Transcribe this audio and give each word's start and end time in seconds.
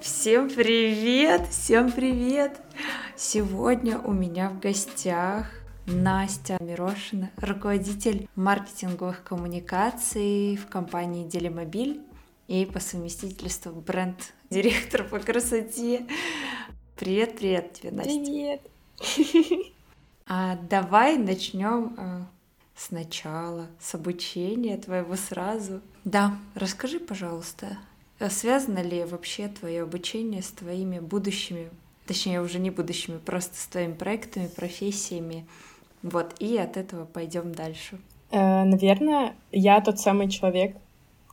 Всем 0.00 0.50
привет! 0.50 1.48
Всем 1.48 1.90
привет! 1.90 2.60
Сегодня 3.16 3.98
у 3.98 4.12
меня 4.12 4.50
в 4.50 4.60
гостях 4.60 5.50
Настя 5.86 6.58
Мирошина, 6.60 7.30
руководитель 7.38 8.28
маркетинговых 8.34 9.22
коммуникаций 9.24 10.56
в 10.56 10.66
компании 10.66 11.26
Делимобиль 11.26 12.02
и 12.46 12.66
по 12.66 12.80
совместительству 12.80 13.72
бренд-директор 13.72 15.04
по 15.04 15.18
красоте. 15.18 16.06
Привет, 16.96 17.38
привет 17.38 17.72
тебе, 17.72 17.90
Настя. 17.90 18.10
Привет. 18.12 19.64
А 20.26 20.56
давай 20.56 21.18
начнем 21.18 21.94
а, 21.98 22.26
сначала, 22.74 23.66
с 23.78 23.94
обучения 23.94 24.76
твоего 24.78 25.16
сразу. 25.16 25.80
Да, 26.04 26.36
расскажи, 26.54 26.98
пожалуйста, 26.98 27.78
а 28.18 28.30
связано 28.30 28.80
ли 28.80 29.04
вообще 29.04 29.48
твое 29.48 29.82
обучение 29.82 30.42
с 30.42 30.50
твоими 30.50 30.98
будущими, 30.98 31.70
точнее 32.06 32.40
уже 32.40 32.58
не 32.58 32.70
будущими, 32.70 33.18
просто 33.18 33.56
с 33.56 33.66
твоими 33.66 33.92
проектами, 33.92 34.46
профессиями? 34.46 35.46
Вот, 36.02 36.34
и 36.38 36.56
от 36.56 36.76
этого 36.76 37.04
пойдем 37.04 37.54
дальше. 37.54 37.98
Э, 38.30 38.64
наверное, 38.64 39.34
я 39.52 39.80
тот 39.80 39.98
самый 39.98 40.28
человек, 40.30 40.76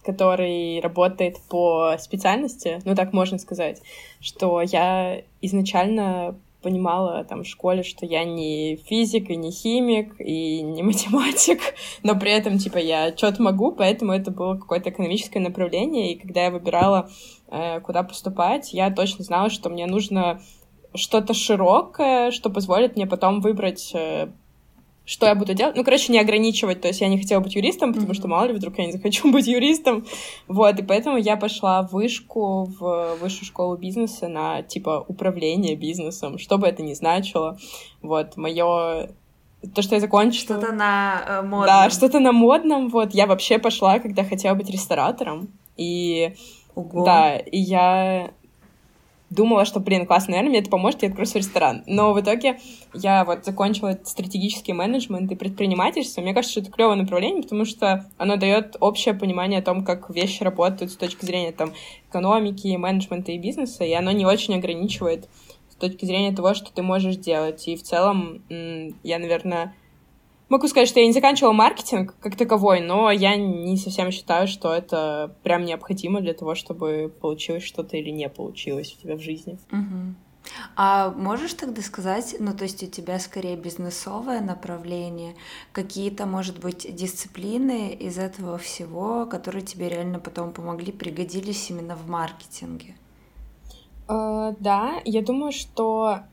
который 0.03 0.80
работает 0.81 1.39
по 1.49 1.95
специальности, 1.99 2.81
ну 2.85 2.95
так 2.95 3.13
можно 3.13 3.38
сказать, 3.38 3.81
что 4.19 4.61
я 4.61 5.21
изначально 5.41 6.35
понимала 6.61 7.23
там 7.23 7.43
в 7.43 7.47
школе, 7.47 7.83
что 7.83 8.05
я 8.05 8.23
не 8.23 8.77
физик 8.77 9.29
и 9.29 9.35
не 9.35 9.52
химик 9.52 10.15
и 10.19 10.61
не 10.61 10.83
математик, 10.83 11.59
но 12.03 12.17
при 12.17 12.31
этом, 12.31 12.57
типа, 12.57 12.77
я 12.77 13.15
что-то 13.15 13.41
могу, 13.41 13.72
поэтому 13.72 14.13
это 14.13 14.31
было 14.31 14.55
какое-то 14.55 14.89
экономическое 14.89 15.39
направление, 15.39 16.13
и 16.13 16.19
когда 16.19 16.44
я 16.44 16.52
выбирала, 16.52 17.09
э, 17.47 17.80
куда 17.81 18.03
поступать, 18.03 18.73
я 18.73 18.89
точно 18.91 19.23
знала, 19.23 19.49
что 19.49 19.69
мне 19.69 19.88
нужно 19.88 20.41
что-то 20.94 21.33
широкое, 21.33 22.31
что 22.31 22.49
позволит 22.49 22.95
мне 22.95 23.08
потом 23.08 23.41
выбрать 23.41 23.91
э, 23.93 24.31
что 25.12 25.26
я 25.26 25.36
буду 25.36 25.54
делать. 25.54 25.76
Ну, 25.76 25.84
короче, 25.84 26.14
не 26.14 26.20
ограничивать. 26.20 26.80
То 26.80 26.88
есть 26.88 27.02
я 27.02 27.09
не 27.09 27.20
хотела 27.20 27.42
быть 27.42 27.54
юристом, 27.54 27.94
потому 27.94 28.14
mm-hmm. 28.14 28.16
что 28.16 28.30
мало 28.30 28.45
ли 28.45 28.54
вдруг 28.54 28.78
я 28.78 28.86
не 28.86 28.94
захочу 28.94 29.30
быть 29.30 29.45
юристом. 29.45 30.06
Вот, 30.48 30.80
и 30.80 30.84
поэтому 30.84 31.17
я 31.17 31.36
пошла 31.36 31.84
в 31.84 31.92
вышку, 31.92 32.64
в 32.80 33.17
высшую 33.20 33.45
школу 33.45 33.76
бизнеса 33.76 34.30
на, 34.30 34.62
типа, 34.62 35.04
управление 35.06 35.76
бизнесом, 35.76 36.39
что 36.39 36.58
бы 36.58 36.66
это 36.66 36.82
ни 36.82 36.94
значило. 36.94 37.58
Вот, 38.02 38.38
мое 38.38 39.09
то, 39.76 39.82
что 39.82 39.95
я 39.95 40.02
закончила... 40.02 40.58
Что-то 40.58 40.72
на 40.72 41.22
э, 41.28 41.42
модном. 41.42 41.67
Да, 41.67 41.89
что-то 41.89 42.20
на 42.22 42.32
модном. 42.32 42.88
Вот, 42.88 43.14
я 43.14 43.28
вообще 43.28 43.59
пошла, 43.59 44.00
когда 44.00 44.23
хотела 44.23 44.56
быть 44.56 44.70
ресторатором. 44.70 45.50
И... 45.76 46.36
Ого. 46.73 47.04
Да, 47.04 47.36
и 47.36 47.58
я 47.58 48.32
думала, 49.31 49.65
что, 49.65 49.79
блин, 49.79 50.05
классно, 50.05 50.31
наверное, 50.31 50.49
мне 50.49 50.59
это 50.59 50.69
поможет, 50.69 51.01
я 51.01 51.09
открою 51.09 51.25
свой 51.25 51.41
ресторан. 51.41 51.83
Но 51.87 52.13
в 52.13 52.19
итоге 52.21 52.59
я 52.93 53.25
вот 53.25 53.45
закончила 53.45 53.97
стратегический 54.03 54.73
менеджмент 54.73 55.31
и 55.31 55.35
предпринимательство. 55.35 56.21
Мне 56.21 56.33
кажется, 56.33 56.51
что 56.51 56.61
это 56.61 56.71
клевое 56.71 56.97
направление, 56.97 57.41
потому 57.41 57.65
что 57.65 58.05
оно 58.17 58.35
дает 58.35 58.75
общее 58.79 59.13
понимание 59.15 59.59
о 59.59 59.63
том, 59.63 59.83
как 59.83 60.09
вещи 60.09 60.43
работают 60.43 60.91
с 60.91 60.97
точки 60.97 61.25
зрения 61.25 61.53
там 61.53 61.73
экономики, 62.09 62.75
менеджмента 62.75 63.31
и 63.31 63.39
бизнеса, 63.39 63.85
и 63.85 63.93
оно 63.93 64.11
не 64.11 64.25
очень 64.25 64.55
ограничивает 64.55 65.29
с 65.69 65.75
точки 65.75 66.05
зрения 66.05 66.35
того, 66.35 66.53
что 66.53 66.71
ты 66.71 66.83
можешь 66.83 67.15
делать. 67.15 67.67
И 67.67 67.75
в 67.75 67.83
целом 67.83 68.43
я, 68.49 69.17
наверное, 69.17 69.73
Могу 70.52 70.67
сказать, 70.67 70.89
что 70.89 70.99
я 70.99 71.05
не 71.07 71.13
заканчивала 71.13 71.53
маркетинг 71.53 72.13
как 72.19 72.35
таковой, 72.35 72.81
но 72.81 73.09
я 73.09 73.38
не 73.38 73.77
совсем 73.77 74.11
считаю, 74.11 74.49
что 74.49 74.73
это 74.73 75.33
прям 75.43 75.63
необходимо 75.63 76.19
для 76.19 76.33
того, 76.33 76.55
чтобы 76.55 77.09
получилось 77.21 77.63
что-то 77.63 77.95
или 77.95 78.09
не 78.09 78.27
получилось 78.27 78.93
у 78.93 79.02
тебя 79.02 79.15
в 79.15 79.21
жизни. 79.21 79.58
Угу. 79.71 80.14
А 80.76 81.11
можешь 81.11 81.53
тогда 81.53 81.81
сказать, 81.81 82.36
ну 82.39 82.53
то 82.53 82.64
есть 82.64 82.83
у 82.83 82.87
тебя 82.87 83.17
скорее 83.20 83.55
бизнесовое 83.55 84.42
направление, 84.42 85.36
какие-то, 85.71 86.26
может 86.26 86.59
быть, 86.59 86.86
дисциплины 86.93 87.93
из 87.93 88.17
этого 88.17 88.58
всего, 88.58 89.26
которые 89.26 89.64
тебе 89.64 89.87
реально 89.87 90.20
потом 90.20 90.52
помогли, 90.52 90.92
пригодились 90.92 91.70
именно 91.70 91.95
в 91.95 92.09
маркетинге? 92.09 92.97
Uh, 94.09 94.53
да, 94.59 95.02
я 95.05 95.21
думаю, 95.21 95.53
что 95.53 96.23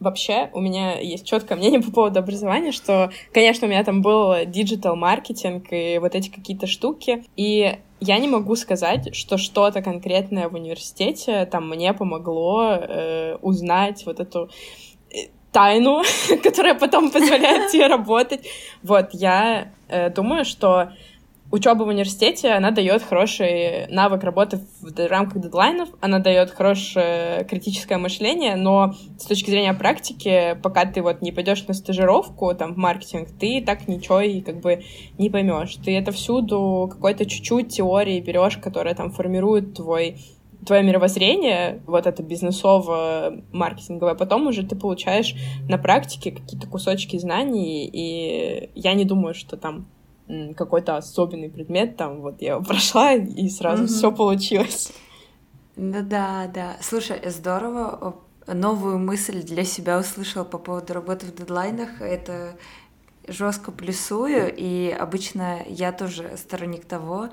вообще 0.00 0.50
у 0.52 0.60
меня 0.60 0.98
есть 0.98 1.26
четкое 1.26 1.56
мнение 1.56 1.80
по 1.80 1.90
поводу 1.90 2.18
образования, 2.18 2.72
что, 2.72 3.10
конечно, 3.32 3.66
у 3.66 3.70
меня 3.70 3.84
там 3.84 4.02
был 4.02 4.44
digital-маркетинг 4.46 5.66
и 5.70 5.98
вот 5.98 6.14
эти 6.14 6.28
какие-то 6.28 6.66
штуки, 6.66 7.24
и 7.36 7.78
я 8.00 8.18
не 8.18 8.28
могу 8.28 8.54
сказать, 8.56 9.14
что 9.14 9.38
что-то 9.38 9.82
конкретное 9.82 10.48
в 10.48 10.54
университете 10.54 11.46
там 11.46 11.68
мне 11.68 11.94
помогло 11.94 12.72
э, 12.72 13.36
узнать 13.40 14.04
вот 14.04 14.20
эту 14.20 14.50
э, 15.10 15.28
тайну, 15.52 16.02
которая 16.42 16.74
потом 16.74 17.10
позволяет 17.10 17.70
тебе 17.70 17.86
работать. 17.86 18.46
Вот, 18.82 19.10
я 19.12 19.72
э, 19.88 20.10
думаю, 20.10 20.44
что 20.44 20.92
учеба 21.50 21.84
в 21.84 21.88
университете, 21.88 22.50
она 22.50 22.70
дает 22.70 23.02
хороший 23.02 23.86
навык 23.88 24.24
работы 24.24 24.60
в 24.80 25.08
рамках 25.08 25.42
дедлайнов, 25.42 25.88
она 26.00 26.18
дает 26.18 26.50
хорошее 26.50 27.44
критическое 27.48 27.98
мышление, 27.98 28.56
но 28.56 28.94
с 29.18 29.24
точки 29.24 29.50
зрения 29.50 29.74
практики, 29.74 30.58
пока 30.62 30.84
ты 30.84 31.02
вот 31.02 31.22
не 31.22 31.32
пойдешь 31.32 31.66
на 31.66 31.74
стажировку 31.74 32.54
там 32.54 32.74
в 32.74 32.76
маркетинг, 32.76 33.28
ты 33.38 33.62
так 33.64 33.88
ничего 33.88 34.20
и 34.20 34.40
как 34.40 34.60
бы 34.60 34.84
не 35.18 35.30
поймешь. 35.30 35.76
Ты 35.76 35.96
это 35.96 36.12
всюду 36.12 36.88
какой-то 36.90 37.26
чуть-чуть 37.26 37.68
теории 37.68 38.20
берешь, 38.20 38.56
которая 38.56 38.94
там 38.94 39.10
формирует 39.10 39.74
твой 39.74 40.16
твое 40.64 40.82
мировоззрение, 40.82 41.82
вот 41.86 42.06
это 42.06 42.22
бизнесово-маркетинговое, 42.22 44.14
потом 44.14 44.46
уже 44.46 44.62
ты 44.62 44.74
получаешь 44.76 45.34
на 45.68 45.76
практике 45.76 46.32
какие-то 46.32 46.66
кусочки 46.66 47.18
знаний, 47.18 47.86
и 47.92 48.70
я 48.74 48.94
не 48.94 49.04
думаю, 49.04 49.34
что 49.34 49.58
там 49.58 49.86
какой-то 50.56 50.96
особенный 50.96 51.50
предмет, 51.50 51.96
там 51.96 52.20
вот 52.20 52.40
я 52.40 52.52
его 52.52 52.62
прошла, 52.62 53.12
и 53.14 53.48
сразу 53.48 53.84
mm-hmm. 53.84 53.88
все 53.88 54.12
получилось. 54.12 54.92
Ну 55.76 56.02
да, 56.02 56.50
да. 56.52 56.76
Слушай, 56.80 57.20
здорово. 57.30 58.16
Новую 58.46 58.98
мысль 58.98 59.42
для 59.42 59.64
себя 59.64 59.98
услышала 59.98 60.44
по 60.44 60.58
поводу 60.58 60.92
работы 60.92 61.26
в 61.26 61.34
дедлайнах. 61.34 62.00
Это 62.00 62.56
жестко 63.26 63.72
плюсую, 63.72 64.54
и 64.54 64.90
обычно 64.90 65.64
я 65.66 65.92
тоже 65.92 66.36
сторонник 66.36 66.84
того, 66.84 67.30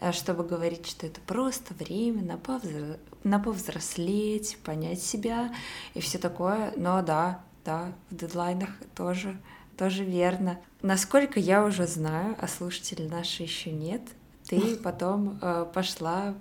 э, 0.00 0.12
чтобы 0.12 0.44
говорить, 0.44 0.86
что 0.86 1.06
это 1.06 1.20
просто 1.20 1.74
время 1.74 2.22
на, 2.22 2.38
повзро... 2.38 2.98
на 3.24 3.40
повзрослеть, 3.40 4.56
понять 4.64 5.02
себя 5.02 5.52
и 5.94 6.00
все 6.00 6.18
такое. 6.18 6.72
Но 6.76 7.02
да, 7.02 7.40
да, 7.64 7.92
в 8.10 8.14
дедлайнах 8.14 8.70
тоже 8.94 9.36
тоже 9.76 10.04
верно. 10.04 10.60
Насколько 10.82 11.38
я 11.38 11.64
уже 11.64 11.86
знаю, 11.86 12.36
а 12.40 12.48
слушатели 12.48 13.06
наши 13.06 13.44
еще 13.44 13.70
нет, 13.70 14.02
ты 14.48 14.76
потом 14.76 15.38
э, 15.40 15.66
пошла 15.72 16.34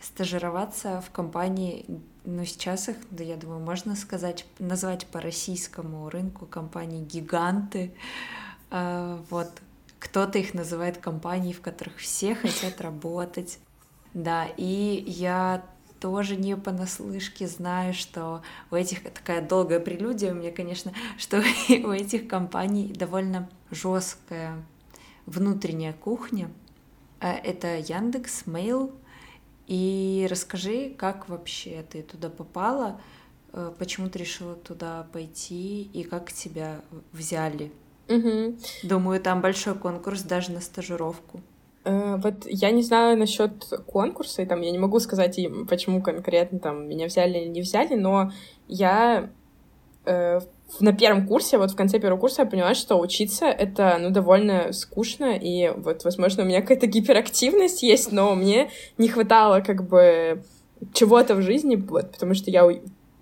стажироваться 0.00 1.02
в 1.02 1.10
компании, 1.10 1.84
ну 2.24 2.44
сейчас 2.46 2.88
их, 2.88 2.96
да 3.10 3.22
я 3.22 3.36
думаю, 3.36 3.60
можно 3.60 3.94
сказать, 3.94 4.46
назвать 4.58 5.06
по 5.06 5.20
российскому 5.20 6.08
рынку 6.08 6.46
компании 6.46 7.04
гиганты. 7.04 7.92
Э, 8.70 9.18
вот 9.28 9.50
кто-то 9.98 10.38
их 10.38 10.54
называет 10.54 10.96
компанией, 10.96 11.52
в 11.52 11.60
которых 11.60 11.98
все 11.98 12.34
хотят 12.34 12.80
работать. 12.80 13.58
Да, 14.14 14.46
и 14.56 15.04
я 15.06 15.64
тоже 16.02 16.34
не 16.34 16.56
понаслышке 16.56 17.46
знаю, 17.46 17.94
что 17.94 18.42
у 18.72 18.74
этих, 18.74 19.04
такая 19.04 19.40
долгая 19.40 19.78
прелюдия 19.78 20.32
у 20.32 20.34
меня, 20.34 20.50
конечно, 20.50 20.92
что 21.16 21.38
у 21.38 21.90
этих 21.92 22.26
компаний 22.26 22.92
довольно 22.92 23.48
жесткая 23.70 24.64
внутренняя 25.26 25.92
кухня. 25.92 26.50
Э, 27.20 27.34
это 27.34 27.78
Яндекс, 27.78 28.46
Mail. 28.46 28.92
И 29.68 30.26
расскажи, 30.28 30.90
как 30.90 31.28
вообще 31.28 31.84
ты 31.88 32.02
туда 32.02 32.30
попала, 32.30 33.00
э, 33.52 33.72
почему 33.78 34.08
ты 34.10 34.18
решила 34.18 34.56
туда 34.56 35.06
пойти 35.12 35.84
и 35.84 36.02
как 36.02 36.32
тебя 36.32 36.80
взяли. 37.12 37.70
Угу. 38.08 38.58
Думаю, 38.82 39.20
там 39.20 39.40
большой 39.40 39.76
конкурс 39.76 40.22
даже 40.22 40.50
на 40.50 40.60
стажировку. 40.60 41.42
Э, 41.84 42.16
вот 42.22 42.46
я 42.46 42.70
не 42.70 42.82
знаю 42.82 43.18
насчет 43.18 43.64
конкурса, 43.86 44.42
и 44.42 44.46
там 44.46 44.60
я 44.60 44.70
не 44.70 44.78
могу 44.78 45.00
сказать 45.00 45.38
им, 45.38 45.66
почему 45.66 46.02
конкретно 46.02 46.58
там 46.58 46.88
меня 46.88 47.06
взяли 47.06 47.38
или 47.38 47.48
не 47.48 47.60
взяли, 47.60 47.94
но 47.94 48.30
я 48.68 49.30
э, 50.04 50.40
на 50.80 50.92
первом 50.92 51.26
курсе, 51.26 51.58
вот 51.58 51.72
в 51.72 51.76
конце 51.76 51.98
первого 51.98 52.20
курса 52.20 52.42
я 52.42 52.48
поняла, 52.48 52.74
что 52.74 52.98
учиться 52.98 53.46
это, 53.46 53.98
ну, 54.00 54.10
довольно 54.10 54.72
скучно, 54.72 55.36
и 55.36 55.70
вот, 55.76 56.04
возможно, 56.04 56.44
у 56.44 56.46
меня 56.46 56.60
какая-то 56.60 56.86
гиперактивность 56.86 57.82
есть, 57.82 58.12
но 58.12 58.34
мне 58.34 58.70
не 58.96 59.08
хватало 59.08 59.60
как 59.60 59.88
бы 59.88 60.42
чего-то 60.92 61.34
в 61.34 61.42
жизни, 61.42 61.76
вот, 61.76 62.12
потому 62.12 62.34
что 62.34 62.50
я 62.50 62.64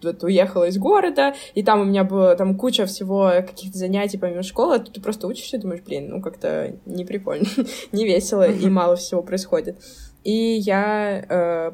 вот 0.04 0.22
уехала 0.22 0.64
из 0.64 0.78
города, 0.78 1.34
и 1.54 1.62
там 1.62 1.80
у 1.80 1.84
меня 1.84 2.04
было 2.04 2.34
там 2.36 2.56
куча 2.56 2.86
всего 2.86 3.30
каких-то 3.36 3.78
занятий 3.78 4.18
помимо 4.18 4.42
школы, 4.42 4.76
а 4.76 4.78
тут 4.78 4.94
ты 4.94 5.00
просто 5.00 5.26
учишься 5.26 5.56
и 5.56 5.60
думаешь, 5.60 5.82
блин, 5.82 6.08
ну 6.10 6.22
как-то 6.22 6.74
не 6.86 7.04
прикольно, 7.04 7.46
не 7.92 8.04
весело, 8.04 8.48
и 8.48 8.68
мало 8.68 8.96
всего 8.96 9.22
происходит. 9.22 9.78
И 10.24 10.32
я 10.32 11.24
э, 11.28 11.72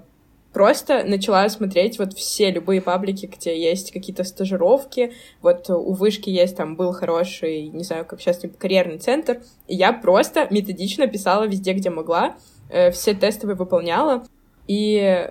просто 0.56 1.04
начала 1.04 1.46
смотреть 1.50 1.98
вот 1.98 2.14
все 2.14 2.50
любые 2.50 2.80
паблики, 2.80 3.26
где 3.26 3.60
есть 3.60 3.92
какие-то 3.92 4.24
стажировки. 4.24 5.12
Вот 5.42 5.68
у 5.68 5.92
Вышки 5.92 6.30
есть 6.30 6.56
там 6.56 6.76
был 6.76 6.92
хороший, 6.92 7.68
не 7.68 7.84
знаю, 7.84 8.06
как 8.06 8.22
сейчас, 8.22 8.38
типа, 8.38 8.56
карьерный 8.56 8.98
центр. 8.98 9.42
И 9.66 9.74
я 9.74 9.92
просто 9.92 10.46
методично 10.50 11.06
писала 11.08 11.44
везде, 11.44 11.74
где 11.74 11.90
могла. 11.90 12.36
Э, 12.70 12.90
все 12.90 13.14
тестовые 13.14 13.56
выполняла. 13.56 14.24
И 14.66 15.30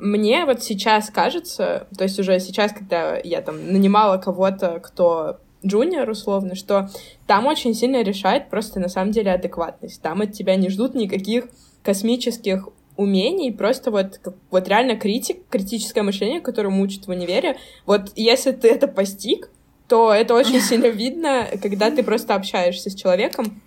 мне 0.00 0.44
вот 0.46 0.62
сейчас 0.62 1.10
кажется, 1.10 1.86
то 1.96 2.04
есть 2.04 2.18
уже 2.18 2.40
сейчас, 2.40 2.72
когда 2.72 3.18
я 3.18 3.42
там 3.42 3.72
нанимала 3.72 4.16
кого-то, 4.18 4.80
кто 4.80 5.38
джуниор 5.64 6.08
условно, 6.08 6.54
что 6.54 6.88
там 7.26 7.46
очень 7.46 7.74
сильно 7.74 8.02
решает 8.02 8.48
просто 8.48 8.80
на 8.80 8.88
самом 8.88 9.12
деле 9.12 9.32
адекватность. 9.32 10.00
Там 10.00 10.22
от 10.22 10.32
тебя 10.32 10.56
не 10.56 10.70
ждут 10.70 10.94
никаких 10.94 11.48
космических 11.82 12.68
умений, 12.96 13.52
просто 13.52 13.90
вот, 13.90 14.20
вот 14.50 14.68
реально 14.68 14.96
критик, 14.96 15.46
критическое 15.48 16.02
мышление, 16.02 16.40
которое 16.40 16.68
учат 16.68 17.06
в 17.06 17.10
универе. 17.10 17.56
Вот 17.86 18.12
если 18.16 18.52
ты 18.52 18.68
это 18.68 18.88
постиг, 18.88 19.50
то 19.88 20.12
это 20.12 20.34
очень 20.34 20.60
сильно 20.60 20.86
видно, 20.86 21.46
когда 21.62 21.90
ты 21.90 22.02
просто 22.02 22.34
общаешься 22.34 22.90
с 22.90 22.94
человеком. 22.94 23.60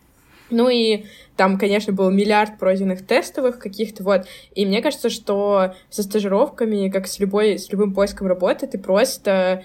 Ну 0.50 0.70
и 0.70 1.06
там, 1.36 1.58
конечно, 1.58 1.94
был 1.94 2.12
миллиард 2.12 2.60
пройденных 2.60 3.06
тестовых 3.06 3.60
каких-то, 3.60 4.04
вот. 4.04 4.26
И 4.54 4.66
мне 4.66 4.82
кажется, 4.82 5.10
что 5.10 5.74
со 5.90 6.04
стажировками, 6.04 6.90
как 6.90 7.08
с 7.08 7.20
любой, 7.20 7.58
с 7.58 7.72
любым 7.72 7.94
поиском 7.94 8.28
работы, 8.28 8.68
ты 8.68 8.78
просто 8.78 9.64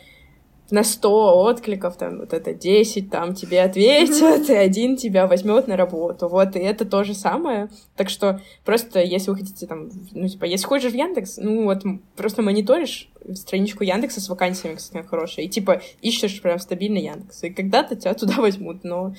на 0.70 0.84
100 0.84 1.40
откликов, 1.40 1.96
там, 1.96 2.18
вот 2.18 2.32
это 2.32 2.52
10, 2.52 3.10
там, 3.10 3.34
тебе 3.34 3.62
ответят, 3.62 4.50
и 4.50 4.54
один 4.54 4.96
тебя 4.96 5.26
возьмет 5.26 5.66
на 5.66 5.76
работу, 5.76 6.28
вот, 6.28 6.56
и 6.56 6.58
это 6.58 6.84
то 6.84 7.04
же 7.04 7.14
самое, 7.14 7.70
так 7.96 8.10
что 8.10 8.42
просто, 8.64 9.00
если 9.00 9.30
вы 9.30 9.38
хотите, 9.38 9.66
там, 9.66 9.88
ну, 10.12 10.28
типа, 10.28 10.44
если 10.44 10.66
ходишь 10.66 10.92
в 10.92 10.94
Яндекс, 10.94 11.38
ну, 11.38 11.64
вот, 11.64 11.84
просто 12.16 12.42
мониторишь 12.42 13.08
страничку 13.34 13.82
Яндекса 13.82 14.20
с 14.20 14.28
вакансиями, 14.28 14.76
кстати, 14.76 15.06
хорошая, 15.06 15.46
и, 15.46 15.48
типа, 15.48 15.80
ищешь 16.02 16.40
прям 16.42 16.58
стабильный 16.58 17.02
Яндекс, 17.02 17.44
и 17.44 17.50
когда-то 17.50 17.96
тебя 17.96 18.12
туда 18.12 18.34
возьмут, 18.38 18.84
но 18.84 19.14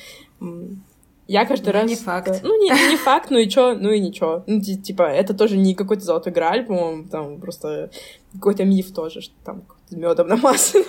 я 1.30 1.46
каждый 1.46 1.68
ну, 1.68 1.74
раз... 1.74 1.90
не 1.90 1.96
факт. 1.96 2.42
Ну, 2.42 2.60
не, 2.60 2.70
не 2.90 2.98
факт, 2.98 3.30
ну 3.30 3.38
и 3.38 3.48
чё, 3.48 3.76
ну 3.76 3.92
и 3.92 4.00
ничего. 4.00 4.44
Ну, 4.48 4.60
типа, 4.62 5.04
это 5.04 5.36
тоже 5.36 5.58
не 5.58 5.76
какой-то 5.76 6.04
золотой 6.04 6.34
грааль, 6.34 6.66
по-моему, 6.66 7.08
там 7.08 7.40
просто 7.40 7.92
какой-то 8.34 8.66
миф 8.66 8.92
тоже, 8.94 9.22
что 9.22 9.36
там 9.46 9.64
медом 9.92 10.28
намазано. 10.28 10.86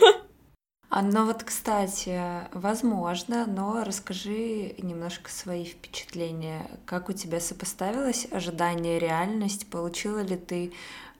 А, 0.88 1.02
ну 1.02 1.26
вот, 1.26 1.44
кстати, 1.44 2.18
возможно, 2.52 3.46
но 3.46 3.84
расскажи 3.84 4.74
немножко 4.78 5.30
свои 5.30 5.64
впечатления. 5.64 6.66
Как 6.86 7.10
у 7.10 7.12
тебя 7.12 7.38
сопоставилось 7.38 8.26
ожидание 8.32 8.98
реальность? 8.98 9.68
Получила 9.70 10.20
ли 10.20 10.36
ты 10.36 10.72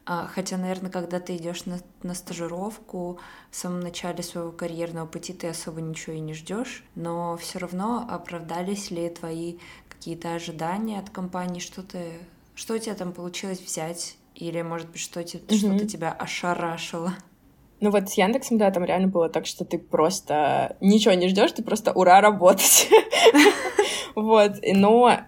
Хотя, 0.06 0.56
наверное, 0.56 0.90
когда 0.90 1.20
ты 1.20 1.36
идешь 1.36 1.66
на, 1.66 1.78
на 2.02 2.14
стажировку, 2.14 3.20
в 3.50 3.56
самом 3.56 3.80
начале 3.80 4.22
своего 4.22 4.50
карьерного 4.50 5.06
пути 5.06 5.32
ты 5.32 5.48
особо 5.48 5.80
ничего 5.80 6.16
и 6.16 6.20
не 6.20 6.34
ждешь, 6.34 6.84
но 6.96 7.36
все 7.36 7.58
равно 7.60 8.06
оправдались 8.08 8.90
ли 8.90 9.08
твои 9.08 9.58
какие-то 9.88 10.34
ожидания 10.34 10.98
от 10.98 11.10
компании, 11.10 11.60
что 11.60 11.82
ты, 11.82 12.14
что 12.54 12.74
у 12.74 12.78
тебя 12.78 12.94
там 12.94 13.12
получилось 13.12 13.60
взять, 13.60 14.16
или, 14.34 14.62
может 14.62 14.88
быть, 14.88 15.00
что, 15.00 15.20
mm-hmm. 15.20 15.56
что-то 15.56 15.86
тебя 15.86 16.12
ошарашило? 16.12 17.14
Ну 17.80 17.90
вот 17.90 18.10
с 18.10 18.14
Яндексом, 18.14 18.58
да, 18.58 18.70
там 18.70 18.84
реально 18.84 19.08
было 19.08 19.28
так, 19.28 19.46
что 19.46 19.64
ты 19.64 19.78
просто 19.78 20.76
ничего 20.80 21.14
не 21.14 21.28
ждешь, 21.28 21.52
ты 21.52 21.62
просто 21.62 21.92
ура 21.92 22.20
работать. 22.20 22.88
Вот, 24.16 24.56
но 24.62 25.20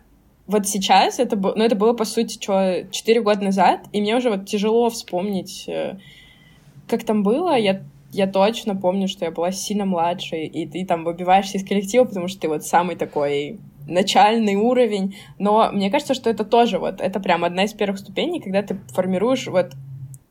вот 0.46 0.66
сейчас 0.66 1.18
это 1.18 1.36
было, 1.36 1.54
ну 1.56 1.64
это 1.64 1.76
было 1.76 1.92
по 1.92 2.04
сути 2.04 2.40
что 2.40 2.84
4 2.90 3.20
года 3.22 3.44
назад, 3.44 3.86
и 3.92 4.00
мне 4.00 4.16
уже 4.16 4.30
вот 4.30 4.46
тяжело 4.46 4.90
вспомнить, 4.90 5.64
э, 5.68 5.98
как 6.88 7.04
там 7.04 7.22
было. 7.22 7.56
Я 7.56 7.82
я 8.12 8.26
точно 8.26 8.76
помню, 8.76 9.08
что 9.08 9.24
я 9.24 9.30
была 9.30 9.52
сильно 9.52 9.86
младше, 9.86 10.36
и 10.36 10.66
ты 10.66 10.84
там 10.84 11.04
выбиваешься 11.04 11.56
из 11.56 11.66
коллектива, 11.66 12.04
потому 12.04 12.28
что 12.28 12.40
ты 12.42 12.48
вот 12.48 12.62
самый 12.62 12.94
такой 12.94 13.58
начальный 13.86 14.54
уровень. 14.54 15.16
Но 15.38 15.70
мне 15.72 15.90
кажется, 15.90 16.12
что 16.14 16.28
это 16.28 16.44
тоже 16.44 16.78
вот, 16.78 17.00
это 17.00 17.20
прям 17.20 17.42
одна 17.42 17.64
из 17.64 17.72
первых 17.72 17.98
ступеней, 17.98 18.40
когда 18.40 18.62
ты 18.62 18.76
формируешь 18.92 19.46
вот 19.46 19.72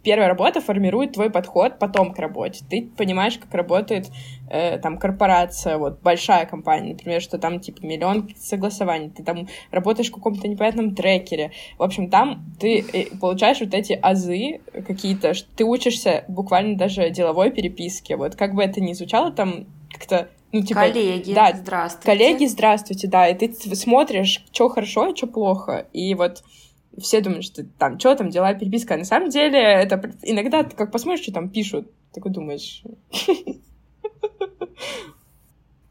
первая 0.03 0.29
работа 0.29 0.61
формирует 0.61 1.13
твой 1.13 1.29
подход 1.29 1.79
потом 1.79 2.13
к 2.13 2.19
работе. 2.19 2.63
Ты 2.69 2.89
понимаешь, 2.97 3.37
как 3.37 3.53
работает 3.53 4.09
э, 4.49 4.77
там 4.79 4.97
корпорация, 4.97 5.77
вот 5.77 6.01
большая 6.01 6.45
компания, 6.45 6.93
например, 6.93 7.21
что 7.21 7.37
там 7.37 7.59
типа 7.59 7.85
миллион 7.85 8.29
согласований, 8.37 9.09
ты 9.09 9.23
там 9.23 9.47
работаешь 9.71 10.09
в 10.09 10.13
каком-то 10.13 10.47
непонятном 10.47 10.95
трекере. 10.95 11.51
В 11.77 11.83
общем, 11.83 12.09
там 12.09 12.43
ты 12.59 12.85
э, 12.93 13.05
получаешь 13.17 13.59
вот 13.59 13.73
эти 13.73 13.93
азы 13.93 14.61
какие-то, 14.87 15.33
ты 15.55 15.63
учишься 15.63 16.25
буквально 16.27 16.77
даже 16.77 17.09
деловой 17.09 17.51
переписке. 17.51 18.15
Вот 18.15 18.35
как 18.35 18.55
бы 18.55 18.63
это 18.63 18.81
ни 18.81 18.93
звучало, 18.93 19.31
там 19.31 19.65
как-то 19.91 20.29
ну, 20.51 20.61
типа, 20.63 20.81
коллеги, 20.81 21.33
да, 21.33 21.53
здравствуйте. 21.55 22.05
Коллеги, 22.05 22.45
здравствуйте, 22.45 23.07
да, 23.07 23.29
и 23.29 23.33
ты 23.35 23.53
смотришь, 23.75 24.43
что 24.51 24.67
хорошо 24.67 25.09
и 25.09 25.15
что 25.15 25.27
плохо. 25.27 25.87
И 25.93 26.13
вот 26.13 26.43
все 27.01 27.21
думают, 27.21 27.43
что 27.43 27.63
там, 27.63 27.99
что 27.99 28.15
там, 28.15 28.29
дела, 28.29 28.53
переписка. 28.53 28.93
А 28.93 28.97
на 28.97 29.03
самом 29.03 29.29
деле, 29.29 29.59
это 29.59 30.11
иногда 30.23 30.63
ты 30.63 30.75
как 30.75 30.91
посмотришь, 30.91 31.23
что 31.23 31.33
там 31.33 31.49
пишут, 31.49 31.91
такой 32.13 32.31
думаешь... 32.31 32.83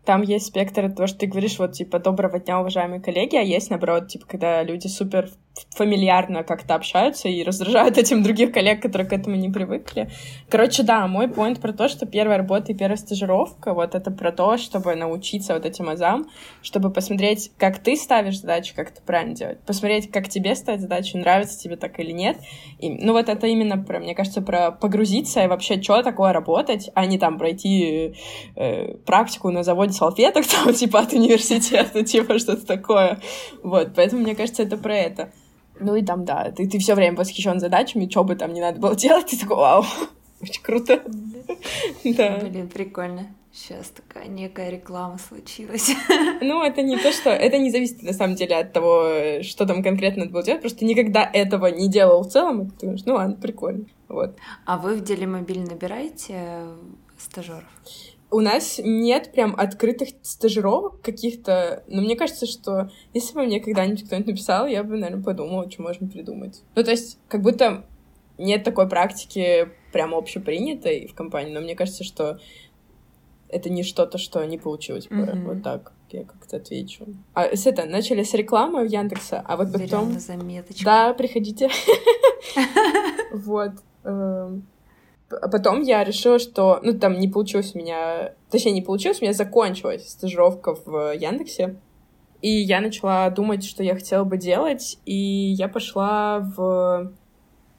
Там 0.02 0.22
есть 0.22 0.46
спектр 0.46 0.90
того, 0.90 1.06
что 1.06 1.18
ты 1.18 1.26
говоришь, 1.26 1.58
вот, 1.58 1.72
типа, 1.72 2.00
доброго 2.00 2.40
дня, 2.40 2.58
уважаемые 2.58 3.00
коллеги, 3.00 3.36
а 3.36 3.42
есть, 3.42 3.70
наоборот, 3.70 4.08
типа, 4.08 4.26
когда 4.26 4.62
люди 4.62 4.88
супер 4.88 5.30
фамильярно 5.70 6.42
как-то 6.42 6.74
общаются 6.74 7.28
и 7.28 7.42
раздражают 7.42 7.98
этим 7.98 8.22
других 8.22 8.52
коллег, 8.52 8.82
которые 8.82 9.08
к 9.08 9.12
этому 9.12 9.36
не 9.36 9.50
привыкли. 9.50 10.10
Короче, 10.48 10.82
да, 10.82 11.06
мой 11.06 11.28
поинт 11.28 11.60
про 11.60 11.72
то, 11.72 11.88
что 11.88 12.06
первая 12.06 12.38
работа 12.38 12.72
и 12.72 12.74
первая 12.74 12.96
стажировка, 12.96 13.74
вот 13.74 13.94
это 13.94 14.10
про 14.10 14.32
то, 14.32 14.56
чтобы 14.56 14.94
научиться 14.94 15.54
вот 15.54 15.64
этим 15.64 15.88
азам, 15.88 16.26
чтобы 16.62 16.90
посмотреть, 16.90 17.52
как 17.58 17.78
ты 17.78 17.96
ставишь 17.96 18.40
задачи, 18.40 18.74
как 18.74 18.90
это 18.90 19.02
правильно 19.02 19.34
делать, 19.34 19.60
посмотреть, 19.60 20.10
как 20.10 20.28
тебе 20.28 20.54
ставить 20.54 20.80
задачи, 20.80 21.16
нравится 21.16 21.58
тебе 21.58 21.76
так 21.76 21.98
или 22.00 22.12
нет. 22.12 22.38
И, 22.78 22.90
ну, 22.90 23.12
вот 23.12 23.28
это 23.28 23.46
именно, 23.46 23.78
про, 23.78 24.00
мне 24.00 24.14
кажется, 24.14 24.42
про 24.42 24.70
погрузиться 24.70 25.42
и 25.42 25.46
вообще, 25.46 25.80
что 25.80 26.02
такое 26.02 26.32
работать, 26.32 26.90
а 26.94 27.06
не 27.06 27.18
там 27.18 27.38
пройти 27.38 28.14
э, 28.56 28.94
практику 29.06 29.50
на 29.50 29.62
заводе 29.62 29.92
салфеток, 29.92 30.46
там, 30.64 30.72
типа, 30.74 31.00
от 31.00 31.12
университета, 31.12 32.02
типа, 32.04 32.38
что-то 32.38 32.66
такое. 32.66 33.20
Вот, 33.62 33.94
поэтому, 33.94 34.22
мне 34.22 34.34
кажется, 34.34 34.62
это 34.62 34.76
про 34.76 34.96
это. 34.96 35.32
Ну 35.80 35.96
и 35.96 36.02
там, 36.02 36.24
да, 36.24 36.52
ты, 36.56 36.68
ты 36.68 36.78
все 36.78 36.94
время 36.94 37.16
восхищен 37.16 37.58
задачами, 37.58 38.08
что 38.08 38.24
бы 38.24 38.36
там 38.36 38.52
не 38.52 38.60
надо 38.60 38.78
было 38.78 38.94
делать, 38.94 39.26
ты 39.26 39.38
такой, 39.38 39.56
вау, 39.56 39.84
очень 40.42 40.62
круто. 40.62 41.02
Да. 42.04 42.38
Блин, 42.38 42.68
прикольно. 42.68 43.34
Сейчас 43.52 43.88
такая 43.88 44.28
некая 44.28 44.70
реклама 44.70 45.18
случилась. 45.18 45.90
Ну, 46.40 46.62
это 46.62 46.82
не 46.82 46.96
то, 46.96 47.12
что... 47.12 47.30
Это 47.30 47.58
не 47.58 47.70
зависит, 47.70 48.02
на 48.02 48.12
самом 48.12 48.36
деле, 48.36 48.56
от 48.56 48.72
того, 48.72 49.42
что 49.42 49.66
там 49.66 49.82
конкретно 49.82 50.20
надо 50.20 50.32
было 50.32 50.42
делать. 50.42 50.60
Просто 50.60 50.84
никогда 50.84 51.28
этого 51.30 51.66
не 51.66 51.88
делал 51.88 52.22
в 52.22 52.28
целом. 52.28 52.62
И 52.62 52.70
ты 52.70 52.86
думаешь, 52.86 53.02
ну 53.04 53.14
ладно, 53.14 53.36
прикольно. 53.36 53.86
Вот. 54.08 54.36
А 54.64 54.78
вы 54.78 54.94
в 54.94 55.02
деле 55.02 55.26
мобиль 55.26 55.62
набираете 55.62 56.62
стажеров? 57.18 57.64
У 58.30 58.40
нас 58.40 58.80
нет 58.82 59.32
прям 59.32 59.54
открытых 59.56 60.10
стажировок 60.22 61.00
каких-то, 61.00 61.84
но 61.88 62.00
мне 62.02 62.16
кажется, 62.16 62.46
что 62.46 62.90
если 63.12 63.34
бы 63.34 63.42
мне 63.42 63.60
когда-нибудь 63.60 64.04
кто-нибудь 64.04 64.28
написал, 64.28 64.66
я 64.66 64.84
бы, 64.84 64.96
наверное, 64.96 65.22
подумала, 65.22 65.70
что 65.70 65.82
можно 65.82 66.06
придумать. 66.06 66.62
Ну, 66.76 66.84
то 66.84 66.90
есть, 66.90 67.18
как 67.28 67.42
будто 67.42 67.84
нет 68.38 68.64
такой 68.64 68.88
практики 68.88 69.68
прям 69.92 70.14
общепринятой 70.14 71.06
в 71.06 71.14
компании, 71.14 71.52
но 71.52 71.60
мне 71.60 71.74
кажется, 71.74 72.04
что 72.04 72.38
это 73.48 73.68
не 73.68 73.82
что-то, 73.82 74.18
что 74.18 74.44
не 74.44 74.58
получилось 74.58 75.08
бы. 75.08 75.16
Mm-hmm. 75.16 75.44
Вот 75.44 75.62
так 75.62 75.92
я 76.10 76.24
как-то 76.24 76.56
отвечу. 76.56 77.06
А 77.34 77.54
с 77.54 77.66
это, 77.66 77.84
начали 77.84 78.22
с 78.22 78.32
рекламы 78.34 78.86
в 78.86 78.90
Яндекса, 78.90 79.44
а 79.46 79.56
вот 79.56 79.72
потом... 79.72 80.12
на 80.12 80.20
заметочку. 80.20 80.84
Да, 80.84 81.14
приходите. 81.14 81.68
Вот. 83.32 83.72
А 85.30 85.48
потом 85.48 85.82
я 85.82 86.02
решила, 86.04 86.38
что, 86.38 86.80
ну, 86.82 86.98
там 86.98 87.18
не 87.18 87.28
получилось 87.28 87.72
у 87.74 87.78
меня, 87.78 88.34
точнее, 88.50 88.72
не 88.72 88.82
получилось, 88.82 89.20
у 89.20 89.24
меня 89.24 89.32
закончилась 89.32 90.08
стажировка 90.08 90.74
в 90.74 91.14
Яндексе, 91.14 91.76
и 92.42 92.50
я 92.50 92.80
начала 92.80 93.28
думать, 93.30 93.64
что 93.64 93.82
я 93.82 93.94
хотела 93.94 94.24
бы 94.24 94.38
делать, 94.38 94.98
и 95.04 95.14
я 95.14 95.68
пошла 95.68 96.40
в 96.40 97.12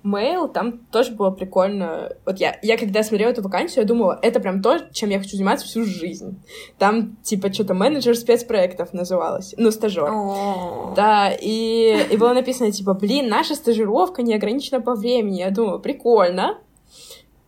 Mail, 0.03 0.51
там 0.51 0.79
тоже 0.91 1.11
было 1.11 1.29
прикольно. 1.31 2.11
Вот 2.25 2.39
я, 2.39 2.57
я 2.61 2.77
когда 2.77 3.03
смотрела 3.03 3.31
эту 3.31 3.43
вакансию, 3.43 3.83
я 3.83 3.87
думала, 3.87 4.19
это 4.21 4.39
прям 4.39 4.61
то, 4.61 4.79
чем 4.91 5.09
я 5.09 5.19
хочу 5.19 5.35
заниматься 5.35 5.65
всю 5.65 5.85
жизнь. 5.85 6.41
Там, 6.77 7.17
типа, 7.23 7.53
что-то 7.53 7.73
менеджер 7.73 8.15
спецпроектов 8.15 8.93
называлось. 8.93 9.53
Ну, 9.57 9.71
стажер. 9.71 10.09
Oh. 10.09 10.95
Да, 10.95 11.31
и, 11.31 11.97
и 12.11 12.17
было 12.17 12.33
написано, 12.33 12.71
типа, 12.71 12.93
блин, 12.93 13.29
наша 13.29 13.55
стажировка 13.55 14.23
не 14.23 14.33
ограничена 14.33 14.81
по 14.81 14.95
времени. 14.95 15.39
Я 15.39 15.51
думала, 15.51 15.77
прикольно. 15.77 16.57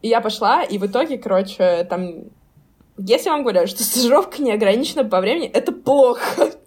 И 0.03 0.09
я 0.09 0.19
пошла, 0.19 0.63
и 0.63 0.77
в 0.77 0.85
итоге, 0.85 1.17
короче, 1.17 1.85
там... 1.85 2.25
Если 2.97 3.29
вам 3.29 3.41
говорят, 3.41 3.69
что 3.69 3.83
стажировка 3.83 4.43
не 4.43 4.51
ограничена 4.51 5.05
по 5.05 5.19
времени, 5.19 5.47
это 5.47 5.71
плохо. 5.71 6.51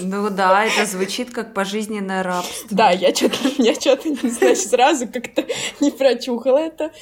Ну 0.00 0.30
да, 0.30 0.64
это 0.64 0.86
звучит 0.86 1.32
как 1.32 1.52
пожизненное 1.52 2.22
рабство. 2.22 2.68
Да, 2.70 2.90
я 2.92 3.12
что-то, 3.12 3.36
я 3.58 3.74
что-то, 3.74 4.08
не 4.08 4.30
знаю, 4.30 4.54
сразу 4.54 5.08
как-то 5.08 5.44
не 5.80 5.90
прочухала 5.90 6.58
это. 6.58 6.92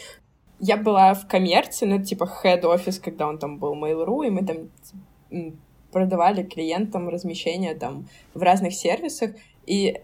Я 0.59 0.78
была 0.78 1.12
в 1.12 1.26
коммерции, 1.28 1.85
ну, 1.85 2.02
типа, 2.02 2.30
head 2.42 2.64
офис, 2.64 2.99
когда 2.99 3.26
он 3.26 3.38
там 3.38 3.59
был 3.59 3.75
Mail.ru, 3.75 4.26
и 4.26 4.30
мы 4.30 4.47
там 4.47 5.52
продавали 5.92 6.42
клиентам 6.42 7.11
размещение 7.11 7.75
там 7.75 8.09
в 8.33 8.42
разных 8.42 8.73
сервисах. 8.73 9.33
И 9.66 10.00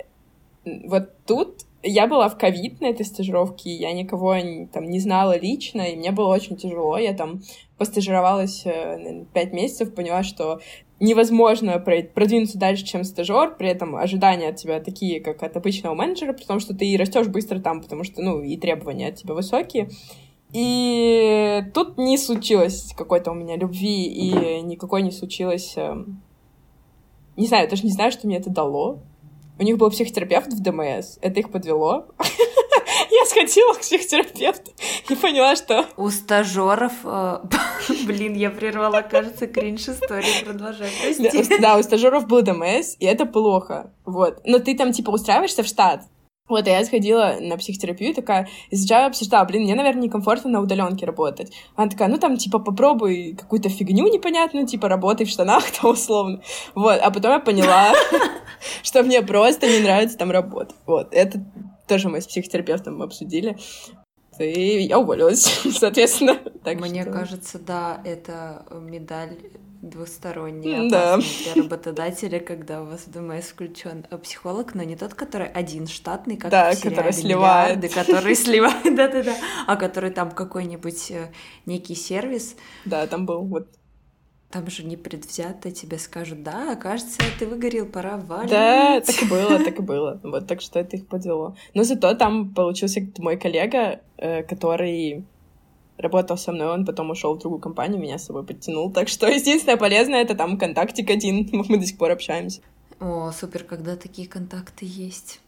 вот 0.64 1.10
тут 1.24 1.65
я 1.86 2.06
была 2.06 2.28
в 2.28 2.36
ковид 2.36 2.80
на 2.80 2.86
этой 2.86 3.06
стажировке, 3.06 3.70
я 3.74 3.92
никого 3.92 4.34
там 4.72 4.88
не 4.88 4.98
знала 5.00 5.38
лично, 5.38 5.82
и 5.82 5.96
мне 5.96 6.10
было 6.10 6.34
очень 6.34 6.56
тяжело. 6.56 6.98
Я 6.98 7.14
там 7.14 7.42
постажировалась 7.78 8.66
э, 8.66 9.24
пять 9.32 9.52
месяцев, 9.52 9.94
поняла, 9.94 10.22
что 10.22 10.60
невозможно 10.98 11.78
продвинуться 11.78 12.58
дальше, 12.58 12.84
чем 12.84 13.04
стажер, 13.04 13.56
при 13.56 13.68
этом 13.68 13.96
ожидания 13.96 14.48
от 14.48 14.56
тебя 14.56 14.80
такие, 14.80 15.20
как 15.20 15.42
от 15.42 15.56
обычного 15.56 15.94
менеджера, 15.94 16.32
потому 16.32 16.58
что 16.58 16.74
ты 16.74 16.96
растешь 16.98 17.28
быстро 17.28 17.60
там, 17.60 17.82
потому 17.82 18.02
что, 18.02 18.22
ну, 18.22 18.42
и 18.42 18.56
требования 18.56 19.08
от 19.08 19.16
тебя 19.16 19.34
высокие. 19.34 19.90
И 20.52 21.62
тут 21.74 21.98
не 21.98 22.16
случилось 22.16 22.94
какой-то 22.96 23.32
у 23.32 23.34
меня 23.34 23.56
любви, 23.56 24.04
и 24.04 24.62
никакой 24.62 25.02
не 25.02 25.10
случилось... 25.10 25.74
Эм, 25.76 26.22
не 27.36 27.46
знаю, 27.46 27.68
даже 27.68 27.82
не 27.82 27.92
знаю, 27.92 28.10
что 28.10 28.26
мне 28.26 28.38
это 28.38 28.48
дало. 28.48 29.00
У 29.58 29.62
них 29.62 29.78
был 29.78 29.90
психотерапевт 29.90 30.52
в 30.52 30.62
ДМС, 30.62 31.18
это 31.22 31.40
их 31.40 31.50
подвело. 31.50 32.08
Я 33.10 33.24
сходила 33.24 33.72
к 33.72 33.80
психотерапевту 33.80 34.72
и 35.08 35.14
поняла, 35.14 35.56
что... 35.56 35.86
У 35.96 36.10
стажеров... 36.10 36.92
Э, 37.04 37.38
блин, 38.06 38.34
я 38.34 38.50
прервала, 38.50 39.02
кажется, 39.02 39.46
кринж 39.46 39.88
историю. 39.88 40.44
Продолжай, 40.44 40.90
Да, 41.60 41.78
у 41.78 41.82
стажеров 41.82 42.26
был 42.26 42.42
ДМС, 42.42 42.96
и 42.98 43.06
это 43.06 43.24
плохо. 43.24 43.92
Вот. 44.04 44.40
Но 44.44 44.58
ты 44.58 44.76
там, 44.76 44.92
типа, 44.92 45.10
устраиваешься 45.10 45.62
в 45.62 45.66
штат, 45.66 46.02
вот, 46.48 46.66
и 46.66 46.70
я 46.70 46.84
сходила 46.84 47.36
на 47.40 47.56
психотерапию, 47.56 48.14
такая, 48.14 48.48
и 48.70 48.76
сначала 48.76 49.06
обсуждала, 49.06 49.44
блин, 49.44 49.62
мне, 49.62 49.74
наверное, 49.74 50.04
некомфортно 50.04 50.50
на 50.50 50.60
удаленке 50.60 51.06
работать. 51.06 51.52
Она 51.74 51.88
такая, 51.88 52.08
ну, 52.08 52.18
там, 52.18 52.36
типа, 52.36 52.58
попробуй 52.58 53.34
какую-то 53.38 53.68
фигню 53.68 54.06
непонятную, 54.08 54.66
типа, 54.66 54.88
работай 54.88 55.26
в 55.26 55.30
штанах, 55.30 55.64
там, 55.80 55.90
условно. 55.90 56.40
Вот, 56.74 57.00
а 57.02 57.10
потом 57.10 57.32
я 57.32 57.40
поняла, 57.40 57.92
что 58.82 59.02
мне 59.02 59.22
просто 59.22 59.66
не 59.66 59.80
нравится 59.80 60.18
там 60.18 60.30
работать. 60.30 60.76
Вот, 60.86 61.08
это 61.12 61.44
тоже 61.86 62.08
мы 62.08 62.20
с 62.20 62.26
психотерапевтом 62.26 63.02
обсудили. 63.02 63.56
И 64.38 64.82
я 64.82 64.98
уволилась, 64.98 65.44
соответственно. 65.78 66.38
Так 66.62 66.78
Мне 66.80 67.02
что... 67.02 67.12
кажется, 67.12 67.58
да, 67.58 68.02
это 68.04 68.66
медаль 68.70 69.38
двусторонняя 69.82 70.90
да. 70.90 71.18
для 71.18 71.62
работодателя, 71.62 72.40
когда 72.40 72.82
у 72.82 72.86
вас 72.86 73.06
в 73.06 73.10
ДМС 73.10 73.46
включен 73.46 74.04
психолог, 74.22 74.74
но 74.74 74.82
не 74.82 74.96
тот, 74.96 75.14
который 75.14 75.48
один 75.48 75.86
штатный, 75.86 76.36
как 76.36 76.50
да, 76.50 76.72
в 76.72 76.80
который 76.80 77.12
сливает, 77.12 77.92
который 77.92 78.34
сливает, 78.34 78.94
да-да-да, 78.96 79.34
а 79.66 79.76
который 79.76 80.10
там 80.10 80.30
какой-нибудь 80.30 81.10
э, 81.10 81.32
некий 81.66 81.94
сервис. 81.94 82.56
Да, 82.84 83.06
там 83.06 83.26
был 83.26 83.42
вот 83.42 83.68
там 84.50 84.70
же 84.70 84.84
непредвзято 84.84 85.70
тебе 85.70 85.98
скажут, 85.98 86.42
да, 86.42 86.76
кажется, 86.76 87.20
ты 87.38 87.46
выгорел, 87.46 87.86
пора 87.86 88.16
валить. 88.16 88.50
Да, 88.50 89.00
так 89.00 89.22
и 89.22 89.26
было, 89.26 89.58
так 89.58 89.78
и 89.78 89.82
было. 89.82 90.20
Вот, 90.22 90.46
так 90.46 90.60
что 90.60 90.78
это 90.78 90.96
их 90.96 91.06
подвело. 91.06 91.56
Но 91.74 91.82
зато 91.82 92.14
там 92.14 92.54
получился 92.54 93.00
мой 93.18 93.36
коллега, 93.36 94.00
э, 94.16 94.44
который 94.44 95.24
работал 95.98 96.36
со 96.36 96.52
мной, 96.52 96.68
он 96.68 96.84
потом 96.84 97.10
ушел 97.10 97.34
в 97.34 97.38
другую 97.38 97.60
компанию, 97.60 98.00
меня 98.00 98.18
с 98.18 98.26
собой 98.26 98.44
подтянул. 98.44 98.92
Так 98.92 99.08
что 99.08 99.26
единственное 99.26 99.76
полезное 99.76 100.22
это 100.22 100.34
там 100.34 100.58
контактик 100.58 101.10
один, 101.10 101.48
мы 101.68 101.78
до 101.78 101.86
сих 101.86 101.98
пор 101.98 102.10
общаемся. 102.10 102.60
О, 103.00 103.30
супер, 103.32 103.64
когда 103.64 103.96
такие 103.96 104.26
контакты 104.26 104.86
есть. 104.88 105.40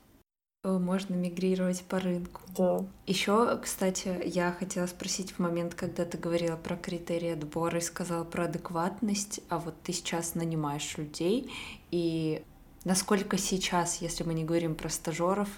Можно 0.64 1.14
мигрировать 1.14 1.82
по 1.82 2.00
рынку. 2.00 2.40
Да. 2.56 2.84
Еще, 3.06 3.58
кстати, 3.58 4.20
я 4.24 4.52
хотела 4.52 4.86
спросить 4.86 5.32
в 5.32 5.38
момент, 5.38 5.74
когда 5.74 6.04
ты 6.04 6.18
говорила 6.18 6.56
про 6.56 6.76
критерии 6.76 7.32
отбора 7.32 7.78
и 7.78 7.80
сказала 7.80 8.24
про 8.24 8.44
адекватность, 8.44 9.40
а 9.48 9.58
вот 9.58 9.74
ты 9.84 9.92
сейчас 9.92 10.34
нанимаешь 10.34 10.98
людей, 10.98 11.50
и 11.92 12.42
насколько 12.84 13.38
сейчас, 13.38 14.02
если 14.02 14.24
мы 14.24 14.34
не 14.34 14.44
говорим 14.44 14.74
про 14.74 14.88
стажеров 14.88 15.48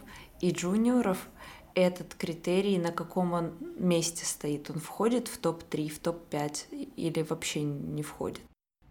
и 0.41 0.51
джуниоров, 0.51 1.29
этот 1.75 2.15
критерий 2.15 2.79
на 2.79 2.93
каком 2.93 3.33
он 3.33 3.53
месте 3.79 4.25
стоит? 4.25 4.71
Он 4.71 4.79
входит 4.79 5.29
в 5.29 5.39
топ-3, 5.39 5.89
в 5.89 5.99
топ-5 5.99 6.93
или 6.97 7.23
вообще 7.23 7.63
не 7.63 8.03
входит? 8.03 8.41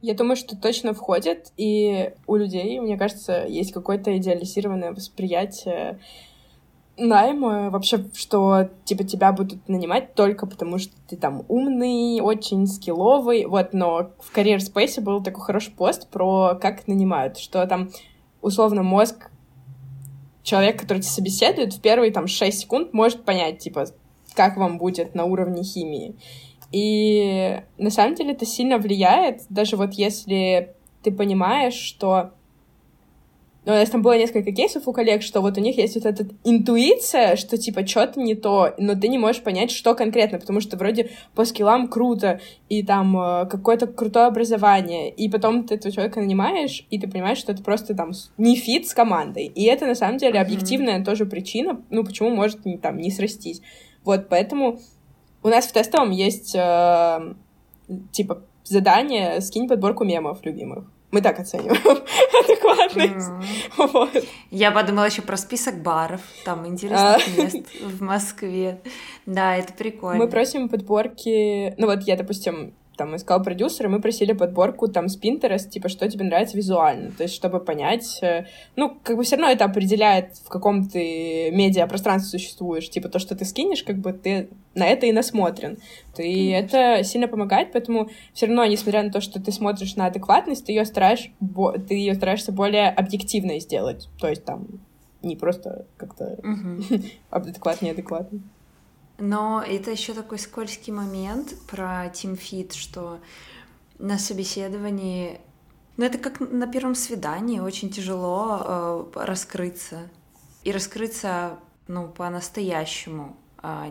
Я 0.01 0.13
думаю, 0.13 0.38
что 0.38 0.55
точно 0.55 0.93
входит, 0.93 1.51
и 1.57 2.13
у 2.25 2.36
людей, 2.38 2.79
мне 2.79 2.98
кажется, 2.98 3.45
есть 3.45 3.74
какое-то 3.74 4.17
идеализированное 4.17 4.93
восприятие 4.93 6.00
найма, 6.98 7.69
вообще, 7.69 8.05
что, 8.13 8.69
типа, 8.86 9.03
тебя 9.03 9.31
будут 9.33 9.67
нанимать 9.67 10.13
только 10.15 10.45
потому, 10.48 10.77
что 10.77 10.93
ты 11.09 11.17
там 11.17 11.43
умный, 11.48 12.21
очень 12.21 12.65
скилловый, 12.67 13.45
вот, 13.45 13.74
но 13.74 14.12
в 14.19 14.36
Career 14.36 14.57
Space 14.57 15.01
был 15.01 15.21
такой 15.21 15.41
хороший 15.43 15.74
пост 15.74 16.09
про 16.09 16.55
как 16.55 16.88
нанимают, 16.88 17.38
что 17.38 17.65
там, 17.67 17.89
условно, 18.41 18.83
мозг 18.83 19.29
человек, 20.43 20.79
который 20.79 21.00
тебя 21.00 21.12
собеседует, 21.12 21.74
в 21.74 21.81
первые 21.81 22.12
там 22.12 22.27
6 22.27 22.60
секунд 22.60 22.93
может 22.93 23.24
понять, 23.25 23.60
типа, 23.60 23.86
как 24.34 24.58
вам 24.58 24.77
будет 24.77 25.15
на 25.15 25.25
уровне 25.25 25.63
химии. 25.63 26.15
И 26.72 27.62
на 27.77 27.89
самом 27.89 28.15
деле 28.15 28.34
это 28.34 28.46
сильно 28.46 28.77
влияет, 28.77 29.41
даже 29.50 29.75
вот 29.75 29.93
если 29.93 30.75
ты 31.03 31.12
понимаешь, 31.12 31.74
что 31.74 32.31
у 33.73 33.75
нас 33.75 33.89
там 33.89 34.01
было 34.01 34.17
несколько 34.17 34.51
кейсов 34.51 34.88
у 34.88 34.93
коллег, 34.93 35.21
что 35.21 35.41
вот 35.41 35.57
у 35.57 35.61
них 35.61 35.77
есть 35.77 35.95
вот 35.95 36.05
эта 36.05 36.25
интуиция, 36.43 37.35
что 37.35 37.57
типа 37.57 37.85
что-то 37.85 38.19
не 38.19 38.35
то, 38.35 38.73
но 38.77 38.95
ты 38.95 39.07
не 39.07 39.17
можешь 39.17 39.43
понять, 39.43 39.71
что 39.71 39.95
конкретно, 39.95 40.39
потому 40.39 40.61
что 40.61 40.77
вроде 40.77 41.11
по 41.35 41.45
скиллам 41.45 41.88
круто, 41.88 42.39
и 42.69 42.83
там 42.83 43.15
э, 43.17 43.45
какое-то 43.47 43.88
крутое 43.88 44.25
образование, 44.25 45.11
и 45.11 45.29
потом 45.29 45.65
ты 45.65 45.75
этого 45.75 45.93
человека 45.93 46.19
нанимаешь, 46.19 46.85
и 46.89 46.99
ты 46.99 47.07
понимаешь, 47.07 47.38
что 47.38 47.51
это 47.51 47.61
просто 47.61 47.93
там 47.93 48.11
не 48.38 48.55
фит 48.55 48.88
с 48.88 48.93
командой. 48.93 49.45
И 49.45 49.65
это 49.65 49.85
на 49.85 49.95
самом 49.95 50.17
деле 50.17 50.39
объективная 50.39 50.99
mm-hmm. 50.99 51.05
тоже 51.05 51.25
причина, 51.25 51.81
ну 51.89 52.03
почему 52.03 52.29
может 52.29 52.65
не, 52.65 52.77
там 52.77 52.97
не 52.97 53.11
срастись. 53.11 53.61
Вот, 54.03 54.29
поэтому 54.29 54.79
у 55.43 55.47
нас 55.49 55.67
в 55.67 55.73
тестовом 55.73 56.11
есть 56.11 56.55
э, 56.55 57.33
типа 58.11 58.43
задание 58.63 59.41
«Скинь 59.41 59.67
подборку 59.67 60.05
мемов 60.05 60.43
любимых». 60.43 60.85
Мы 61.11 61.21
так 61.21 61.39
оцениваем 61.39 61.81
адекватность. 62.43 63.29
Mm. 63.29 63.87
Вот. 63.91 64.25
Я 64.51 64.71
подумала 64.71 65.05
еще 65.05 65.21
про 65.21 65.37
список 65.37 65.81
баров, 65.81 66.21
там 66.45 66.67
интересных 66.67 67.27
а. 67.27 67.41
мест 67.41 67.67
в 67.81 68.01
Москве. 68.01 68.81
Да, 69.25 69.55
это 69.55 69.73
прикольно. 69.73 70.23
Мы 70.23 70.29
просим 70.29 70.69
подборки... 70.69 71.73
Ну 71.77 71.87
вот 71.87 72.03
я, 72.03 72.15
допустим, 72.15 72.73
там 72.99 73.15
искал 73.15 73.41
продюсера, 73.41 73.87
мы 73.87 74.01
просили 74.01 74.33
подборку 74.33 74.89
там 74.89 75.07
с 75.07 75.17
Pinterest, 75.17 75.69
типа, 75.69 75.87
что 75.87 76.09
тебе 76.09 76.25
нравится 76.25 76.57
визуально, 76.57 77.11
то 77.11 77.23
есть, 77.23 77.33
чтобы 77.33 77.61
понять, 77.61 78.19
э, 78.21 78.45
ну, 78.75 78.97
как 79.01 79.15
бы 79.15 79.23
все 79.23 79.37
равно 79.37 79.49
это 79.49 79.63
определяет, 79.63 80.35
в 80.35 80.49
каком 80.49 80.85
ты 80.89 81.49
медиапространстве 81.51 82.37
существуешь, 82.37 82.89
типа, 82.89 83.07
то, 83.07 83.17
что 83.17 83.37
ты 83.37 83.45
скинешь, 83.45 83.83
как 83.83 83.99
бы 83.99 84.11
ты 84.11 84.49
на 84.75 84.85
это 84.85 85.05
и 85.05 85.13
насмотрен. 85.13 85.77
И 86.17 86.51
mm 86.51 86.59
это 86.59 87.03
сильно 87.05 87.29
помогает, 87.29 87.71
поэтому 87.71 88.09
все 88.33 88.47
равно, 88.47 88.65
несмотря 88.65 89.01
на 89.01 89.11
то, 89.11 89.21
что 89.21 89.41
ты 89.41 89.53
смотришь 89.53 89.95
на 89.95 90.07
адекватность, 90.07 90.65
ты 90.65 90.73
ее 90.73 90.83
стараешь, 90.83 91.31
ты 91.87 91.93
ее 91.93 92.15
стараешься 92.15 92.51
более 92.51 92.89
объективной 92.89 93.61
сделать, 93.61 94.09
то 94.19 94.27
есть 94.27 94.43
там 94.43 94.67
не 95.21 95.37
просто 95.37 95.85
как-то 95.95 96.37
mm-hmm. 96.43 97.11
адекват, 97.29 97.81
неадекватно. 97.81 98.41
Но 99.19 99.61
это 99.61 99.91
еще 99.91 100.13
такой 100.13 100.39
скользкий 100.39 100.93
момент 100.93 101.53
про 101.67 102.07
TeamFit, 102.07 102.73
что 102.73 103.19
на 103.97 104.17
собеседовании, 104.17 105.41
ну 105.97 106.05
это 106.05 106.17
как 106.17 106.39
на 106.39 106.67
первом 106.67 106.95
свидании, 106.95 107.59
очень 107.59 107.89
тяжело 107.89 108.61
э, 109.13 109.25
раскрыться. 109.25 110.09
И 110.63 110.71
раскрыться, 110.71 111.59
ну, 111.88 112.07
по-настоящему, 112.07 113.38
а 113.57 113.89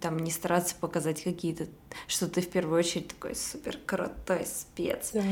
там 0.00 0.18
не 0.18 0.30
стараться 0.30 0.74
показать 0.78 1.22
какие-то, 1.22 1.66
что 2.06 2.28
ты 2.28 2.42
в 2.42 2.48
первую 2.50 2.78
очередь 2.78 3.08
такой 3.08 3.34
супер 3.34 3.78
крутой 3.86 4.46
спец. 4.46 5.10
Да. 5.14 5.22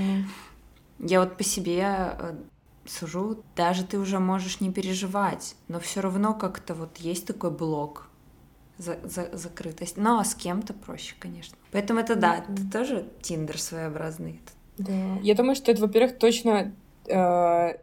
Я 1.01 1.21
вот 1.21 1.37
по 1.37 1.45
себе 1.45 1.85
э, 1.85 2.37
сужу, 2.87 3.45
даже 3.57 3.85
ты 3.85 3.99
уже 3.99 4.19
можешь 4.19 4.61
не 4.61 4.73
переживать, 4.73 5.55
но 5.69 5.81
все 5.81 6.01
равно 6.01 6.33
как-то 6.33 6.75
вот 6.75 6.97
есть 6.97 7.27
такой 7.27 7.51
блок 7.51 8.08
за, 8.79 8.97
за, 9.05 9.37
закрытость. 9.37 9.97
Но 9.97 10.23
с 10.23 10.35
кем-то 10.35 10.73
проще, 10.73 11.15
конечно. 11.19 11.57
Поэтому 11.73 12.01
это 12.01 12.17
да, 12.17 12.45
это 12.49 12.71
тоже 12.71 13.07
Тиндер 13.21 13.61
своеобразный. 13.61 14.41
Да. 14.79 15.19
Я 15.23 15.35
думаю, 15.35 15.57
что 15.57 15.71
это, 15.71 15.83
во-первых, 15.83 16.19
точно 16.19 16.73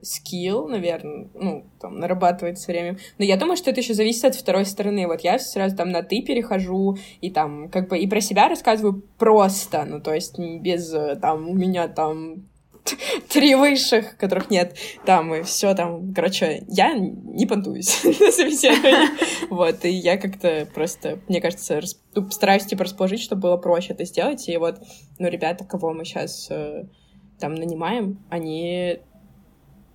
скилл, 0.01 0.67
наверное, 0.67 1.27
ну, 1.33 1.65
там, 1.79 1.99
нарабатывать 1.99 2.59
со 2.59 2.71
временем. 2.71 2.97
Но 3.17 3.25
я 3.25 3.37
думаю, 3.37 3.57
что 3.57 3.71
это 3.71 3.81
еще 3.81 3.93
зависит 3.93 4.25
от 4.25 4.35
второй 4.35 4.65
стороны. 4.65 5.07
Вот 5.07 5.21
я 5.21 5.39
сразу 5.39 5.75
там 5.75 5.89
на 5.89 6.03
«ты» 6.03 6.21
перехожу, 6.21 6.97
и 7.21 7.31
там, 7.31 7.69
как 7.69 7.89
бы, 7.89 7.97
и 7.97 8.07
про 8.07 8.21
себя 8.21 8.47
рассказываю 8.49 9.01
просто, 9.17 9.85
ну, 9.85 9.99
то 9.99 10.13
есть 10.13 10.37
без, 10.37 10.93
э, 10.93 11.15
там, 11.15 11.49
у 11.49 11.53
меня 11.53 11.87
там 11.87 12.43
три 13.29 13.55
высших, 13.55 14.17
которых 14.17 14.49
нет, 14.49 14.77
там, 15.05 15.33
и 15.33 15.43
все 15.43 15.73
там, 15.73 16.13
короче, 16.13 16.63
я 16.67 16.93
не 16.93 17.45
понтуюсь 17.45 18.03
на 18.03 18.31
собеседовании, 18.31 19.09
вот, 19.49 19.85
и 19.85 19.89
я 19.89 20.17
как-то 20.17 20.67
просто, 20.73 21.19
мне 21.27 21.41
кажется. 21.41 21.81
Ну, 22.13 22.29
стараюсь, 22.31 22.65
типа, 22.65 22.85
расположить, 22.85 23.21
чтобы 23.21 23.43
было 23.43 23.57
проще 23.57 23.93
это 23.93 24.05
сделать, 24.05 24.47
и 24.47 24.57
вот, 24.57 24.79
ну, 25.19 25.27
ребята, 25.27 25.65
кого 25.65 25.93
мы 25.93 26.05
сейчас 26.05 26.47
э, 26.49 26.85
там 27.39 27.55
нанимаем, 27.55 28.23
они 28.29 28.99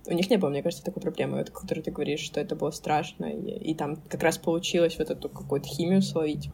у 0.07 0.13
них 0.13 0.29
не 0.29 0.37
было, 0.37 0.49
мне 0.49 0.63
кажется, 0.63 0.83
такой 0.83 1.01
проблемы, 1.01 1.37
вот, 1.37 1.49
о 1.49 1.51
которой 1.51 1.81
ты 1.81 1.91
говоришь, 1.91 2.21
что 2.21 2.39
это 2.39 2.55
было 2.55 2.71
страшно, 2.71 3.25
и, 3.25 3.71
и 3.71 3.75
там 3.75 3.97
как 4.07 4.23
раз 4.23 4.37
получилось 4.37 4.97
вот 4.97 5.09
эту 5.09 5.29
какую-то 5.29 5.67
химию 5.67 6.01
словить. 6.01 6.49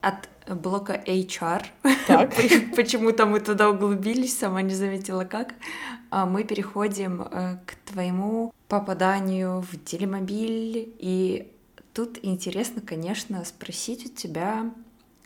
От 0.00 0.28
блока 0.48 0.94
HR, 0.94 1.64
почему-то 2.76 3.26
мы 3.26 3.40
туда 3.40 3.70
углубились, 3.70 4.38
сама 4.38 4.62
не 4.62 4.74
заметила 4.74 5.24
как, 5.24 5.54
а 6.10 6.26
мы 6.26 6.44
переходим 6.44 7.22
э, 7.22 7.58
к 7.66 7.74
твоему 7.90 8.52
попаданию 8.68 9.60
в 9.60 9.84
телемобиль. 9.84 10.94
И 10.98 11.52
тут 11.92 12.18
интересно, 12.22 12.80
конечно, 12.80 13.44
спросить 13.44 14.06
у 14.06 14.08
тебя, 14.08 14.72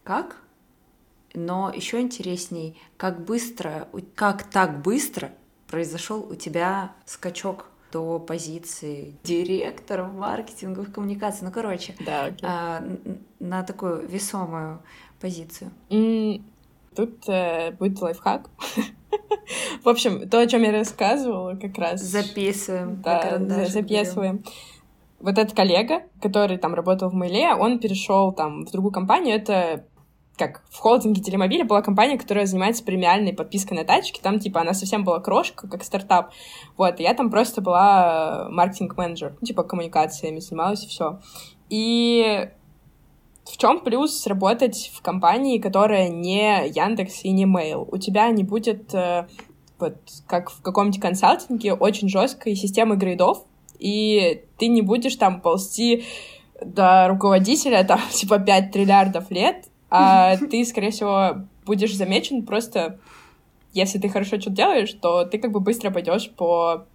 как, 0.03 0.37
но 1.35 1.71
еще 1.75 2.01
интересней, 2.01 2.81
как 2.97 3.25
быстро, 3.25 3.89
как 4.15 4.45
так 4.45 4.83
быстро 4.83 5.33
произошел 5.69 6.27
у 6.31 6.35
тебя 6.35 6.93
скачок 7.07 7.67
до 7.95 8.19
позиции 8.19 9.15
директора 9.23 10.05
маркетинговых 10.05 10.93
коммуникаций. 10.93 11.47
Ну, 11.47 11.53
короче, 11.53 11.95
да, 12.05 12.35
а, 12.43 12.83
на 13.39 13.63
такую 13.63 14.07
весомую 14.09 14.83
позицию. 15.21 15.71
Mm, 15.91 16.43
тут 16.97 17.29
э, 17.29 17.71
будет 17.79 18.03
лайфхак. 18.03 18.51
В 19.85 19.89
общем, 19.89 20.29
то, 20.29 20.41
о 20.41 20.47
чем 20.49 20.63
я 20.63 20.73
рассказывала, 20.73 21.55
как 21.55 21.79
раз. 21.79 22.03
Записываем. 22.03 23.01
Да, 23.01 23.39
записываем. 23.67 24.43
Вот 25.21 25.39
этот 25.39 25.55
коллега, 25.55 26.03
который 26.21 26.59
там 26.59 26.75
работал 26.75 27.11
в 27.11 27.15
Мейле, 27.15 27.55
он 27.55 27.79
перешел 27.79 28.33
там 28.33 28.67
в 28.67 28.73
другую 28.73 28.93
компанию. 28.93 29.37
Это 29.37 29.85
как 30.37 30.63
в 30.71 30.79
холдинге 30.79 31.23
Телемобиля 31.23 31.65
была 31.65 31.81
компания, 31.81 32.19
которая 32.19 32.47
занимается 32.47 32.83
премиальной 32.83 33.33
подпиской 33.33 33.77
на 33.77 33.85
тачки. 33.85 34.21
Там, 34.21 34.41
типа, 34.41 34.61
она 34.61 34.75
совсем 34.75 35.05
была 35.05 35.21
крошка, 35.21 35.69
как 35.69 35.85
стартап. 35.85 36.33
Вот, 36.77 36.99
и 36.99 37.05
я 37.05 37.15
там 37.15 37.31
просто 37.31 37.61
была 37.61 38.49
маркетинг-менеджер, 38.51 39.37
ну, 39.41 39.47
типа, 39.47 39.63
коммуникациями 39.63 40.41
занималась 40.41 40.85
и 40.85 40.89
все. 40.89 41.21
И 41.71 42.49
в 43.45 43.57
чем 43.57 43.81
плюс 43.81 44.27
работать 44.27 44.91
в 44.95 45.03
компании, 45.03 45.59
которая 45.59 46.09
не 46.09 46.67
Яндекс 46.69 47.25
и 47.25 47.31
не 47.31 47.45
Mail? 47.45 47.87
У 47.91 47.99
тебя 47.99 48.29
не 48.31 48.43
будет, 48.43 48.93
э, 48.95 49.29
вот, 49.79 49.97
как 50.27 50.51
в 50.51 50.63
каком-нибудь 50.63 51.01
консалтинге, 51.01 51.75
очень 51.75 52.09
жесткой 52.09 52.57
системы 52.57 52.97
грейдов, 52.97 53.45
и 53.79 54.45
ты 54.59 54.67
не 54.67 54.83
будешь 54.83 55.17
там 55.17 55.41
ползти 55.41 56.05
до 56.65 57.07
руководителя, 57.09 57.85
там, 57.85 58.01
типа, 58.11 58.39
5 58.39 58.73
триллиардов 58.73 59.31
лет, 59.31 59.67
а 59.97 60.37
ты, 60.51 60.65
скорее 60.65 60.91
всего, 60.91 61.37
будешь 61.65 61.95
замечен 61.95 62.45
просто, 62.45 62.99
если 63.73 63.99
ты 63.99 64.09
хорошо 64.09 64.41
что-то 64.41 64.57
делаешь, 64.57 64.93
то 65.01 65.25
ты 65.25 65.39
как 65.39 65.53
бы 65.53 65.61
быстро 65.61 65.91
пойдешь 65.91 66.31
по 66.31 66.87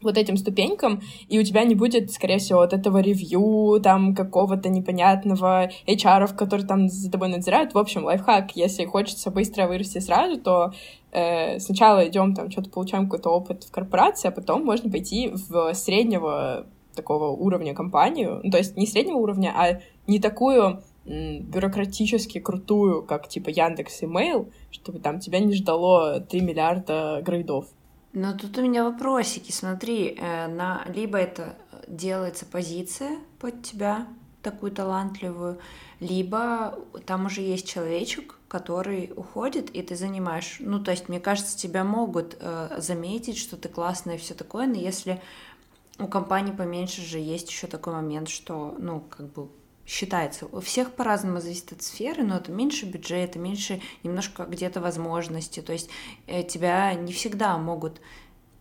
вот 0.00 0.16
этим 0.16 0.36
ступенькам, 0.36 1.02
и 1.28 1.38
у 1.38 1.42
тебя 1.42 1.64
не 1.64 1.74
будет, 1.74 2.12
скорее 2.12 2.38
всего, 2.38 2.60
вот 2.60 2.72
этого 2.72 2.98
ревью, 2.98 3.80
там, 3.82 4.14
какого-то 4.14 4.68
непонятного 4.68 5.70
HR, 5.86 6.34
который 6.36 6.64
там 6.64 6.88
за 6.88 7.10
тобой 7.10 7.28
надзирают. 7.28 7.74
В 7.74 7.78
общем, 7.78 8.04
лайфхак, 8.04 8.52
если 8.54 8.84
хочется 8.84 9.30
быстро 9.30 9.66
вырасти 9.66 9.98
сразу, 9.98 10.40
то 10.40 10.72
э, 11.10 11.58
сначала 11.58 12.06
идем 12.06 12.34
там, 12.34 12.50
что-то 12.50 12.70
получаем 12.70 13.04
какой-то 13.04 13.30
опыт 13.30 13.64
в 13.64 13.72
корпорации, 13.72 14.28
а 14.28 14.30
потом 14.30 14.64
можно 14.64 14.90
пойти 14.90 15.32
в 15.32 15.74
среднего 15.74 16.66
такого 16.94 17.28
уровня 17.28 17.74
компанию, 17.74 18.40
ну, 18.42 18.50
то 18.50 18.58
есть 18.58 18.76
не 18.76 18.86
среднего 18.86 19.16
уровня, 19.16 19.52
а 19.56 19.80
не 20.06 20.18
такую 20.20 20.82
бюрократически 21.08 22.38
крутую, 22.38 23.02
как 23.02 23.28
типа 23.28 23.48
Яндекс 23.48 24.02
и 24.02 24.06
Mail, 24.06 24.52
чтобы 24.70 24.98
там 24.98 25.20
тебя 25.20 25.40
не 25.40 25.54
ждало 25.54 26.20
3 26.20 26.40
миллиарда 26.40 27.22
грейдов. 27.24 27.66
Но 28.12 28.36
тут 28.36 28.58
у 28.58 28.62
меня 28.62 28.84
вопросики. 28.84 29.52
Смотри, 29.52 30.16
э, 30.18 30.48
на... 30.48 30.84
либо 30.88 31.18
это 31.18 31.56
делается 31.86 32.46
позиция 32.46 33.18
под 33.38 33.62
тебя, 33.62 34.06
такую 34.42 34.72
талантливую, 34.72 35.58
либо 36.00 36.78
там 37.06 37.26
уже 37.26 37.40
есть 37.42 37.68
человечек, 37.68 38.38
который 38.48 39.12
уходит, 39.14 39.70
и 39.70 39.82
ты 39.82 39.94
занимаешь. 39.94 40.56
Ну, 40.60 40.82
то 40.82 40.90
есть, 40.90 41.08
мне 41.08 41.20
кажется, 41.20 41.56
тебя 41.56 41.84
могут 41.84 42.36
э, 42.40 42.76
заметить, 42.78 43.36
что 43.36 43.56
ты 43.56 43.68
классная 43.68 44.14
и 44.14 44.18
все 44.18 44.34
такое, 44.34 44.66
но 44.66 44.74
если 44.74 45.20
у 45.98 46.06
компании 46.06 46.52
поменьше 46.52 47.02
же 47.02 47.18
есть 47.18 47.50
еще 47.50 47.66
такой 47.66 47.92
момент, 47.92 48.28
что, 48.28 48.74
ну, 48.78 49.00
как 49.00 49.32
бы 49.32 49.48
считается. 49.88 50.46
У 50.52 50.60
всех 50.60 50.92
по-разному 50.92 51.40
зависит 51.40 51.72
от 51.72 51.82
сферы, 51.82 52.22
но 52.22 52.36
это 52.36 52.52
меньше 52.52 52.84
бюджета, 52.84 53.38
меньше 53.38 53.80
немножко 54.04 54.44
где-то 54.44 54.80
возможности. 54.80 55.60
То 55.60 55.72
есть 55.72 55.88
э, 56.26 56.42
тебя 56.42 56.92
не 56.92 57.12
всегда 57.12 57.56
могут 57.56 58.00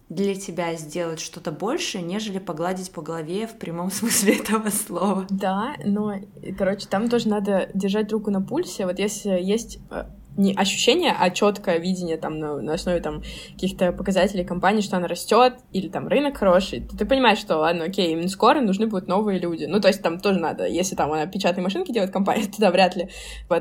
для 0.08 0.36
тебя 0.36 0.74
сделать 0.76 1.20
что-то 1.20 1.52
больше, 1.52 2.02
нежели 2.02 2.40
погладить 2.40 2.92
по 2.92 3.02
голове 3.02 3.46
в 3.46 3.60
прямом 3.60 3.92
смысле 3.92 4.38
этого 4.38 4.70
слова. 4.70 5.28
Да, 5.30 5.76
но, 5.84 6.14
короче, 6.58 6.88
там 6.88 7.10
тоже 7.10 7.28
надо 7.28 7.70
держать 7.74 8.10
руку 8.14 8.32
на 8.32 8.42
пульсе. 8.42 8.86
Вот 8.86 8.98
если 8.98 9.32
есть 9.32 9.80
э, 9.92 10.06
не 10.38 10.54
ощущение, 10.54 11.14
а 11.18 11.30
четкое 11.30 11.80
видение 11.80 12.18
там 12.18 12.40
на, 12.40 12.62
на 12.62 12.74
основе 12.74 13.00
там 13.02 13.24
каких-то 13.54 13.92
показателей 13.92 14.46
компании, 14.46 14.82
что 14.82 14.98
она 14.98 15.08
растет, 15.08 15.56
или 15.74 15.90
там 15.90 16.08
рынок 16.08 16.38
хороший, 16.38 16.82
то 16.82 16.96
ты 16.96 17.06
понимаешь, 17.06 17.40
что 17.40 17.58
ладно, 17.58 17.86
окей, 17.86 18.12
именно 18.12 18.30
скоро 18.30 18.62
нужны 18.62 18.88
будут 18.88 19.08
новые 19.08 19.40
люди. 19.40 19.66
Ну, 19.66 19.80
то 19.82 19.88
есть 19.88 20.02
там 20.02 20.20
тоже 20.20 20.40
надо, 20.40 20.68
если 20.68 20.96
там 20.96 21.12
она 21.12 21.26
печатные 21.26 21.64
машинки 21.64 21.92
делает 21.92 22.12
компания, 22.12 22.46
тогда 22.52 22.72
вряд 22.72 22.96
ли. 22.96 23.10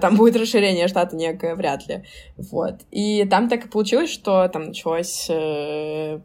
Там 0.01 0.17
будет 0.17 0.37
расширение 0.37 0.89
штата 0.89 1.17
некое, 1.17 1.55
вряд 1.55 1.89
ли. 1.89 2.05
Вот. 2.37 2.83
И 2.91 3.25
там 3.25 3.49
так 3.49 3.65
и 3.65 3.69
получилось, 3.69 4.11
что 4.11 4.47
там 4.49 4.65
началась 4.65 5.27
э, 5.31 6.21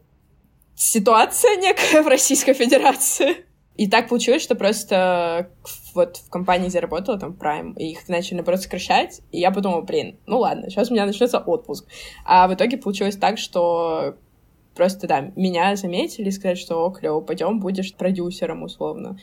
ситуация 0.76 1.56
некая 1.58 2.02
в 2.04 2.08
Российской 2.08 2.54
Федерации. 2.54 3.46
И 3.82 3.88
так 3.88 4.10
получилось, 4.10 4.44
что 4.44 4.54
просто 4.54 5.50
вот 5.96 6.18
в 6.18 6.30
компании, 6.30 6.68
где 6.70 6.80
работала, 6.80 7.18
там, 7.18 7.32
Prime, 7.32 7.74
их 7.78 8.08
начали, 8.08 8.36
наоборот, 8.36 8.62
сокращать, 8.62 9.22
и 9.32 9.40
я 9.40 9.50
подумала, 9.50 9.82
блин, 9.82 10.20
ну 10.28 10.38
ладно, 10.38 10.70
сейчас 10.70 10.92
у 10.92 10.94
меня 10.94 11.08
начнется 11.08 11.40
отпуск. 11.40 11.88
А 12.24 12.48
в 12.48 12.54
итоге 12.54 12.78
получилось 12.78 13.16
так, 13.18 13.40
что 13.40 14.18
просто, 14.76 15.08
да, 15.08 15.32
меня 15.36 15.76
заметили 15.76 16.30
и 16.30 16.32
сказали, 16.32 16.58
что, 16.58 16.86
о, 16.86 16.92
клево, 16.92 17.22
пойдем, 17.22 17.60
будешь 17.60 17.96
продюсером, 17.96 18.62
условно, 18.62 19.18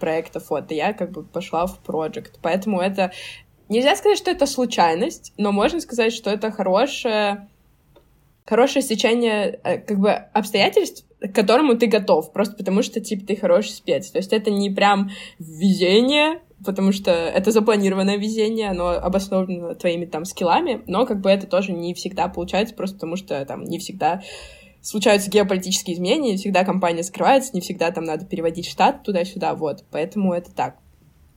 проектов, 0.00 0.50
вот, 0.50 0.72
и 0.72 0.74
я 0.74 0.92
как 0.92 1.12
бы 1.12 1.22
пошла 1.22 1.66
в 1.68 1.78
проект. 1.78 2.40
Поэтому 2.42 2.80
это... 2.80 3.12
Нельзя 3.68 3.94
сказать, 3.94 4.18
что 4.18 4.28
это 4.28 4.46
случайность, 4.46 5.32
но 5.36 5.52
можно 5.52 5.80
сказать, 5.80 6.12
что 6.12 6.30
это 6.30 6.50
хорошее 6.50 7.46
хорошее 8.44 8.82
стечение 8.82 9.58
э, 9.64 9.78
как 9.78 9.98
бы 9.98 10.10
обстоятельств, 10.10 11.06
к 11.28 11.34
которому 11.34 11.76
ты 11.76 11.86
готов, 11.86 12.32
просто 12.32 12.56
потому 12.56 12.82
что, 12.82 13.00
типа, 13.00 13.26
ты 13.26 13.36
хороший 13.36 13.70
спец. 13.70 14.10
То 14.10 14.18
есть 14.18 14.32
это 14.32 14.50
не 14.50 14.70
прям 14.70 15.10
везение, 15.38 16.40
потому 16.64 16.92
что 16.92 17.10
это 17.10 17.50
запланированное 17.50 18.16
везение, 18.16 18.70
оно 18.70 18.88
обосновано 18.88 19.74
твоими 19.74 20.04
там 20.04 20.24
скиллами, 20.24 20.82
но 20.86 21.06
как 21.06 21.20
бы 21.20 21.30
это 21.30 21.46
тоже 21.46 21.72
не 21.72 21.94
всегда 21.94 22.28
получается, 22.28 22.74
просто 22.74 22.96
потому 22.96 23.16
что 23.16 23.44
там 23.46 23.64
не 23.64 23.78
всегда 23.78 24.22
случаются 24.82 25.30
геополитические 25.30 25.96
изменения, 25.96 26.32
не 26.32 26.36
всегда 26.36 26.64
компания 26.64 27.02
скрывается, 27.02 27.52
не 27.54 27.60
всегда 27.60 27.90
там 27.90 28.04
надо 28.04 28.26
переводить 28.26 28.68
штат 28.68 29.02
туда-сюда, 29.02 29.54
вот. 29.54 29.84
Поэтому 29.90 30.34
это 30.34 30.52
так. 30.52 30.76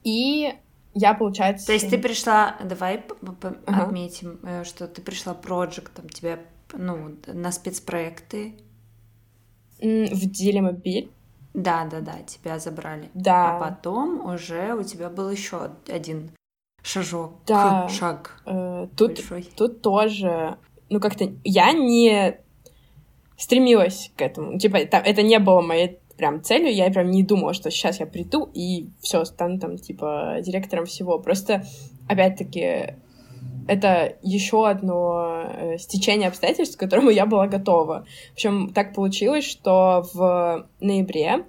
И 0.04 0.54
я, 0.94 1.14
получается... 1.14 1.68
То 1.68 1.74
есть 1.74 1.90
ты 1.90 1.98
пришла, 1.98 2.58
давай 2.64 3.04
ага. 3.66 3.84
отметим, 3.84 4.40
э, 4.44 4.64
что 4.64 4.88
ты 4.88 5.02
пришла 5.02 5.34
проектом, 5.34 6.10
тебя 6.10 6.40
ну, 6.74 7.16
на 7.28 7.52
спецпроекты? 7.52 8.56
В 9.80 10.26
Делимобиль. 10.32 11.12
Да, 11.54 11.86
да, 11.86 12.02
да, 12.02 12.14
тебя 12.26 12.60
забрали. 12.60 13.10
Да. 13.14 13.58
А 13.58 13.60
потом 13.60 14.26
уже 14.26 14.76
у 14.76 14.84
тебя 14.84 15.10
был 15.10 15.30
еще 15.30 15.72
один 15.88 16.32
шажок, 16.84 17.34
да. 17.46 17.88
шаг. 17.90 18.42
Э, 18.46 18.88
тут, 18.96 19.16
большой. 19.16 19.50
тут 19.56 19.82
тоже, 19.82 20.58
ну 20.90 21.00
как-то 21.00 21.32
я 21.44 21.74
не 21.74 22.38
стремилась 23.38 24.12
к 24.16 24.22
этому. 24.22 24.58
Типа, 24.60 24.86
там, 24.86 25.04
это 25.04 25.22
не 25.22 25.40
было 25.40 25.62
моей 25.62 26.00
прям 26.18 26.42
целью, 26.42 26.74
я 26.74 26.90
прям 26.90 27.12
не 27.12 27.24
думала, 27.24 27.54
что 27.54 27.70
сейчас 27.70 28.00
я 28.00 28.06
приду 28.08 28.50
и 28.54 28.90
все, 29.00 29.24
стану 29.26 29.60
там, 29.60 29.78
типа, 29.78 30.38
директором 30.42 30.86
всего. 30.86 31.20
Просто, 31.20 31.64
опять-таки, 32.08 32.96
это 33.68 34.18
еще 34.22 34.68
одно 34.68 35.44
э, 35.48 35.78
стечение 35.78 36.28
обстоятельств, 36.30 36.78
к 36.78 36.80
которому 36.80 37.10
я 37.10 37.26
была 37.26 37.48
готова. 37.48 38.06
В 38.30 38.34
общем, 38.34 38.72
так 38.74 38.94
получилось, 38.94 39.46
что 39.46 40.06
в 40.14 40.68
ноябре 40.80 41.46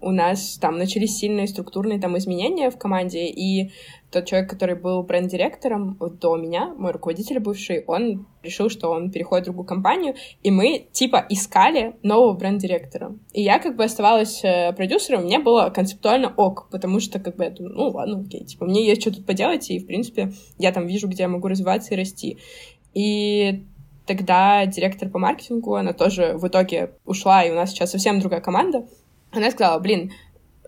у 0.00 0.10
нас 0.10 0.58
там 0.60 0.78
начались 0.78 1.16
сильные 1.16 1.48
структурные 1.48 2.00
там 2.00 2.16
изменения 2.18 2.70
в 2.70 2.78
команде, 2.78 3.26
и 3.26 3.72
тот 4.10 4.26
человек, 4.26 4.48
который 4.48 4.76
был 4.76 5.02
бренд-директором 5.02 5.98
до 5.98 6.36
меня, 6.36 6.72
мой 6.74 6.92
руководитель 6.92 7.40
бывший, 7.40 7.84
он 7.86 8.26
решил, 8.42 8.70
что 8.70 8.90
он 8.90 9.10
переходит 9.10 9.44
в 9.44 9.46
другую 9.46 9.66
компанию, 9.66 10.14
и 10.42 10.50
мы 10.50 10.86
типа 10.92 11.26
искали 11.28 11.96
нового 12.02 12.34
бренд-директора. 12.34 13.16
И 13.32 13.42
я 13.42 13.58
как 13.58 13.76
бы 13.76 13.84
оставалась 13.84 14.42
э, 14.44 14.72
продюсером, 14.72 15.24
мне 15.24 15.38
было 15.40 15.70
концептуально 15.70 16.32
ок, 16.36 16.68
потому 16.70 17.00
что 17.00 17.18
как 17.18 17.36
бы 17.36 17.44
я 17.44 17.50
думаю, 17.50 17.74
ну 17.74 17.88
ладно, 17.88 18.20
окей, 18.20 18.44
типа 18.44 18.66
мне 18.66 18.86
есть 18.86 19.02
что 19.02 19.12
тут 19.12 19.26
поделать, 19.26 19.68
и 19.70 19.78
в 19.78 19.86
принципе 19.86 20.32
я 20.58 20.72
там 20.72 20.86
вижу, 20.86 21.08
где 21.08 21.24
я 21.24 21.28
могу 21.28 21.48
развиваться 21.48 21.94
и 21.94 21.96
расти. 21.96 22.38
И 22.94 23.64
тогда 24.06 24.64
директор 24.64 25.08
по 25.10 25.18
маркетингу, 25.18 25.74
она 25.74 25.92
тоже 25.92 26.32
в 26.36 26.48
итоге 26.48 26.94
ушла, 27.04 27.44
и 27.44 27.50
у 27.50 27.54
нас 27.54 27.70
сейчас 27.70 27.90
совсем 27.90 28.18
другая 28.20 28.40
команда, 28.40 28.86
она 29.32 29.50
сказала, 29.50 29.78
блин, 29.78 30.12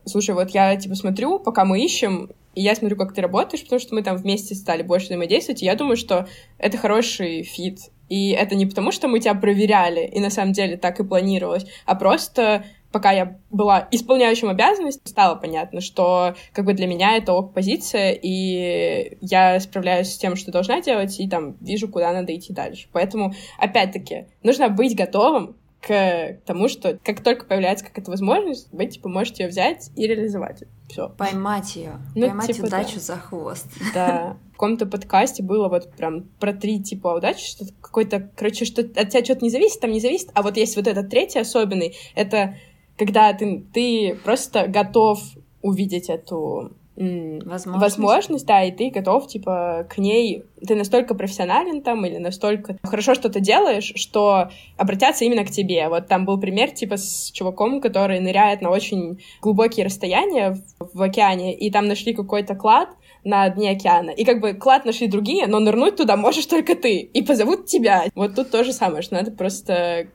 слушай, 0.05 0.35
вот 0.35 0.51
я, 0.51 0.77
типа, 0.77 0.95
смотрю, 0.95 1.39
пока 1.39 1.65
мы 1.65 1.85
ищем, 1.85 2.31
и 2.55 2.63
я 2.63 2.75
смотрю, 2.75 2.97
как 2.97 3.15
ты 3.15 3.21
работаешь, 3.21 3.63
потому 3.63 3.81
что 3.81 3.95
мы 3.95 4.03
там 4.03 4.17
вместе 4.17 4.55
стали 4.55 4.83
больше 4.83 5.07
взаимодействовать, 5.07 5.63
и 5.63 5.67
я 5.67 5.77
думаю, 5.77 5.97
что 5.97 6.27
это 6.59 6.77
хороший 6.77 7.43
fit. 7.43 7.91
И 8.09 8.31
это 8.31 8.57
не 8.57 8.67
потому, 8.67 8.91
что 8.91 9.07
мы 9.07 9.21
тебя 9.21 9.35
проверяли, 9.35 10.05
и 10.05 10.19
на 10.19 10.31
самом 10.31 10.53
деле 10.53 10.77
так 10.77 10.99
и 10.99 11.05
планировалось, 11.05 11.65
а 11.87 11.95
просто 11.95 12.65
пока 12.91 13.13
я 13.13 13.39
была 13.51 13.87
исполняющим 13.93 14.49
обязанность, 14.49 15.09
стало 15.09 15.37
понятно, 15.37 15.81
что 15.81 16.35
как 16.53 16.65
бы 16.65 16.75
для 16.75 16.89
меня 16.89 17.17
это 17.17 17.33
ok-позиция, 17.33 18.19
и 18.21 19.17
я 19.21 19.61
справляюсь 19.61 20.09
с 20.09 20.19
тем, 20.19 20.35
что 20.35 20.51
должна 20.51 20.81
делать, 20.81 21.21
и 21.21 21.29
там 21.29 21.57
вижу, 21.61 21.87
куда 21.87 22.13
надо 22.13 22.35
идти 22.35 22.53
дальше. 22.53 22.89
Поэтому, 22.93 23.33
опять-таки, 23.59 24.27
нужно 24.43 24.69
быть 24.69 24.97
готовым 24.97 25.57
к 25.81 26.39
тому, 26.45 26.69
что 26.69 26.99
как 27.03 27.23
только 27.23 27.47
появляется 27.47 27.85
какая-то 27.85 28.11
возможность, 28.11 28.69
вы 28.71 28.87
типа 28.87 29.09
можете 29.09 29.45
ее 29.45 29.49
взять 29.49 29.91
и 29.97 30.07
реализовать. 30.07 30.65
Все. 30.89 31.09
Поймать 31.09 31.75
ее. 31.77 31.93
Ну, 32.15 32.27
Поймать 32.27 32.49
типа, 32.49 32.67
удачу 32.67 32.97
да. 32.97 33.01
за 33.01 33.17
хвост. 33.17 33.67
Да. 33.95 34.37
В 34.51 34.53
каком-то 34.61 34.85
подкасте 34.85 35.43
было 35.43 35.69
вот 35.69 35.91
прям 35.97 36.25
про 36.39 36.53
три 36.53 36.83
типа 36.83 37.17
удачи, 37.17 37.47
что 37.47 37.65
какой-то, 37.81 38.31
короче, 38.37 38.67
что 38.67 38.83
от 38.83 39.09
тебя 39.09 39.25
что-то 39.25 39.43
не 39.43 39.51
зависит, 39.51 39.81
там 39.81 39.91
не 39.91 40.01
зависит, 40.01 40.29
а 40.35 40.43
вот 40.43 40.59
есть 40.59 40.77
вот 40.77 40.87
этот 40.87 41.09
третий 41.09 41.39
особенный, 41.39 41.97
это 42.15 42.57
когда 42.99 43.33
ты, 43.33 43.65
ты 43.73 44.19
просто 44.23 44.67
готов 44.69 45.23
увидеть 45.63 46.11
эту 46.11 46.77
возможность. 47.01 47.81
возможность, 47.81 48.47
да, 48.47 48.63
и 48.63 48.71
ты 48.71 48.91
готов, 48.91 49.27
типа, 49.27 49.87
к 49.89 49.99
ней, 49.99 50.45
ты 50.67 50.75
настолько 50.75 51.15
профессионален 51.15 51.83
там 51.83 52.05
или 52.05 52.19
настолько 52.19 52.77
хорошо 52.83 53.15
что-то 53.15 53.41
делаешь, 53.41 53.93
что 53.97 54.51
обратятся 54.77 55.25
именно 55.25 55.45
к 55.45 55.51
тебе. 55.51 55.89
Вот 55.89 56.09
там 56.09 56.27
был 56.27 56.39
пример, 56.39 56.71
типа, 56.71 56.97
с 56.97 57.31
чуваком, 57.33 57.81
который 57.81 58.21
ныряет 58.21 58.61
на 58.61 58.71
очень 58.71 59.21
глубокие 59.41 59.87
расстояния 59.87 60.59
в, 60.79 60.99
в 60.99 61.03
океане, 61.03 61.57
и 61.57 61.71
там 61.71 61.87
нашли 61.87 62.13
какой-то 62.13 62.55
клад, 62.55 62.91
на 63.23 63.51
дне 63.51 63.73
океана. 63.73 64.11
И 64.11 64.25
как 64.25 64.41
бы 64.41 64.55
клад 64.55 64.87
нашли 64.87 65.07
другие, 65.07 65.47
но 65.47 65.59
нырнуть 65.61 65.97
туда 65.97 66.17
можешь 66.17 66.47
только 66.47 66.75
ты. 66.75 67.01
И 67.01 67.23
позовут 67.23 67.67
тебя. 67.67 68.07
Вот 68.15 68.35
тут 68.35 68.51
то 68.51 68.65
же 68.65 68.73
самое, 68.73 69.03
что 69.03 69.15
надо 69.17 69.31
просто 69.31 70.07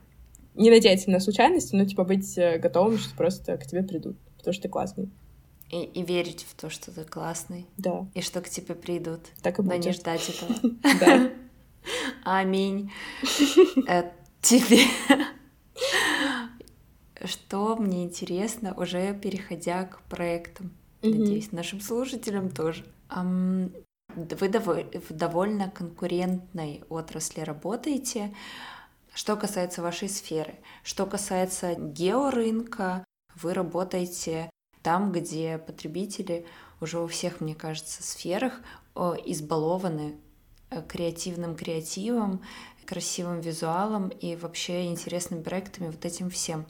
не 0.56 0.70
надеяться 0.70 1.10
на 1.10 1.20
случайности, 1.20 1.76
но 1.76 1.84
типа 1.84 2.02
быть 2.02 2.36
э, 2.36 2.58
готовым, 2.58 2.98
что 2.98 3.14
просто 3.14 3.56
к 3.58 3.66
тебе 3.66 3.84
придут, 3.84 4.16
потому 4.38 4.52
что 4.52 4.62
ты 4.64 4.68
классный. 4.68 5.08
И, 5.70 5.82
и 5.82 6.04
верить 6.04 6.46
в 6.48 6.54
то, 6.54 6.70
что 6.70 6.92
ты 6.92 7.04
классный. 7.04 7.66
Да. 7.76 8.06
И 8.14 8.20
что 8.20 8.40
к 8.40 8.48
тебе 8.48 8.74
придут. 8.74 9.20
Так 9.42 9.58
и 9.58 9.62
будет. 9.62 9.78
Но 9.78 9.84
не 9.84 9.92
ждать 9.92 10.28
этого. 10.28 10.54
Да. 11.00 11.30
Аминь. 12.24 12.92
Э, 13.88 14.10
тебе... 14.40 14.84
Что 17.24 17.76
мне 17.76 18.04
интересно, 18.04 18.74
уже 18.76 19.14
переходя 19.14 19.84
к 19.84 20.02
проектам, 20.02 20.70
надеюсь, 21.02 21.50
нашим 21.50 21.80
слушателям 21.80 22.50
тоже. 22.50 22.84
Вы 23.10 24.48
в 24.48 25.12
довольно 25.12 25.70
конкурентной 25.70 26.84
отрасли 26.88 27.40
работаете. 27.40 28.34
Что 29.14 29.36
касается 29.36 29.80
вашей 29.82 30.10
сферы, 30.10 30.56
что 30.82 31.06
касается 31.06 31.74
георынка, 31.74 33.04
вы 33.34 33.54
работаете 33.54 34.50
там, 34.86 35.10
где 35.10 35.58
потребители 35.58 36.46
уже 36.80 37.00
во 37.00 37.08
всех, 37.08 37.40
мне 37.40 37.56
кажется, 37.56 38.04
сферах 38.04 38.60
избалованы 38.94 40.14
э, 40.70 40.80
креативным 40.86 41.56
креативом, 41.56 42.40
красивым 42.84 43.40
визуалом 43.40 44.10
и 44.10 44.36
вообще 44.36 44.86
интересными 44.86 45.42
проектами, 45.42 45.88
вот 45.88 46.04
этим 46.04 46.30
всем, 46.30 46.66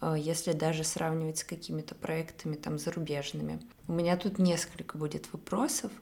э, 0.00 0.16
если 0.18 0.50
даже 0.50 0.82
сравнивать 0.82 1.38
с 1.38 1.44
какими-то 1.44 1.94
проектами 1.94 2.56
там 2.56 2.80
зарубежными. 2.80 3.60
У 3.86 3.92
меня 3.92 4.16
тут 4.16 4.40
несколько 4.40 4.98
будет 4.98 5.32
вопросов. 5.32 5.92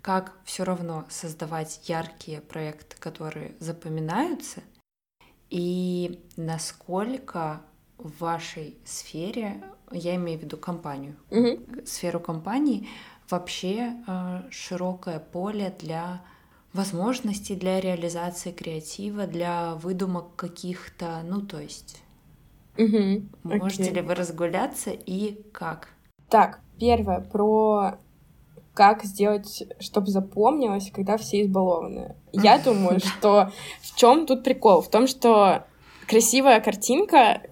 Как 0.00 0.32
все 0.46 0.64
равно 0.64 1.04
создавать 1.10 1.86
яркие 1.86 2.40
проекты, 2.40 2.96
которые 2.98 3.56
запоминаются, 3.60 4.62
и 5.50 6.24
насколько 6.38 7.60
в 7.98 8.20
вашей 8.20 8.78
сфере 8.86 9.62
я 9.90 10.14
имею 10.16 10.38
в 10.38 10.42
виду 10.42 10.56
компанию, 10.56 11.16
угу. 11.30 11.60
сферу 11.84 12.20
компании, 12.20 12.88
вообще 13.28 13.94
э, 14.06 14.42
широкое 14.50 15.18
поле 15.20 15.74
для 15.78 16.22
возможностей 16.72 17.56
для 17.56 17.80
реализации 17.80 18.52
креатива, 18.52 19.26
для 19.26 19.74
выдумок 19.74 20.36
каких-то, 20.36 21.20
ну 21.24 21.40
то 21.40 21.60
есть. 21.60 22.02
Угу. 22.78 23.22
Можете 23.42 23.84
Окей. 23.84 23.94
ли 23.94 24.00
вы 24.02 24.14
разгуляться 24.14 24.90
и 24.90 25.42
как? 25.52 25.88
Так, 26.28 26.60
первое 26.78 27.20
про 27.20 27.98
как 28.74 29.02
сделать, 29.02 29.64
чтобы 29.80 30.06
запомнилось, 30.06 30.90
когда 30.92 31.16
все 31.16 31.42
избалованы. 31.42 32.14
Я 32.32 32.58
думаю, 32.64 33.00
что 33.00 33.50
в 33.82 33.96
чем 33.96 34.26
тут 34.26 34.44
прикол? 34.44 34.80
В 34.80 34.88
том, 34.88 35.06
что 35.06 35.64
красивая 36.06 36.60
картинка 36.60 37.42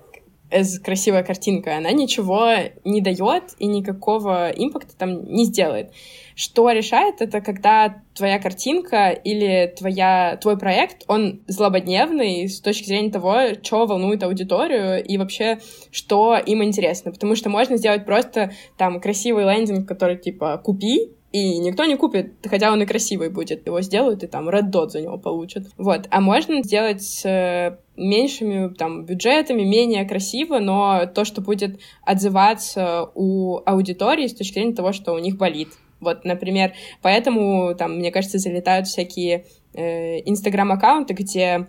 красивая 0.83 1.23
картинка, 1.23 1.77
она 1.77 1.93
ничего 1.93 2.51
не 2.85 3.01
дает 3.01 3.55
и 3.59 3.67
никакого 3.67 4.51
импакта 4.51 4.97
там 4.97 5.25
не 5.25 5.45
сделает. 5.45 5.93
Что 6.35 6.71
решает, 6.71 7.21
это 7.21 7.41
когда 7.41 8.03
твоя 8.15 8.39
картинка 8.39 9.11
или 9.11 9.75
твоя, 9.77 10.39
твой 10.41 10.57
проект, 10.57 11.05
он 11.09 11.41
злободневный 11.49 12.49
с 12.49 12.61
точки 12.61 12.87
зрения 12.87 13.11
того, 13.11 13.55
что 13.63 13.87
волнует 13.87 14.23
аудиторию 14.23 15.05
и 15.05 15.19
вообще, 15.19 15.59
что 15.91 16.37
им 16.37 16.63
интересно. 16.63 17.11
Потому 17.11 17.35
что 17.35 17.51
можно 17.51 17.77
сделать 17.77 18.05
просто 18.05 18.53
там 18.77 19.01
красивый 19.01 19.45
лендинг, 19.45 19.89
который 19.89 20.17
типа 20.17 20.59
«купи», 20.59 21.11
и 21.31 21.59
никто 21.59 21.85
не 21.85 21.97
купит, 21.97 22.35
хотя 22.47 22.73
он 22.73 22.83
и 22.83 22.87
красивый 22.87 23.29
будет. 23.29 23.67
Его 23.67 23.83
сделают, 23.83 24.23
и 24.23 24.27
там 24.27 24.49
Red 24.49 24.71
Dot 24.71 24.91
за 24.91 25.03
него 25.03 25.19
получат. 25.19 25.67
Вот. 25.77 26.07
А 26.11 26.21
можно 26.21 26.63
сделать 26.63 27.23
э, 27.25 27.77
меньшими 27.97 28.73
там 28.75 29.05
бюджетами, 29.05 29.63
менее 29.63 30.07
красиво, 30.07 30.59
но 30.59 31.05
то, 31.07 31.25
что 31.27 31.43
будет 31.43 31.81
отзываться 32.03 33.11
у 33.15 33.61
аудитории 33.67 34.27
с 34.27 34.35
точки 34.35 34.55
зрения 34.55 34.75
того, 34.75 34.93
что 34.93 35.13
у 35.13 35.19
них 35.19 35.37
болит. 35.37 35.69
Вот, 36.01 36.25
например, 36.25 36.73
поэтому 37.03 37.75
там, 37.75 37.99
мне 37.99 38.11
кажется, 38.11 38.39
залетают 38.39 38.87
всякие 38.87 39.45
э, 39.75 40.21
инстаграм-аккаунты, 40.21 41.13
где 41.13 41.67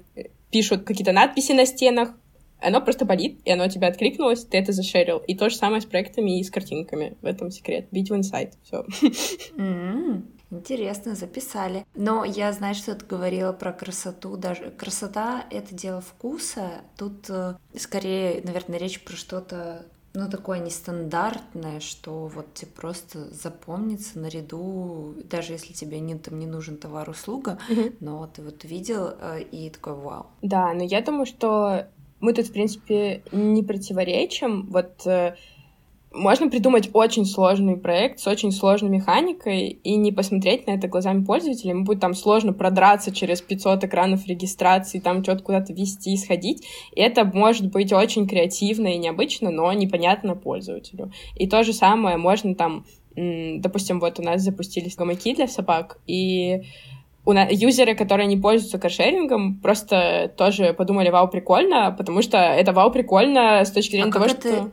пишут 0.52 0.84
какие-то 0.84 1.12
надписи 1.12 1.52
на 1.52 1.66
стенах, 1.66 2.14
оно 2.62 2.82
просто 2.82 3.06
болит, 3.06 3.40
и 3.46 3.52
оно 3.52 3.68
тебе 3.68 3.88
откликнулось, 3.88 4.46
ты 4.46 4.58
это 4.58 4.72
зашерил. 4.72 5.18
И 5.20 5.36
то 5.36 5.50
же 5.50 5.56
самое 5.56 5.82
с 5.82 5.86
проектами 5.86 6.40
и 6.40 6.44
с 6.44 6.52
картинками. 6.52 7.18
В 7.22 7.26
этом 7.26 7.52
секрет. 7.52 7.88
Бить 7.92 8.10
в 8.10 8.16
инсайт. 8.16 8.54
Все. 8.64 8.86
Интересно, 10.52 11.14
записали. 11.14 11.86
Но 11.96 12.26
я 12.26 12.52
знаю, 12.54 12.74
что 12.74 12.96
ты 12.96 13.06
говорила 13.06 13.54
про 13.54 13.72
красоту. 13.72 14.36
Даже 14.36 14.72
красота— 14.72 15.46
это 15.52 15.76
дело 15.76 16.02
вкуса. 16.02 16.82
Тут 16.98 17.30
э, 17.30 17.56
скорее, 17.78 18.42
наверное, 18.44 18.80
речь 18.80 19.04
про 19.04 19.16
что-то 19.16 19.86
ну, 20.16 20.28
такое 20.28 20.60
нестандартное, 20.60 21.80
что 21.80 22.28
вот 22.28 22.56
тебе 22.56 22.72
просто 22.72 23.32
запомнится 23.32 24.18
наряду, 24.18 25.14
даже 25.24 25.54
если 25.54 25.74
тебе 25.74 26.00
не, 26.00 26.16
там 26.16 26.40
не 26.40 26.48
нужен 26.48 26.78
товар-услуга, 26.78 27.60
mm-hmm. 27.70 27.98
но 28.00 28.28
ты 28.28 28.42
вот 28.42 28.64
видел 28.64 29.14
э, 29.20 29.42
и 29.44 29.70
такой 29.70 29.94
вау. 29.94 30.28
Да, 30.42 30.74
но 30.74 30.84
я 30.84 31.02
думаю, 31.02 31.28
что 31.28 31.88
мы 32.20 32.34
тут, 32.34 32.48
в 32.48 32.54
принципе, 32.54 33.24
не 33.32 33.64
противоречим. 33.64 34.68
Вот 34.70 35.06
э, 35.06 35.36
можно 36.12 36.50
придумать 36.50 36.90
очень 36.94 37.26
сложный 37.26 37.78
проект 37.78 38.20
с 38.20 38.28
очень 38.28 38.52
сложной 38.52 38.90
механикой 38.90 39.68
и 39.68 39.96
не 39.96 40.12
посмотреть 40.12 40.66
на 40.68 40.72
это 40.72 40.88
глазами 40.88 41.24
пользователя. 41.24 41.72
Ему 41.72 41.86
будет 41.86 42.00
там 42.00 42.14
сложно 42.14 42.52
продраться 42.52 43.14
через 43.14 43.42
500 43.42 43.84
экранов 43.84 44.28
регистрации, 44.28 45.00
там 45.00 45.24
что-то 45.24 45.44
куда-то 45.44 45.74
вести, 45.74 46.18
сходить. 46.18 46.66
И 46.94 47.02
это 47.02 47.26
может 47.26 47.72
быть 47.72 47.94
очень 47.94 48.28
креативно 48.28 48.88
и 48.88 48.98
необычно, 48.98 49.52
но 49.52 49.72
непонятно 49.74 50.36
пользователю. 50.36 51.12
И 51.36 51.48
то 51.48 51.64
же 51.64 51.74
самое 51.74 52.18
можно 52.18 52.56
там 52.56 52.86
допустим, 53.16 54.00
вот 54.00 54.20
у 54.20 54.24
нас 54.24 54.42
запустились 54.42 54.96
гамаки 54.96 55.36
для 55.36 55.48
собак, 55.48 56.00
и 56.08 56.62
у 57.30 57.34
нас, 57.34 57.48
юзеры, 57.52 57.96
которые 57.96 58.26
не 58.26 58.38
пользуются 58.38 58.80
каршерингом, 58.80 59.60
просто 59.60 60.34
тоже 60.36 60.74
подумали, 60.74 61.10
вау, 61.10 61.28
прикольно, 61.28 61.94
потому 61.96 62.24
что 62.24 62.38
это 62.38 62.74
вау, 62.74 62.92
прикольно 62.92 63.64
с 63.64 63.72
точки 63.72 63.92
зрения 63.92 64.10
а 64.10 64.14
того, 64.14 64.26
это... 64.26 64.42
что... 64.42 64.72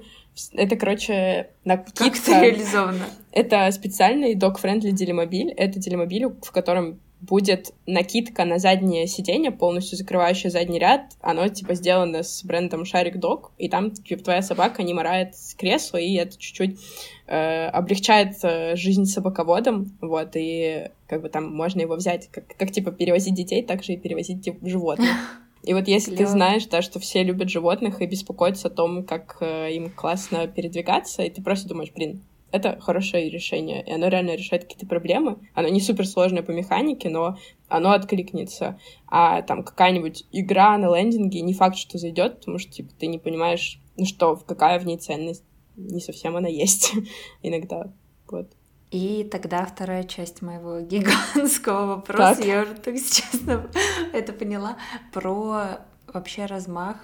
Это, 0.52 0.76
короче, 0.76 1.48
накидка. 1.64 2.04
Как 2.04 2.16
это 2.18 2.40
реализовано? 2.42 3.06
Это 3.32 3.70
специальный 3.70 4.34
dog-friendly 4.34 4.90
делимобиль. 4.90 5.50
Это 5.50 5.78
делимобиль, 5.78 6.26
в 6.26 6.52
котором 6.52 7.00
будет 7.22 7.72
накидка 7.86 8.44
на 8.44 8.58
заднее 8.58 9.06
сиденье, 9.06 9.50
полностью 9.50 9.96
закрывающая 9.96 10.50
задний 10.50 10.78
ряд. 10.78 11.12
Оно, 11.22 11.48
типа, 11.48 11.74
сделано 11.74 12.22
с 12.22 12.44
брендом 12.44 12.84
Шарик 12.84 13.16
Dog, 13.16 13.46
и 13.56 13.70
там, 13.70 13.90
типа, 13.92 14.24
твоя 14.24 14.42
собака 14.42 14.82
не 14.82 14.92
морает 14.92 15.34
с 15.34 15.54
кресла, 15.54 15.96
и 15.96 16.14
это 16.16 16.36
чуть-чуть 16.38 16.78
э, 17.26 17.68
облегчает 17.68 18.36
э, 18.42 18.76
жизнь 18.76 19.06
собаководам, 19.06 19.96
вот, 20.02 20.32
и 20.34 20.90
как 21.06 21.22
бы 21.22 21.28
там 21.28 21.54
можно 21.54 21.80
его 21.80 21.96
взять, 21.96 22.28
как, 22.30 22.46
как 22.56 22.70
типа, 22.70 22.92
перевозить 22.92 23.34
детей, 23.34 23.62
так 23.62 23.82
же 23.82 23.94
и 23.94 23.96
перевозить 23.96 24.44
типа, 24.44 24.66
животных. 24.66 25.08
И 25.62 25.74
вот 25.74 25.88
если 25.88 26.14
Клево. 26.14 26.24
ты 26.24 26.30
знаешь, 26.30 26.66
да, 26.66 26.80
что 26.80 27.00
все 27.00 27.24
любят 27.24 27.48
животных 27.48 28.00
и 28.00 28.06
беспокоятся 28.06 28.68
о 28.68 28.70
том, 28.70 29.02
как 29.04 29.38
э, 29.40 29.72
им 29.72 29.90
классно 29.90 30.46
передвигаться, 30.46 31.24
и 31.24 31.30
ты 31.30 31.42
просто 31.42 31.68
думаешь, 31.68 31.90
блин, 31.92 32.22
это 32.52 32.78
хорошее 32.80 33.28
решение, 33.28 33.84
и 33.84 33.90
оно 33.90 34.08
реально 34.08 34.36
решает 34.36 34.62
какие-то 34.62 34.86
проблемы. 34.86 35.38
Оно 35.54 35.68
не 35.68 35.80
суперсложное 35.80 36.42
по 36.42 36.52
механике, 36.52 37.08
но 37.08 37.36
оно 37.68 37.90
откликнется. 37.90 38.78
А 39.08 39.42
там 39.42 39.64
какая-нибудь 39.64 40.26
игра 40.30 40.78
на 40.78 40.96
лендинге 40.96 41.40
не 41.40 41.52
факт, 41.52 41.76
что 41.76 41.98
зайдет, 41.98 42.38
потому 42.38 42.58
что 42.58 42.70
типа 42.70 42.92
ты 42.98 43.08
не 43.08 43.18
понимаешь, 43.18 43.80
ну 43.96 44.04
что, 44.04 44.36
какая 44.36 44.78
в 44.78 44.86
ней 44.86 44.98
ценность. 44.98 45.44
Не 45.76 46.00
совсем 46.00 46.36
она 46.36 46.48
есть 46.48 46.92
иногда. 47.42 47.92
Вот. 48.28 48.50
И 48.90 49.28
тогда 49.30 49.64
вторая 49.64 50.04
часть 50.04 50.42
моего 50.42 50.80
гигантского 50.80 51.86
вопроса, 51.86 52.36
так. 52.36 52.44
я 52.44 52.62
уже 52.62 52.74
так 52.74 52.94
честно 52.94 53.68
это 54.12 54.32
поняла, 54.32 54.76
про 55.12 55.80
вообще 56.06 56.46
размах, 56.46 56.96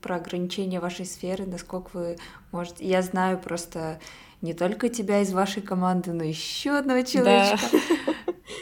про 0.00 0.16
ограничение 0.16 0.80
вашей 0.80 1.06
сферы, 1.06 1.46
насколько 1.46 1.90
вы 1.92 2.18
можете... 2.50 2.84
Я 2.86 3.02
знаю 3.02 3.38
просто 3.38 4.00
не 4.40 4.52
только 4.52 4.88
тебя 4.88 5.20
из 5.20 5.32
вашей 5.32 5.62
команды, 5.62 6.12
но 6.12 6.24
еще 6.24 6.72
одного 6.72 7.02
человечка. 7.02 7.66
Да. 8.04 8.14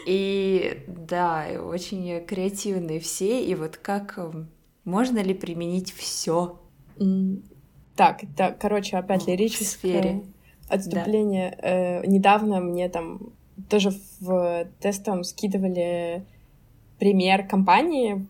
И 0.06 0.84
да, 0.86 1.46
очень 1.60 2.24
креативные 2.24 3.00
все. 3.00 3.44
И 3.44 3.54
вот 3.54 3.76
как 3.76 4.18
эм, 4.18 4.48
можно 4.84 5.18
ли 5.18 5.34
применить 5.34 5.92
все? 5.92 6.60
Так, 7.96 8.20
да, 8.36 8.52
короче, 8.52 8.96
опять 8.96 9.26
лирическое 9.26 10.22
отступление. 10.70 11.56
Да. 11.60 11.68
Э, 11.68 12.06
недавно 12.06 12.60
мне 12.60 12.88
там 12.88 13.32
тоже 13.68 13.90
в 14.20 14.66
тестом 14.80 15.24
скидывали 15.24 16.24
пример 16.98 17.46
компании, 17.46 18.26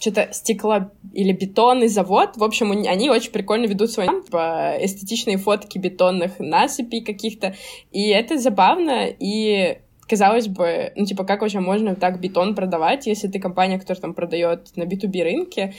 что-то 0.00 0.28
стекло 0.32 0.90
или 1.12 1.32
бетонный 1.32 1.88
завод. 1.88 2.36
В 2.36 2.44
общем, 2.44 2.70
они 2.70 3.10
очень 3.10 3.32
прикольно 3.32 3.66
ведут 3.66 3.90
свои 3.90 4.06
типа, 4.06 4.76
эстетичные 4.80 5.38
фотки 5.38 5.78
бетонных 5.78 6.38
насыпей 6.38 7.02
каких-то. 7.02 7.54
И 7.90 8.08
это 8.08 8.38
забавно, 8.38 9.06
и 9.06 9.78
казалось 10.08 10.48
бы, 10.48 10.92
ну, 10.96 11.04
типа, 11.04 11.24
как 11.24 11.42
вообще 11.42 11.60
можно 11.60 11.94
так 11.94 12.20
бетон 12.20 12.54
продавать, 12.54 13.06
если 13.06 13.28
ты 13.28 13.40
компания, 13.40 13.78
которая 13.78 14.00
там 14.00 14.14
продает 14.14 14.74
на 14.76 14.84
B2B 14.84 15.22
рынке, 15.22 15.74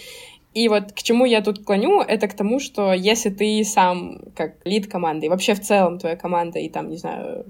и 0.60 0.68
вот 0.68 0.92
к 0.92 1.02
чему 1.02 1.24
я 1.24 1.42
тут 1.42 1.64
клоню, 1.64 2.02
это 2.02 2.28
к 2.28 2.34
тому, 2.34 2.60
что 2.60 2.92
если 2.92 3.30
ты 3.30 3.64
сам 3.64 4.20
как 4.36 4.58
лид 4.66 4.88
команды, 4.88 5.26
и 5.26 5.30
вообще 5.30 5.54
в 5.54 5.62
целом 5.62 6.00
твоя 6.00 6.18
команда, 6.18 6.60
и 6.60 6.68
там, 6.68 6.90
не 6.90 6.98
знаю, 6.98 7.46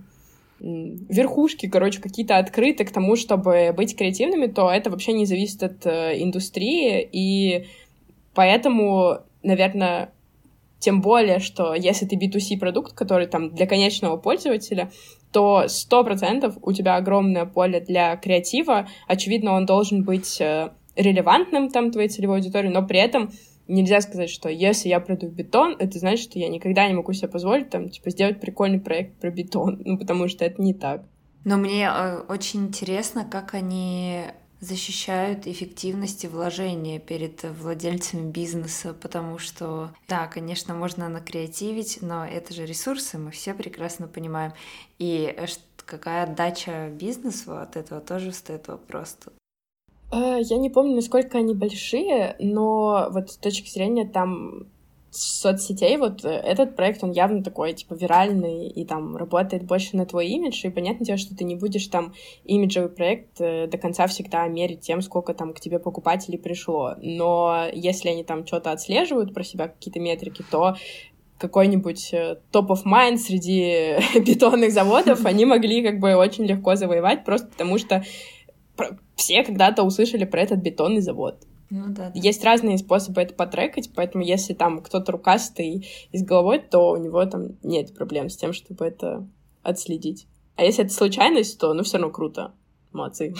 верхушки, 0.60 1.67
короче, 1.67 2.02
какие-то 2.02 2.38
открыты 2.38 2.86
к 2.86 2.91
тому, 2.91 3.15
чтобы 3.15 3.74
быть 3.76 3.98
креативными, 3.98 4.45
то 4.45 4.69
это 4.69 4.91
вообще 4.91 5.13
не 5.13 5.26
зависит 5.26 5.63
от 5.63 5.88
э, 5.88 6.22
индустрии, 6.22 7.10
и 7.12 7.65
поэтому, 8.36 9.22
наверное, 9.41 10.12
тем 10.78 11.02
более, 11.02 11.39
что 11.39 11.74
если 11.74 12.06
ты 12.06 12.15
B2C 12.15 12.60
продукт, 12.60 12.93
который 12.93 13.26
там 13.26 13.56
для 13.56 13.65
конечного 13.65 14.17
пользователя, 14.17 14.91
то 15.32 15.67
сто 15.67 16.04
процентов 16.04 16.58
у 16.62 16.74
тебя 16.74 16.95
огромное 16.95 17.45
поле 17.45 17.80
для 17.80 18.15
креатива. 18.17 18.88
Очевидно, 19.08 19.54
он 19.54 19.65
должен 19.65 20.04
быть 20.04 20.39
э, 20.39 20.69
релевантным 20.99 21.69
там 21.69 21.91
твоей 21.91 22.09
целевой 22.09 22.38
аудитории, 22.38 22.69
но 22.69 22.85
при 22.85 22.99
этом 22.99 23.31
нельзя 23.67 24.01
сказать, 24.01 24.29
что 24.29 24.49
если 24.49 24.89
я 24.89 24.99
продаю 24.99 25.31
бетон, 25.31 25.75
это 25.79 25.97
значит, 25.99 26.23
что 26.23 26.39
я 26.39 26.49
никогда 26.49 26.88
не 26.88 26.93
могу 26.93 27.13
себе 27.13 27.29
позволить 27.29 27.69
там, 27.69 27.89
типа, 27.89 28.09
сделать 28.09 28.41
прикольный 28.41 28.79
проект 28.79 29.15
про 29.19 29.29
бетон, 29.29 29.81
ну, 29.85 29.97
потому 29.97 30.27
что 30.27 30.43
это 30.43 30.62
не 30.62 30.73
так. 30.73 31.03
Но 31.45 31.55
мне 31.55 31.89
э, 31.89 32.17
очень 32.27 32.67
интересно, 32.67 33.25
как 33.29 33.53
они 33.53 34.23
защищают 34.59 35.47
эффективность 35.47 36.25
и 36.25 36.27
вложения 36.27 36.99
перед 36.99 37.43
владельцами 37.43 38.29
бизнеса, 38.29 38.93
потому 38.93 39.38
что, 39.38 39.91
да, 40.09 40.27
конечно, 40.27 40.73
можно 40.73 41.07
накреативить, 41.07 41.99
но 42.01 42.25
это 42.25 42.53
же 42.53 42.65
ресурсы, 42.65 43.17
мы 43.17 43.31
все 43.31 43.53
прекрасно 43.53 44.07
понимаем. 44.07 44.51
И 44.97 45.33
э, 45.38 45.45
какая 45.85 46.23
отдача 46.23 46.89
бизнесу 46.89 47.57
от 47.57 47.77
этого 47.77 48.01
тоже 48.01 48.33
стоит 48.33 48.67
вопрос 48.67 49.17
тут. 49.23 49.33
Э, 50.12 50.39
я 50.41 50.58
не 50.58 50.69
помню, 50.69 50.95
насколько 50.95 51.38
они 51.38 51.54
большие, 51.54 52.36
но 52.39 53.10
вот 53.12 53.32
с 53.32 53.38
точки 53.38 53.69
зрения 53.69 54.06
там 54.06 54.67
соцсетей, 55.12 55.98
вот 55.98 56.24
э, 56.24 56.30
этот 56.30 56.76
проект, 56.76 57.04
он 57.04 57.12
явно 57.12 57.43
такой, 57.43 57.74
типа, 57.74 57.93
виральный 57.93 58.67
и 58.67 58.86
там 58.86 59.15
работает 59.15 59.63
больше 59.63 59.95
на 59.98 60.06
твой 60.06 60.28
имидж, 60.28 60.65
и 60.65 60.69
понятное 60.69 61.06
дело, 61.06 61.17
что 61.17 61.36
ты 61.36 61.43
не 61.43 61.56
будешь 61.56 61.88
там 61.88 62.13
имиджевый 62.43 62.89
проект 62.89 63.39
э, 63.39 63.67
до 63.67 63.78
конца 63.78 64.08
всегда 64.08 64.48
мерить 64.48 64.82
тем, 64.82 65.02
сколько 65.02 65.34
там 65.34 65.54
к 65.54 65.60
тебе 65.60 65.80
покупателей 65.80 66.38
пришло. 66.38 66.95
Но 67.02 67.65
если 67.74 68.10
они 68.10 68.24
там 68.24 68.45
что-то 68.45 68.72
отслеживают 68.72 69.34
про 69.34 69.43
себя, 69.43 69.67
какие-то 69.67 70.00
метрики, 70.00 70.43
то 70.50 70.76
какой-нибудь 71.39 72.13
топ 72.52 72.72
of 72.72 72.84
mind 72.86 73.17
среди 73.17 73.95
бетонных 74.19 74.74
заводов 74.74 75.26
они 75.26 75.45
могли 75.45 75.82
как 75.82 76.00
бы 76.00 76.15
очень 76.15 76.45
легко 76.45 76.76
завоевать, 76.76 77.24
просто 77.24 77.48
потому 77.48 77.78
что 77.78 78.04
все 79.15 79.44
когда-то 79.44 79.84
услышали 79.84 80.26
про 80.26 80.42
этот 80.42 80.60
бетонный 80.60 81.02
завод. 81.02 81.46
Ну, 81.70 81.86
да, 81.88 82.10
да. 82.10 82.12
Есть 82.15 82.44
разные 82.44 82.78
способы 82.78 83.22
это 83.22 83.36
потрекать, 83.36 83.92
поэтому 83.94 84.24
если 84.24 84.54
там 84.54 84.82
кто-то 84.82 85.12
рукастый 85.12 85.88
и 86.12 86.18
с 86.18 86.24
головой, 86.24 86.60
то 86.60 86.92
у 86.92 86.98
него 86.98 87.24
там 87.26 87.60
нет 87.62 87.94
проблем 87.94 88.30
с 88.30 88.38
тем, 88.38 88.54
чтобы 88.54 88.86
это 88.86 89.28
отследить. 89.62 90.28
А 90.56 90.63
если 90.63 90.86
это 90.86 90.94
случайность, 90.94 91.60
то 91.60 91.74
ну 91.74 91.84
все 91.84 91.98
равно 91.98 92.12
круто. 92.12 92.54
Молодцы. 92.92 93.34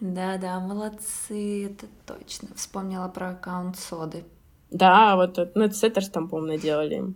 Да, 0.00 0.36
да, 0.36 0.60
молодцы, 0.60 1.66
это 1.66 1.86
точно. 2.06 2.48
Вспомнила 2.54 3.08
про 3.08 3.30
аккаунт 3.30 3.78
соды. 3.78 4.24
Да, 4.70 5.16
вот 5.16 5.38
ну, 5.54 5.64
это 5.64 5.74
Сеттерс 5.74 6.10
там, 6.10 6.28
по-моему, 6.28 6.60
делали. 6.60 7.14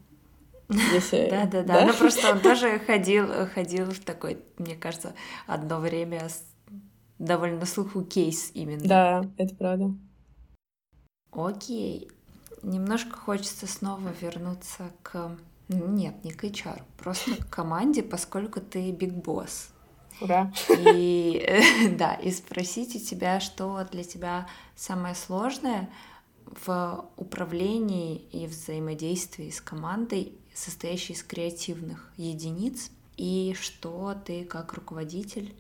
Если... 0.93 1.29
Да, 1.31 1.45
да, 1.47 1.63
да. 1.63 1.87
Ну 1.87 1.93
просто 1.93 2.33
он 2.33 2.41
тоже 2.41 2.79
ходил, 2.79 3.27
ходил 3.55 3.87
в 3.87 4.01
такой, 4.01 4.39
мне 4.59 4.75
кажется, 4.75 5.15
одно 5.47 5.81
время 5.81 6.29
довольно 7.19 7.61
на 7.61 7.67
слуху 7.67 8.03
кейс 8.03 8.51
именно. 8.55 8.87
Да, 8.87 9.31
это 9.37 9.55
правда. 9.55 9.95
Окей. 11.33 12.11
Немножко 12.63 13.17
хочется 13.17 13.67
снова 13.67 14.11
вернуться 14.21 14.91
к... 15.03 15.37
Нет, 15.69 16.25
не 16.25 16.31
к 16.31 16.45
HR, 16.45 16.83
просто 16.97 17.37
к 17.37 17.51
команде, 17.51 18.03
поскольку 18.03 18.61
ты 18.61 18.93
биг 18.93 19.13
босс. 19.13 19.71
Ура! 20.21 20.53
И 20.71 21.45
да, 21.99 22.15
и 22.15 22.31
спросить 22.31 22.97
у 22.97 22.99
тебя, 22.99 23.41
что 23.41 23.87
для 23.91 24.05
тебя 24.05 24.47
самое 24.75 25.15
сложное 25.15 25.91
в 26.65 27.09
управлении 27.17 28.17
и 28.33 28.47
взаимодействии 28.47 29.51
с 29.51 29.61
командой, 29.61 30.33
состоящей 30.55 31.13
из 31.13 31.23
креативных 31.23 32.13
единиц, 32.17 32.91
и 33.17 33.55
что 33.59 34.15
ты 34.25 34.45
как 34.45 34.73
руководитель 34.75 35.55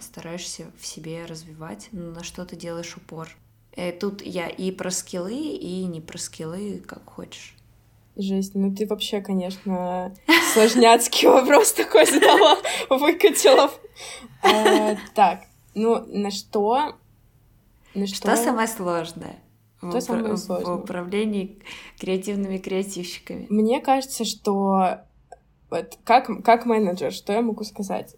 стараешься 0.00 0.70
в 0.78 0.86
себе 0.86 1.24
развивать, 1.26 1.88
на 1.92 2.22
что 2.22 2.44
ты 2.44 2.56
делаешь 2.56 2.96
упор. 2.96 3.28
И 3.76 3.80
э, 3.80 3.92
тут 3.92 4.22
я 4.22 4.48
и 4.48 4.70
про 4.70 4.90
скиллы, 4.90 5.34
и 5.34 5.84
не 5.84 6.00
про 6.00 6.18
скиллы, 6.18 6.82
как 6.86 7.04
хочешь. 7.04 7.54
Жесть, 8.16 8.54
ну 8.54 8.72
ты 8.72 8.86
вообще, 8.86 9.20
конечно, 9.20 10.14
сложняцкий 10.52 11.26
вопрос 11.28 11.72
такой 11.72 12.06
задала, 12.06 12.58
выкатила. 12.90 13.70
Э, 14.42 14.96
так, 15.14 15.44
ну 15.74 16.04
на 16.06 16.30
что? 16.30 16.96
На 17.94 18.06
что? 18.06 18.16
Что 18.16 18.36
самое 18.36 18.68
сложное? 18.68 19.40
Что 19.78 20.00
самое 20.00 20.36
сложное? 20.36 20.76
В 20.76 20.80
управлении 20.80 21.58
креативными 21.98 22.58
креативщиками. 22.58 23.46
Мне 23.50 23.80
кажется, 23.80 24.24
что 24.24 25.00
вот 25.70 25.98
как, 26.04 26.30
как 26.44 26.66
менеджер, 26.66 27.12
что 27.12 27.32
я 27.32 27.42
могу 27.42 27.64
сказать? 27.64 28.14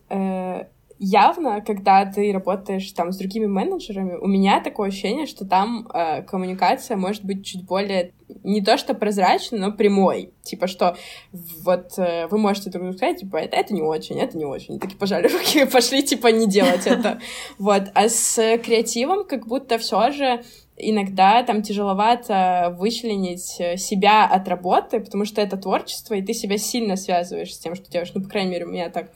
Явно, 0.99 1.61
когда 1.61 2.05
ты 2.07 2.33
работаешь 2.33 2.91
там 2.93 3.13
с 3.13 3.19
другими 3.19 3.47
менеджерами, 3.47 4.17
у 4.17 4.27
меня 4.27 4.61
такое 4.61 4.89
ощущение, 4.89 5.27
что 5.27 5.45
там 5.45 5.89
э, 5.93 6.23
коммуникация 6.23 6.97
может 6.97 7.25
быть 7.25 7.45
чуть 7.45 7.65
более 7.65 8.13
не 8.43 8.61
то 8.61 8.77
что 8.77 8.95
прозрачной, 8.95 9.59
но 9.59 9.73
прямой. 9.73 10.33
Типа, 10.43 10.67
что 10.67 10.97
вот 11.33 11.99
э, 11.99 12.27
вы 12.29 12.39
можете 12.39 12.71
друг 12.71 12.85
другу 12.85 12.97
сказать, 12.97 13.21
типа, 13.21 13.37
это, 13.37 13.57
это 13.57 13.75
не 13.75 13.83
очень, 13.83 14.19
это 14.19 14.37
не 14.37 14.45
очень. 14.45 14.77
И 14.77 14.79
такие 14.79 14.99
пожали 14.99 15.29
руки, 15.33 15.65
пошли, 15.67 16.03
типа, 16.03 16.29
не 16.29 16.47
делать 16.47 16.87
это. 16.87 17.21
Вот. 17.59 17.85
А 17.95 18.09
с 18.09 18.59
креативом 18.59 19.27
как 19.27 19.47
будто 19.47 19.79
все 19.79 20.11
же 20.11 20.43
иногда 20.77 21.43
там 21.43 21.63
тяжеловато 21.63 22.75
вычленить 22.79 23.41
себя 23.41 24.27
от 24.27 24.47
работы, 24.49 25.01
потому 25.01 25.25
что 25.25 25.41
это 25.41 25.57
творчество, 25.57 26.15
и 26.15 26.23
ты 26.23 26.35
себя 26.35 26.59
сильно 26.59 26.97
связываешь 26.97 27.55
с 27.55 27.59
тем, 27.59 27.75
что 27.75 27.91
делаешь. 27.91 28.13
Ну, 28.15 28.23
по 28.23 28.29
крайней 28.29 28.51
мере, 28.51 28.67
у 28.67 28.71
меня 28.71 28.91
так. 28.91 29.11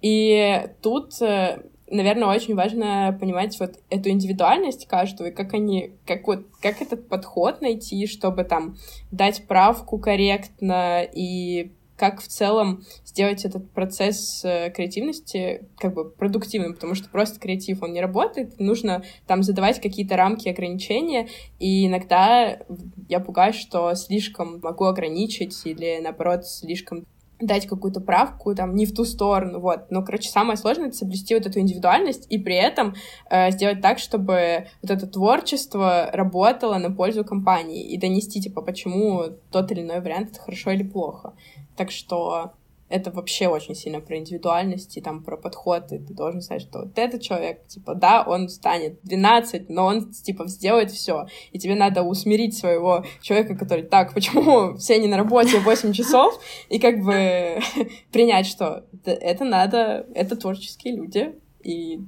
И 0.00 0.68
тут, 0.82 1.20
э, 1.22 1.62
наверное, 1.90 2.28
очень 2.28 2.54
важно 2.54 3.16
понимать 3.18 3.58
вот 3.58 3.76
эту 3.90 4.10
индивидуальность 4.10 4.86
каждого, 4.86 5.28
и 5.28 5.34
как 5.34 5.54
они, 5.54 5.92
как 6.06 6.26
вот, 6.26 6.46
как 6.60 6.80
этот 6.82 7.08
подход 7.08 7.60
найти, 7.60 8.06
чтобы 8.06 8.44
там 8.44 8.76
дать 9.10 9.46
правку 9.46 9.98
корректно 9.98 11.02
и 11.02 11.72
как 11.98 12.20
в 12.20 12.28
целом 12.28 12.84
сделать 13.04 13.44
этот 13.44 13.70
процесс 13.72 14.44
э, 14.44 14.70
креативности 14.70 15.68
как 15.76 15.94
бы 15.94 16.08
продуктивным, 16.08 16.74
потому 16.74 16.94
что 16.94 17.10
просто 17.10 17.40
креатив, 17.40 17.82
он 17.82 17.92
не 17.92 18.00
работает, 18.00 18.60
нужно 18.60 19.02
там 19.26 19.42
задавать 19.42 19.80
какие-то 19.80 20.16
рамки 20.16 20.48
ограничения, 20.48 21.28
и 21.58 21.88
иногда 21.88 22.60
я 23.08 23.18
пугаюсь, 23.18 23.56
что 23.56 23.92
слишком 23.94 24.60
могу 24.62 24.84
ограничить 24.84 25.60
или, 25.66 25.98
наоборот, 26.00 26.46
слишком 26.46 27.04
дать 27.40 27.66
какую-то 27.66 28.00
правку 28.00 28.54
там 28.54 28.74
не 28.74 28.86
в 28.86 28.94
ту 28.94 29.04
сторону, 29.04 29.60
вот. 29.60 29.90
Но, 29.90 30.02
короче, 30.02 30.30
самое 30.30 30.56
сложное— 30.56 30.86
это 30.88 30.96
соблюсти 30.96 31.34
вот 31.34 31.46
эту 31.46 31.60
индивидуальность 31.60 32.26
и 32.30 32.38
при 32.38 32.56
этом 32.56 32.94
э, 33.30 33.50
сделать 33.52 33.80
так, 33.80 33.98
чтобы 33.98 34.66
вот 34.82 34.90
это 34.90 35.06
творчество 35.06 36.10
работало 36.12 36.78
на 36.78 36.90
пользу 36.90 37.24
компании 37.24 37.86
и 37.88 37.98
донести, 37.98 38.40
типа, 38.40 38.62
почему 38.62 39.24
тот 39.50 39.70
или 39.70 39.82
иной 39.82 40.00
вариант— 40.00 40.30
это 40.32 40.40
хорошо 40.40 40.72
или 40.72 40.82
плохо. 40.82 41.34
Так 41.76 41.90
что 41.90 42.54
это 42.88 43.10
вообще 43.10 43.48
очень 43.48 43.74
сильно 43.74 44.00
про 44.00 44.16
индивидуальность 44.16 44.96
и 44.96 45.00
там 45.00 45.22
про 45.22 45.36
подход, 45.36 45.92
и 45.92 45.98
ты 45.98 46.14
должен 46.14 46.40
знать, 46.40 46.62
что 46.62 46.80
вот 46.80 46.98
этот 46.98 47.22
человек, 47.22 47.66
типа, 47.66 47.94
да, 47.94 48.24
он 48.26 48.48
станет 48.48 49.00
12, 49.02 49.68
но 49.68 49.86
он, 49.86 50.10
типа, 50.10 50.46
сделает 50.48 50.90
все, 50.90 51.26
и 51.52 51.58
тебе 51.58 51.74
надо 51.74 52.02
усмирить 52.02 52.56
своего 52.56 53.04
человека, 53.20 53.56
который, 53.56 53.84
так, 53.84 54.14
почему 54.14 54.76
все 54.78 54.98
не 54.98 55.08
на 55.08 55.16
работе 55.16 55.58
8 55.58 55.92
часов, 55.92 56.40
и 56.68 56.78
как 56.78 57.00
бы 57.02 57.60
принять, 58.12 58.46
что 58.46 58.84
это 59.04 59.44
надо, 59.44 60.06
это 60.14 60.36
творческие 60.36 60.96
люди, 60.96 61.34
и 61.62 62.00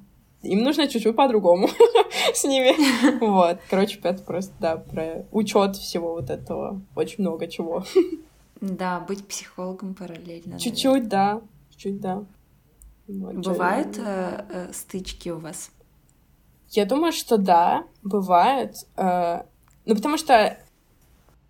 им 0.42 0.62
нужно 0.62 0.88
чуть-чуть 0.88 1.14
по-другому 1.14 1.68
с 2.34 2.44
ними. 2.44 2.74
Вот. 3.20 3.58
Короче, 3.68 3.98
это 4.02 4.22
просто, 4.22 4.54
да, 4.58 4.76
про 4.76 5.26
учет 5.32 5.76
всего 5.76 6.14
вот 6.14 6.30
этого. 6.30 6.80
Очень 6.96 7.16
много 7.18 7.46
чего. 7.46 7.84
Да, 8.60 9.00
быть 9.00 9.26
психологом 9.26 9.94
параллельно. 9.94 10.58
Чуть-чуть, 10.58 11.08
да. 11.08 11.40
Чуть-чуть, 11.70 12.00
да. 12.00 12.24
Вот, 13.08 13.34
Бывают 13.34 13.98
э, 13.98 14.44
э, 14.48 14.72
стычки 14.72 15.30
у 15.30 15.38
вас? 15.38 15.70
Я 16.68 16.84
думаю, 16.84 17.12
что 17.12 17.38
да, 17.38 17.84
бывает. 18.02 18.74
Э, 18.96 19.42
ну, 19.86 19.96
потому 19.96 20.16
что 20.16 20.58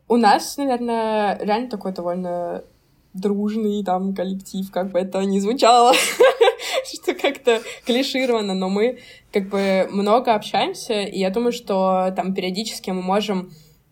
у 0.09 0.17
нас, 0.17 0.57
наверное, 0.57 1.39
реально 1.39 1.69
такой 1.69 1.93
довольно 1.93 2.65
дружный 3.13 3.85
там 3.85 4.15
коллектив, 4.15 4.71
как 4.71 4.93
бы 4.93 4.99
это 5.01 5.21
ни 5.25 5.39
звучало, 5.41 5.93
что 6.85 7.15
как-то 7.15 7.61
клишировано, 7.85 8.55
но 8.55 8.69
мы 8.69 9.01
как 9.33 9.49
бы 9.49 9.89
много 9.91 10.35
общаемся, 10.35 11.03
и 11.03 11.19
я 11.19 11.31
думаю, 11.31 11.53
что 11.53 12.13
там 12.17 12.35
периодически 12.35 12.91
мы 12.91 13.03
можем 13.03 13.51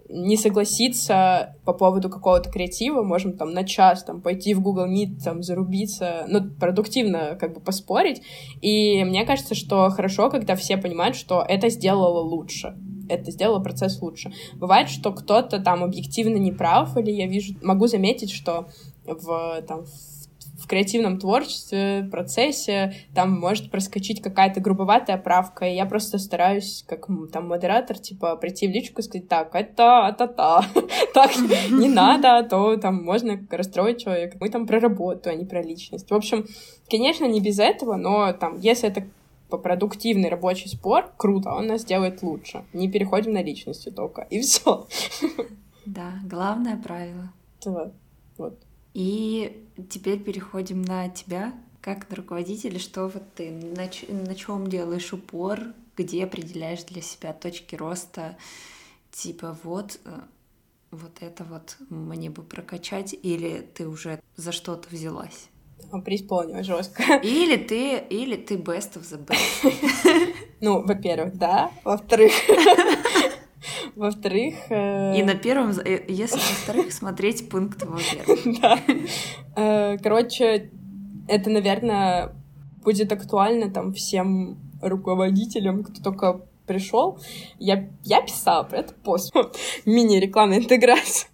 не 0.09 0.37
согласиться 0.37 1.57
по 1.65 1.73
поводу 1.73 2.09
какого-то 2.09 2.51
креатива, 2.51 3.03
можем 3.03 3.37
там 3.37 3.53
на 3.53 3.65
час 3.65 4.05
там 4.05 4.21
пойти 4.23 4.55
в 4.55 4.61
Google 4.61 4.87
Meet, 4.87 5.23
там 5.23 5.43
зарубиться, 5.43 6.25
ну, 6.29 6.51
продуктивно 6.51 7.37
как 7.39 7.55
бы 7.55 7.61
поспорить. 7.61 8.23
И 8.61 9.05
мне 9.05 9.25
кажется, 9.25 9.55
что 9.55 9.91
хорошо, 9.91 10.31
когда 10.31 10.57
все 10.57 10.77
понимают, 10.77 11.17
что 11.17 11.45
это 11.47 11.69
сделало 11.69 12.21
лучше 12.21 12.75
это 13.09 13.31
сделало 13.31 13.61
процесс 13.61 14.01
лучше. 14.03 14.33
Бывает, 14.55 14.89
что 14.89 15.13
кто-то 15.13 15.61
там 15.61 15.83
объективно 15.83 16.37
не 16.37 16.53
прав, 16.53 16.97
или 16.97 17.11
я 17.11 17.27
вижу, 17.27 17.55
могу 17.63 17.87
заметить, 17.87 18.31
что 18.31 18.69
в, 19.07 19.63
там, 19.67 19.85
в 19.87 20.18
креативном 20.67 21.19
творчестве, 21.19 22.09
процессе, 22.11 22.95
там 23.15 23.39
может 23.39 23.71
проскочить 23.71 24.21
какая-то 24.21 24.61
грубоватая 24.61 25.17
правка, 25.17 25.67
и 25.67 25.75
я 25.75 25.87
просто 25.87 26.19
стараюсь, 26.19 26.85
как 26.87 27.07
там 27.33 27.49
модератор, 27.49 27.99
типа, 27.99 28.37
прийти 28.37 28.67
в 28.67 28.71
личку 28.71 29.01
и 29.01 29.05
сказать, 29.05 29.29
так, 29.29 29.55
это 29.55 30.15
та-та, 30.19 30.65
так 31.15 31.31
не 31.71 31.89
надо, 31.89 32.39
а 32.39 32.43
то 32.43 32.77
там 32.77 33.05
можно 33.05 33.39
расстроить 33.51 34.03
человека. 34.03 34.37
Мы 34.41 34.49
там 34.49 34.67
про 34.67 34.81
работу, 34.81 35.31
а 35.31 35.35
не 35.35 35.45
про 35.45 35.63
личность. 35.63 36.11
В 36.11 36.15
общем, 36.15 36.47
конечно, 36.91 37.25
не 37.27 37.41
без 37.41 37.59
этого, 37.59 37.97
но 37.97 38.33
там, 38.33 38.59
если 38.59 38.89
это 38.89 39.05
по 39.49 39.59
продуктивный 39.59 40.29
рабочий 40.29 40.69
спор, 40.69 41.13
круто, 41.17 41.51
он 41.51 41.69
нас 41.69 41.85
делает 41.85 42.23
лучше. 42.23 42.65
Не 42.73 42.91
переходим 42.91 43.33
на 43.33 43.43
личности 43.43 43.91
только, 43.91 44.23
и 44.23 44.41
все. 44.41 44.87
Да, 45.87 46.13
главное 46.25 46.77
правило. 46.77 47.33
Вот. 47.65 47.95
вот. 48.37 48.68
И 48.95 49.67
теперь 49.91 50.23
переходим 50.23 50.83
на 50.83 51.09
тебя, 51.09 51.55
как 51.81 52.09
на 52.11 52.17
руководителя. 52.17 52.79
Что 52.79 53.09
вот 53.09 53.23
ты, 53.35 53.51
на, 53.51 53.89
на 54.25 54.35
чем 54.35 54.67
делаешь 54.67 55.13
упор, 55.13 55.61
где 55.97 56.25
определяешь 56.25 56.85
для 56.85 57.03
себя 57.03 57.33
точки 57.33 57.75
роста, 57.75 58.37
типа 59.11 59.57
вот, 59.63 59.99
э, 60.05 60.21
вот 60.91 61.13
это 61.21 61.45
вот 61.45 61.77
мне 61.91 62.31
бы 62.31 62.43
прокачать, 62.43 63.15
или 63.23 63.69
ты 63.75 63.89
уже 63.89 64.21
за 64.37 64.53
что-то 64.53 64.89
взялась? 64.91 65.49
преисполнила 66.05 66.63
жестко. 66.63 67.03
Или 67.23 67.57
ты, 67.57 67.99
или 67.99 68.37
ты 68.37 68.57
best 68.57 68.95
of 68.97 69.03
the 69.03 69.25
best. 69.25 70.35
Ну, 70.61 70.85
во-первых, 70.85 71.39
да. 71.39 71.71
Во-вторых, 71.85 72.33
во-вторых... 73.97 74.55
Э, 74.71 75.17
И 75.17 75.23
на 75.23 75.35
первом, 75.35 75.71
э, 75.71 76.05
если 76.09 76.37
во-вторых, 76.39 76.93
смотреть 76.93 77.49
пункт 77.49 77.83
во-первых. 77.83 78.61
Да. 78.61 78.79
Э, 79.57 79.99
короче, 79.99 80.71
это, 81.27 81.51
наверное, 81.51 82.35
будет 82.83 83.13
актуально 83.13 83.71
там 83.71 83.93
всем 83.93 84.59
руководителям, 84.81 85.85
кто 85.85 86.03
только 86.03 86.41
пришел. 86.67 87.19
Я, 87.59 87.89
я 88.05 88.23
писала 88.23 88.63
про 88.63 88.79
это 88.79 88.95
пост. 88.95 89.35
Мини-рекламная 89.85 90.59
интеграция. 90.59 91.29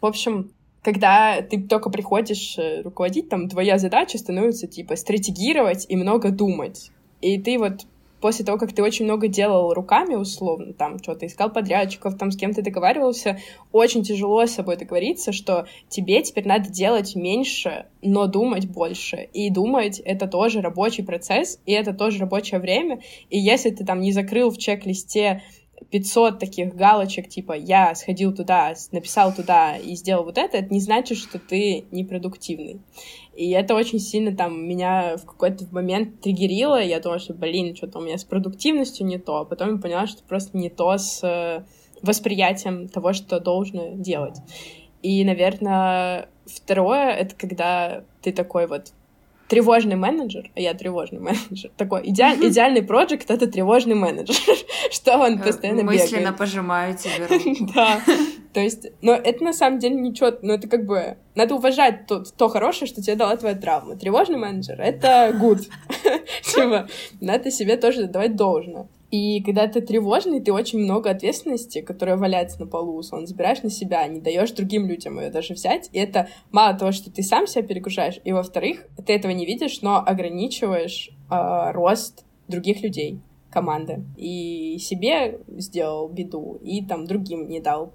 В 0.00 0.06
общем, 0.06 0.50
когда 0.82 1.42
ты 1.42 1.62
только 1.62 1.90
приходишь 1.90 2.58
руководить, 2.84 3.28
там 3.28 3.48
твоя 3.48 3.78
задача 3.78 4.18
становится 4.18 4.66
типа 4.66 4.96
стратегировать 4.96 5.86
и 5.88 5.96
много 5.96 6.30
думать. 6.30 6.90
И 7.20 7.40
ты 7.40 7.58
вот 7.58 7.86
после 8.20 8.44
того, 8.44 8.58
как 8.58 8.72
ты 8.72 8.82
очень 8.82 9.04
много 9.04 9.28
делал 9.28 9.72
руками, 9.72 10.14
условно, 10.14 10.72
там 10.72 10.98
что-то 11.02 11.26
искал 11.26 11.50
подрядчиков, 11.50 12.16
там 12.16 12.30
с 12.30 12.36
кем-то 12.36 12.62
договаривался, 12.62 13.40
очень 13.72 14.02
тяжело 14.02 14.44
с 14.46 14.52
собой 14.52 14.76
договориться, 14.76 15.32
что 15.32 15.66
тебе 15.88 16.22
теперь 16.22 16.46
надо 16.46 16.70
делать 16.70 17.16
меньше, 17.16 17.86
но 18.02 18.26
думать 18.26 18.68
больше. 18.68 19.28
И 19.32 19.50
думать— 19.50 20.00
это 20.04 20.26
тоже 20.26 20.60
рабочий 20.60 21.02
процесс, 21.02 21.60
и 21.66 21.72
это 21.72 21.92
тоже 21.92 22.18
рабочее 22.18 22.60
время. 22.60 23.00
И 23.30 23.38
если 23.38 23.70
ты 23.70 23.84
там 23.84 24.00
не 24.00 24.12
закрыл 24.12 24.50
в 24.50 24.58
чек-листе 24.58 25.42
500 25.90 26.38
таких 26.38 26.74
галочек, 26.74 27.28
типа 27.28 27.52
«я 27.52 27.94
сходил 27.94 28.34
туда, 28.34 28.74
написал 28.92 29.34
туда 29.34 29.76
и 29.76 29.94
сделал 29.94 30.24
вот 30.24 30.38
это», 30.38 30.58
это 30.58 30.72
не 30.72 30.80
значит, 30.80 31.18
что 31.18 31.38
ты 31.38 31.86
непродуктивный. 31.90 32.80
И 33.34 33.50
это 33.50 33.74
очень 33.74 33.98
сильно 33.98 34.36
там 34.36 34.68
меня 34.68 35.16
в 35.16 35.24
какой-то 35.24 35.64
момент 35.70 36.20
триггерило. 36.20 36.82
Я 36.82 37.00
думала, 37.00 37.18
что, 37.18 37.32
блин, 37.32 37.74
что-то 37.74 37.98
у 37.98 38.02
меня 38.02 38.18
с 38.18 38.24
продуктивностью 38.24 39.06
не 39.06 39.18
то. 39.18 39.38
А 39.38 39.44
потом 39.44 39.76
я 39.76 39.80
поняла, 39.80 40.06
что 40.06 40.22
просто 40.24 40.58
не 40.58 40.68
то 40.68 40.98
с 40.98 41.22
э, 41.22 41.64
восприятием 42.02 42.88
того, 42.88 43.12
что 43.12 43.40
должно 43.40 43.94
делать. 43.94 44.36
И, 45.02 45.24
наверное, 45.24 46.28
второе— 46.44 47.10
это 47.12 47.34
когда 47.34 48.04
ты 48.20 48.32
такой 48.32 48.66
вот 48.66 48.92
тревожный 49.50 49.96
менеджер, 49.96 50.48
а 50.54 50.60
я 50.60 50.72
тревожный 50.74 51.18
менеджер, 51.28 51.70
такой 51.76 52.08
идеаль, 52.08 52.38
идеальный 52.46 52.82
проект— 52.82 53.30
это 53.30 53.46
тревожный 53.48 53.96
менеджер, 53.96 54.36
что 54.90 55.18
он 55.18 55.38
э, 55.38 55.42
постоянно 55.42 55.82
Мысленно 55.82 56.20
бегает. 56.20 56.38
пожимаю 56.38 56.96
тебе 56.96 57.26
руку. 57.56 57.72
Да, 57.74 58.00
то 58.54 58.60
есть, 58.60 58.86
но 59.02 59.12
это 59.12 59.44
на 59.44 59.52
самом 59.52 59.80
деле 59.80 59.96
ничего, 59.96 60.32
но 60.42 60.54
это 60.54 60.68
как 60.68 60.86
бы, 60.86 61.16
надо 61.34 61.56
уважать 61.56 62.06
то, 62.06 62.22
то 62.22 62.48
хорошее, 62.48 62.88
что 62.88 63.02
тебе 63.02 63.16
дала 63.16 63.36
твоя 63.36 63.56
травма. 63.56 63.96
Тревожный 63.96 64.38
менеджер— 64.38 64.76
это 64.80 65.34
good. 65.34 65.66
Типа, 66.42 66.88
надо 67.20 67.50
себе 67.50 67.76
тоже 67.76 68.06
давать 68.06 68.36
должное. 68.36 68.88
И 69.10 69.42
когда 69.42 69.66
ты 69.66 69.80
тревожный, 69.80 70.40
ты 70.40 70.52
очень 70.52 70.78
много 70.78 71.10
ответственности, 71.10 71.80
которая 71.80 72.16
валяется 72.16 72.60
на 72.60 72.66
полу, 72.66 72.96
условно, 72.96 73.26
забираешь 73.26 73.62
на 73.62 73.70
себя, 73.70 74.06
не 74.06 74.20
даешь 74.20 74.52
другим 74.52 74.86
людям 74.86 75.18
ее 75.18 75.30
даже 75.30 75.54
взять. 75.54 75.90
И 75.92 75.98
это 75.98 76.28
мало 76.52 76.78
того, 76.78 76.92
что 76.92 77.10
ты 77.10 77.22
сам 77.22 77.46
себя 77.46 77.62
перегружаешь, 77.62 78.20
и 78.22 78.32
во-вторых, 78.32 78.86
ты 79.04 79.12
этого 79.12 79.32
не 79.32 79.46
видишь, 79.46 79.82
но 79.82 79.96
ограничиваешь 79.96 81.10
э, 81.30 81.72
рост 81.72 82.24
других 82.46 82.82
людей, 82.82 83.20
команды. 83.50 84.04
И 84.16 84.78
себе 84.78 85.40
сделал 85.48 86.08
беду, 86.08 86.60
и 86.62 86.84
там 86.84 87.04
другим 87.04 87.48
не 87.48 87.60
дал 87.60 87.92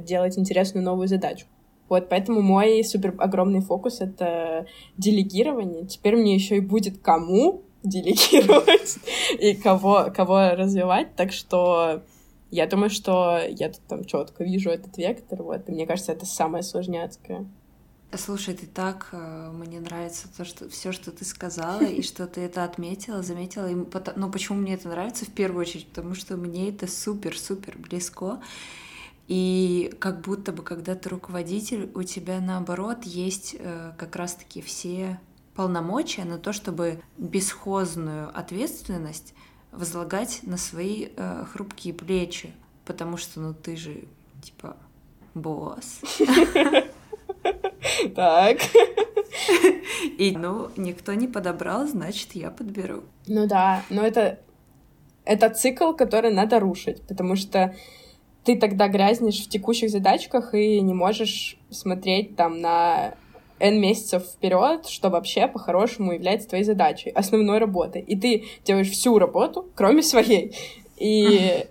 делать 0.00 0.38
интересную 0.38 0.84
новую 0.84 1.08
задачу. 1.08 1.46
Вот, 1.88 2.08
поэтому 2.08 2.40
мой 2.40 2.82
супер 2.84 3.14
огромный 3.18 3.60
фокус— 3.60 4.00
это 4.00 4.66
делегирование. 4.96 5.86
Теперь 5.86 6.16
мне 6.16 6.34
еще 6.34 6.56
и 6.56 6.60
будет 6.60 6.98
кому 6.98 7.64
делегировать 7.82 8.98
и 9.38 9.54
кого, 9.54 10.12
кого 10.14 10.50
развивать. 10.50 11.14
Так 11.16 11.32
что 11.32 12.02
я 12.50 12.66
думаю, 12.66 12.90
что 12.90 13.40
я 13.48 13.70
тут 13.70 13.80
там 13.88 14.04
четко 14.04 14.44
вижу 14.44 14.70
этот 14.70 14.96
вектор. 14.98 15.42
Вот, 15.42 15.68
и 15.68 15.72
мне 15.72 15.86
кажется, 15.86 16.12
это 16.12 16.26
самое 16.26 16.62
сложняцкое. 16.62 17.46
Слушай, 18.14 18.52
ты 18.52 18.66
так, 18.66 19.08
э, 19.12 19.50
мне 19.54 19.80
нравится 19.80 20.28
то, 20.36 20.44
что 20.44 20.68
все, 20.68 20.92
что 20.92 21.10
ты 21.12 21.24
сказала, 21.24 21.82
и 21.82 22.02
что 22.02 22.26
ты 22.26 22.42
это 22.42 22.62
отметила, 22.62 23.22
заметила. 23.22 23.70
И, 23.70 23.74
ну, 23.74 24.30
почему 24.30 24.58
мне 24.58 24.74
это 24.74 24.90
нравится 24.90 25.24
в 25.24 25.30
первую 25.30 25.62
очередь? 25.62 25.86
Потому 25.86 26.14
что 26.14 26.36
мне 26.36 26.68
это 26.68 26.86
супер-супер 26.86 27.78
близко. 27.78 28.38
И 29.28 29.94
как 29.98 30.20
будто 30.20 30.52
бы, 30.52 30.62
когда 30.62 30.94
ты 30.94 31.08
руководитель, 31.08 31.90
у 31.94 32.02
тебя 32.02 32.38
наоборот 32.40 33.04
есть 33.04 33.56
э, 33.58 33.92
как 33.96 34.14
раз-таки 34.16 34.60
все 34.60 35.18
полномочия 35.54 36.24
на 36.24 36.38
то, 36.38 36.52
чтобы 36.52 37.00
бесхозную 37.18 38.36
ответственность 38.36 39.34
возлагать 39.70 40.40
на 40.42 40.56
свои 40.56 41.08
э, 41.16 41.44
хрупкие 41.52 41.94
плечи, 41.94 42.52
потому 42.84 43.16
что, 43.16 43.40
ну, 43.40 43.54
ты 43.54 43.76
же, 43.76 44.04
типа, 44.42 44.76
босс. 45.34 46.00
Так. 48.14 48.58
И, 50.18 50.36
ну, 50.36 50.68
никто 50.76 51.14
не 51.14 51.26
подобрал, 51.26 51.86
значит, 51.86 52.32
я 52.34 52.50
подберу. 52.50 53.02
Ну 53.26 53.46
да, 53.46 53.82
но 53.90 54.02
это, 54.02 54.38
это 55.24 55.50
цикл, 55.50 55.92
который 55.92 56.32
надо 56.32 56.60
рушить, 56.60 57.02
потому 57.02 57.36
что 57.36 57.74
ты 58.44 58.56
тогда 58.58 58.88
грязнешь 58.88 59.44
в 59.44 59.48
текущих 59.48 59.90
задачках 59.90 60.54
и 60.54 60.80
не 60.80 60.94
можешь 60.94 61.56
смотреть 61.70 62.36
там 62.36 62.60
на 62.60 63.14
N 63.62 63.80
месяцев 63.80 64.24
вперед, 64.24 64.86
что 64.88 65.08
вообще 65.08 65.46
по-хорошему 65.46 66.12
является 66.12 66.48
твоей 66.48 66.64
задачей, 66.64 67.10
основной 67.10 67.58
работой. 67.58 68.02
И 68.02 68.16
ты 68.16 68.44
делаешь 68.64 68.90
всю 68.90 69.18
работу, 69.18 69.70
кроме 69.76 70.02
своей. 70.02 70.56
И 70.96 71.64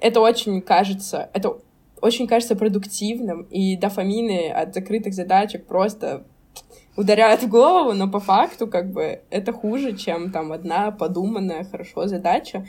это 0.00 0.20
очень 0.20 0.62
кажется, 0.62 1.28
это 1.34 1.58
очень 2.00 2.26
кажется 2.26 2.56
продуктивным, 2.56 3.42
и 3.42 3.76
дофамины 3.76 4.50
от 4.50 4.74
закрытых 4.74 5.12
задачек 5.12 5.66
просто 5.66 6.24
ударяют 6.96 7.42
в 7.42 7.48
голову, 7.48 7.92
но 7.92 8.10
по 8.10 8.20
факту 8.20 8.66
как 8.66 8.90
бы 8.90 9.20
это 9.30 9.52
хуже, 9.52 9.96
чем 9.96 10.32
там 10.32 10.50
одна 10.52 10.90
подуманная 10.92 11.64
хорошо 11.64 12.06
задача. 12.06 12.66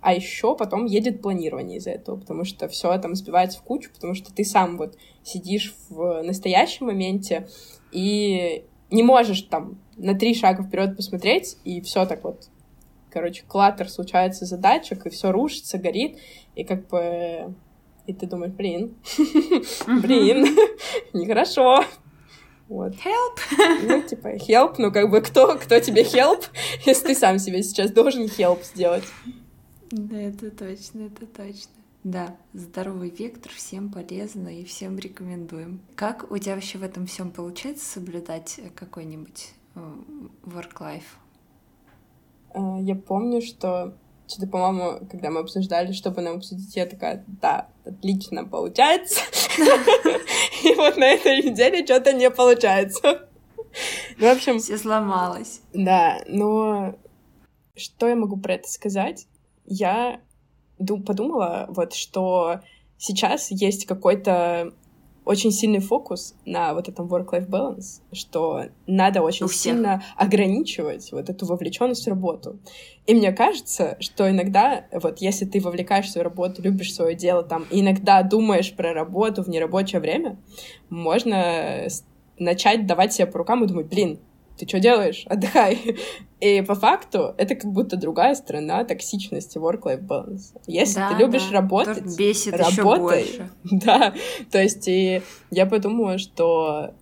А 0.00 0.14
еще 0.14 0.54
потом 0.54 0.84
едет 0.84 1.22
планирование 1.22 1.78
из-за 1.78 1.90
этого, 1.90 2.16
потому 2.16 2.44
что 2.44 2.68
все 2.68 2.96
там 2.98 3.16
сбивается 3.16 3.58
в 3.58 3.62
кучу, 3.62 3.90
потому 3.92 4.14
что 4.14 4.32
ты 4.32 4.44
сам 4.44 4.76
вот 4.76 4.96
сидишь 5.24 5.74
в 5.88 6.22
настоящем 6.22 6.86
моменте, 6.86 7.48
и 7.92 8.64
не 8.90 9.02
можешь 9.02 9.42
там 9.42 9.78
на 9.96 10.14
три 10.14 10.34
шага 10.34 10.62
вперед 10.62 10.96
посмотреть, 10.96 11.56
и 11.64 11.80
все 11.80 12.06
так 12.06 12.24
вот, 12.24 12.48
короче, 13.10 13.44
клаттер 13.46 13.88
случается 13.88 14.44
задачек, 14.44 15.06
и 15.06 15.10
все 15.10 15.32
рушится, 15.32 15.78
горит, 15.78 16.18
и 16.54 16.64
как 16.64 16.88
бы 16.88 17.54
и 18.08 18.14
ты 18.14 18.26
думаешь, 18.26 18.52
блин, 18.52 18.96
блин, 20.02 20.56
нехорошо. 21.12 21.84
Вот. 22.66 22.92
Help! 22.94 23.82
Ну, 23.82 24.02
типа, 24.02 24.36
help, 24.36 24.74
ну, 24.78 24.90
как 24.90 25.10
бы, 25.10 25.20
кто, 25.20 25.58
кто 25.58 25.78
тебе 25.78 26.02
help, 26.02 26.44
если 26.86 27.08
ты 27.08 27.14
сам 27.14 27.38
себе 27.38 27.62
сейчас 27.62 27.90
должен 27.90 28.24
help 28.24 28.64
сделать? 28.64 29.04
Да, 29.90 30.18
это 30.18 30.50
точно, 30.50 31.06
это 31.06 31.26
точно. 31.26 31.72
Да, 32.08 32.34
здоровый 32.54 33.10
вектор 33.10 33.52
всем 33.52 33.92
полезно 33.92 34.48
и 34.48 34.64
всем 34.64 34.98
рекомендуем. 34.98 35.82
Как 35.94 36.30
у 36.32 36.38
тебя 36.38 36.54
вообще 36.54 36.78
в 36.78 36.82
этом 36.82 37.04
всем 37.04 37.30
получается 37.30 37.84
соблюдать 37.84 38.58
какой-нибудь 38.74 39.50
э, 39.74 39.80
work-life? 40.44 41.02
Э, 42.54 42.78
я 42.80 42.94
помню, 42.94 43.42
что 43.42 43.94
что-то, 44.26 44.46
по-моему, 44.46 45.06
когда 45.06 45.30
мы 45.30 45.40
обсуждали, 45.40 45.92
чтобы 45.92 46.22
нам 46.22 46.36
обсудить, 46.36 46.74
я 46.76 46.86
такая, 46.86 47.26
да, 47.26 47.68
отлично 47.84 48.46
получается. 48.46 49.20
И 50.64 50.74
вот 50.76 50.96
на 50.96 51.04
этой 51.04 51.42
неделе 51.42 51.84
что-то 51.84 52.14
не 52.14 52.30
получается. 52.30 53.28
Ну, 54.16 54.28
в 54.28 54.32
общем... 54.34 54.60
Все 54.60 54.78
сломалось. 54.78 55.60
Да, 55.74 56.22
но 56.26 56.98
что 57.76 58.08
я 58.08 58.16
могу 58.16 58.38
про 58.38 58.54
это 58.54 58.66
сказать? 58.66 59.26
Я 59.66 60.22
подумала, 60.78 61.66
вот, 61.68 61.94
что 61.94 62.60
сейчас 62.98 63.50
есть 63.50 63.86
какой-то 63.86 64.72
очень 65.28 65.52
сильный 65.52 65.80
фокус 65.80 66.34
на 66.46 66.72
вот 66.72 66.88
этом 66.88 67.06
work-life 67.06 67.50
balance, 67.50 68.00
что 68.12 68.64
надо 68.86 69.20
очень 69.20 69.46
сильно 69.48 70.02
ограничивать 70.16 71.12
вот 71.12 71.28
эту 71.28 71.44
вовлеченность 71.44 72.06
в 72.06 72.08
работу. 72.08 72.58
И 73.06 73.14
мне 73.14 73.32
кажется, 73.32 73.98
что 74.00 74.30
иногда, 74.30 74.86
вот 74.90 75.18
если 75.18 75.44
ты 75.44 75.60
вовлекаешь 75.60 76.10
свою 76.10 76.24
работу, 76.24 76.62
любишь 76.62 76.94
свое 76.94 77.14
дело 77.14 77.42
там, 77.42 77.66
и 77.70 77.80
иногда 77.80 78.22
думаешь 78.22 78.72
про 78.72 78.94
работу 78.94 79.42
в 79.42 79.50
нерабочее 79.50 80.00
время, 80.00 80.38
можно 80.88 81.88
начать 82.38 82.86
давать 82.86 83.12
себе 83.12 83.26
по 83.26 83.36
рукам 83.36 83.64
и 83.64 83.66
думать, 83.66 83.86
блин, 83.86 84.20
ты 84.58 84.68
что 84.68 84.80
делаешь? 84.80 85.24
Отдыхай. 85.26 85.96
И 86.40 86.62
по 86.62 86.74
факту 86.74 87.34
это 87.36 87.54
как 87.54 87.72
будто 87.72 87.96
другая 87.96 88.34
сторона 88.34 88.84
токсичности 88.84 89.58
work-life 89.58 90.06
balance. 90.06 90.56
Если 90.66 90.96
да, 90.96 91.10
ты 91.10 91.22
любишь 91.22 91.46
да. 91.46 91.60
работать, 91.60 92.04
Тоже 92.04 92.16
бесит 92.16 92.54
работай. 92.54 93.22
Еще 93.22 93.38
больше. 93.38 93.50
Да, 93.70 94.14
то 94.50 94.62
есть 94.62 94.86
и 94.88 95.22
я 95.50 95.66
подумала, 95.66 96.18
что 96.18 96.94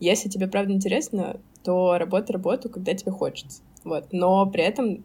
если 0.00 0.28
тебе 0.28 0.48
правда 0.48 0.72
интересно, 0.72 1.40
то 1.62 1.96
работай 1.98 2.32
работу, 2.32 2.68
когда 2.68 2.94
тебе 2.94 3.12
хочется. 3.12 3.62
Вот. 3.84 4.12
Но 4.12 4.46
при 4.46 4.62
этом 4.62 5.04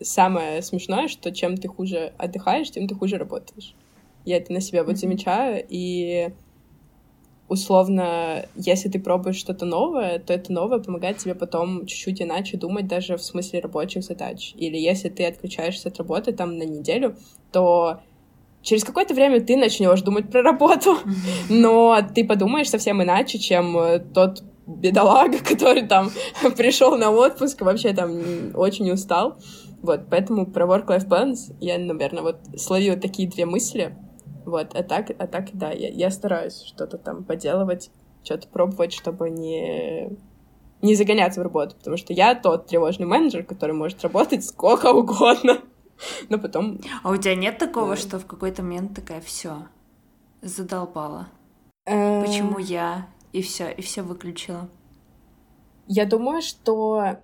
самое 0.00 0.62
смешное, 0.62 1.08
что 1.08 1.32
чем 1.32 1.56
ты 1.56 1.68
хуже 1.68 2.12
отдыхаешь, 2.18 2.70
тем 2.70 2.88
ты 2.88 2.94
хуже 2.94 3.18
работаешь. 3.18 3.74
Я 4.24 4.36
это 4.36 4.52
на 4.52 4.60
себе 4.60 4.82
вот 4.82 4.98
замечаю, 4.98 5.64
и 5.68 6.32
условно, 7.52 8.46
если 8.56 8.88
ты 8.88 8.98
пробуешь 8.98 9.36
что-то 9.36 9.66
новое, 9.66 10.18
то 10.18 10.32
это 10.32 10.52
новое 10.52 10.78
помогает 10.78 11.18
тебе 11.18 11.34
потом 11.34 11.84
чуть-чуть 11.86 12.22
иначе 12.22 12.56
думать 12.56 12.88
даже 12.88 13.16
в 13.16 13.22
смысле 13.22 13.60
рабочих 13.60 14.04
задач. 14.04 14.54
Или 14.56 14.78
если 14.78 15.10
ты 15.10 15.26
отключаешься 15.26 15.90
от 15.90 15.98
работы 15.98 16.32
там 16.32 16.56
на 16.56 16.62
неделю, 16.62 17.14
то 17.52 18.00
через 18.62 18.84
какое-то 18.84 19.12
время 19.12 19.40
ты 19.42 19.56
начнешь 19.56 20.00
думать 20.00 20.30
про 20.30 20.42
работу, 20.42 20.96
но 21.50 21.98
ты 22.14 22.24
подумаешь 22.24 22.70
совсем 22.70 23.02
иначе, 23.02 23.38
чем 23.38 23.76
э, 23.76 23.98
тот 23.98 24.42
бедолага, 24.66 25.38
который 25.44 25.86
там 25.86 26.10
пришел 26.56 26.96
на 26.96 27.10
отпуск, 27.10 27.60
вообще 27.60 27.92
там 27.92 28.12
очень 28.54 28.90
устал. 28.90 29.36
Вот, 29.82 30.02
поэтому 30.08 30.46
про 30.46 30.64
work-life 30.64 31.06
balance 31.06 31.54
я, 31.60 31.76
наверное, 31.76 32.22
вот 32.22 32.36
словила 32.56 32.96
такие 32.96 33.28
две 33.28 33.44
мысли— 33.44 33.94
вот, 34.44 34.74
а 34.74 34.82
так, 34.82 35.10
а 35.18 35.26
так 35.26 35.50
да, 35.52 35.70
я, 35.70 35.88
я 35.88 36.10
стараюсь 36.10 36.62
что-то 36.62 36.98
там 36.98 37.24
поделывать, 37.24 37.90
что-то 38.22 38.48
пробовать, 38.48 38.92
чтобы 38.92 39.30
не, 39.30 40.10
не 40.82 40.94
загоняться 40.94 41.40
в 41.40 41.44
работу, 41.44 41.76
потому 41.76 41.96
что 41.96 42.12
я 42.12 42.34
тот 42.34 42.66
тревожный 42.66 43.06
менеджер, 43.06 43.44
который 43.44 43.72
может 43.72 44.02
работать 44.02 44.44
сколько 44.44 44.92
угодно, 44.92 45.60
но 46.28 46.38
потом... 46.38 46.80
А 47.02 47.10
у 47.10 47.16
тебя 47.16 47.34
нет 47.34 47.58
такого, 47.58 47.96
что 47.96 48.18
в 48.18 48.26
какой-то 48.26 48.62
момент 48.62 48.94
такая 48.94 49.20
все 49.20 49.68
задолбала? 50.40 51.28
Почему 51.84 52.58
я? 52.58 53.08
И 53.32 53.42
все, 53.42 53.70
и 53.70 53.80
все 53.82 54.02
выключила. 54.02 54.68
Я 55.86 56.04
думаю, 56.04 56.42
что 56.42 57.18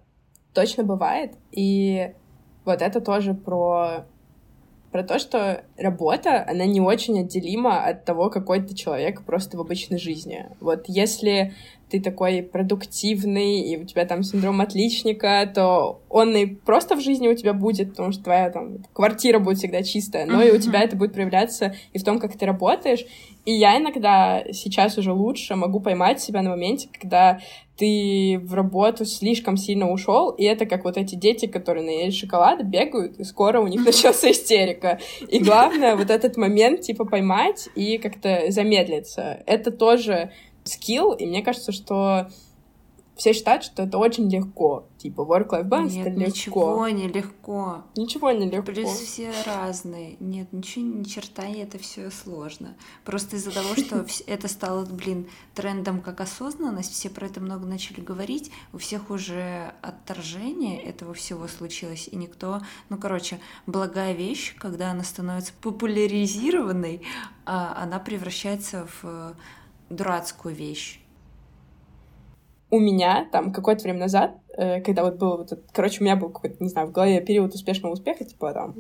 точно 0.55 0.83
бывает, 0.83 1.35
и 1.53 2.13
вот 2.65 2.83
это 2.83 3.01
тоже 3.01 3.35
про 3.35 4.07
про 4.91 5.03
то, 5.03 5.19
что 5.19 5.63
работа, 5.77 6.45
она 6.49 6.65
не 6.65 6.81
очень 6.81 7.21
отделима 7.21 7.85
от 7.85 8.05
того, 8.05 8.31
какой 8.31 8.63
ты 8.63 8.75
человек 8.75 9.23
просто 9.23 9.57
в 9.57 9.61
обычной 9.61 9.99
жизни. 9.99 10.47
Вот 10.61 10.85
если 10.89 11.55
ты 11.91 12.01
такой 12.01 12.43
продуктивный, 12.43 13.61
и 13.61 13.77
у 13.77 13.85
тебя 13.85 14.05
там 14.05 14.23
синдром 14.23 14.61
отличника, 14.61 15.51
то 15.53 16.01
он 16.09 16.37
и 16.37 16.47
просто 16.47 16.97
в 16.97 17.01
жизни 17.01 17.29
у 17.29 17.35
тебя 17.35 17.53
будет, 17.53 17.91
потому 17.91 18.13
что 18.13 18.25
твоя 18.25 18.51
там 18.51 18.79
квартира 18.93 19.39
будет 19.39 19.59
всегда 19.59 19.83
чистая, 19.83 20.27
но 20.27 20.43
и 20.43 20.51
у 20.51 20.59
тебя 20.59 20.81
это 20.81 20.97
будет 20.97 21.13
проявляться 21.13 21.75
и 21.93 21.99
в 21.99 22.05
том, 22.05 22.19
как 22.19 22.37
ты 22.37 22.47
работаешь. 22.47 23.05
И 23.45 23.53
я 23.53 23.79
иногда 23.79 24.45
сейчас 24.53 24.99
уже 24.99 25.13
лучше 25.13 25.57
могу 25.57 25.81
поймать 25.81 26.21
себя 26.21 26.43
на 26.43 26.51
моменте, 26.51 26.89
когда 26.93 27.41
ты 27.79 28.41
в 28.43 28.55
работу 28.55 29.05
слишком 29.05 29.57
сильно 29.57 29.91
ушел, 29.91 30.31
и 30.31 30.45
это 30.45 30.67
как 30.67 30.85
вот 30.85 30.97
эти 30.97 31.15
дети, 31.15 31.47
которые 31.47 31.87
наели 31.87 32.11
шоколада, 32.11 32.65
бегают, 32.65 33.19
и 33.19 33.25
скоро 33.25 33.61
у 33.61 33.69
них 33.69 33.85
начнется 33.85 34.31
истерика. 34.31 34.99
И 35.29 35.39
главное 35.39 35.97
вот 35.97 36.11
этот 36.11 36.37
момент 36.37 36.83
типа 36.83 37.05
поймать 37.05 37.69
и 37.77 37.99
как-то 37.99 38.51
замедлиться. 38.51 39.43
Это 39.47 39.71
тоже 39.71 40.33
скилл, 40.69 41.13
и 41.13 41.27
мне 41.27 41.43
кажется, 41.43 41.73
что 41.73 42.29
все 43.19 43.33
считают, 43.33 43.65
что 43.65 43.83
это 43.83 43.99
очень 43.99 44.31
легко. 44.31 44.87
Типа 44.97 45.23
work-life 45.23 45.69
balance 45.69 45.91
Нет, 45.91 46.07
это 46.07 46.17
легко. 46.17 46.31
ничего 46.31 46.89
не 46.89 47.09
легко. 47.09 47.85
Ничего 47.97 48.31
не 48.31 48.49
легко. 48.49 48.73
Плюс 48.73 48.91
все 48.91 49.33
разные. 49.45 50.17
Нет, 50.21 50.53
ничего, 50.53 50.85
ни 50.85 51.03
черта, 51.03 51.45
и 51.45 51.59
это 51.59 51.79
все 51.79 52.11
сложно. 52.13 52.77
Просто 53.05 53.35
из-за 53.35 53.51
того, 53.51 53.75
что 53.75 54.07
это 54.29 54.47
стало, 54.47 54.85
блин, 54.85 55.27
трендом 55.55 56.01
как 56.01 56.21
осознанность, 56.21 56.93
все 56.93 57.11
про 57.11 57.27
это 57.27 57.41
много 57.41 57.67
начали 57.67 58.01
говорить, 58.01 58.53
у 58.73 58.79
всех 58.79 59.11
уже 59.11 59.75
отторжение 59.83 60.81
этого 60.81 61.13
всего 61.13 61.49
случилось, 61.49 62.09
и 62.11 62.15
никто... 62.15 62.61
Ну, 62.89 62.99
короче, 62.99 63.41
благая 63.67 64.13
вещь, 64.13 64.55
когда 64.57 64.93
она 64.93 65.03
становится 65.03 65.53
популяризированной, 65.61 67.03
а 67.45 67.83
она 67.83 67.99
превращается 67.99 68.87
в 69.03 69.35
дурацкую 69.91 70.55
вещь 70.55 71.01
у 72.71 72.79
меня 72.79 73.27
там 73.33 73.53
какое-то 73.53 73.85
время 73.85 74.01
назад, 74.01 74.33
э, 74.57 74.81
когда 74.83 75.05
вот 75.05 75.17
был 75.17 75.39
вот 75.39 75.53
этот, 75.53 75.71
короче, 75.73 76.01
у 76.01 76.05
меня 76.05 76.17
был 76.17 76.29
какой-то, 76.29 76.63
не 76.63 76.69
знаю, 76.69 76.89
в 76.89 76.93
голове 76.93 77.21
период 77.21 77.55
успешного 77.55 77.95
успеха, 77.95 78.25
типа 78.25 78.53
там, 78.53 78.75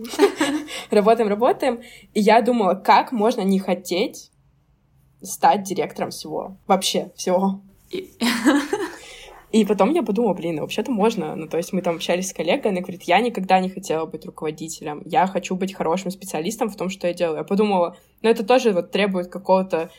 работаем, 0.91 1.29
работаем, 1.29 1.81
и 2.13 2.21
я 2.21 2.43
думала, 2.43 2.75
как 2.75 3.13
можно 3.13 3.41
не 3.41 3.59
хотеть 3.59 4.31
стать 5.23 5.63
директором 5.63 6.11
всего, 6.11 6.59
вообще 6.67 7.13
всего. 7.17 7.63
И 9.51 9.65
потом 9.65 9.95
я 9.95 10.03
подумала, 10.03 10.35
блин, 10.35 10.57
ну, 10.57 10.61
вообще-то 10.61 10.93
можно. 10.93 11.35
Ну, 11.35 11.49
то 11.49 11.57
есть 11.57 11.73
мы 11.73 11.81
там 11.81 11.97
общались 11.97 12.29
с 12.29 12.35
коллегой, 12.35 12.71
она 12.71 12.83
говорит, 12.83 13.05
я 13.05 13.19
никогда 13.21 13.59
не 13.61 13.71
хотела 13.71 14.05
быть 14.05 14.27
руководителем, 14.27 15.01
я 15.07 15.27
хочу 15.27 15.57
быть 15.57 15.73
хорошим 15.73 16.11
специалистом 16.11 16.69
в 16.69 16.77
том, 16.77 16.91
что 16.91 17.07
я 17.07 17.15
делаю. 17.15 17.39
Я 17.39 17.45
подумала, 17.45 17.97
ну, 18.21 18.29
это 18.29 18.45
тоже 18.45 18.73
вот 18.73 18.91
требует 18.91 19.29
какого-то 19.29 19.91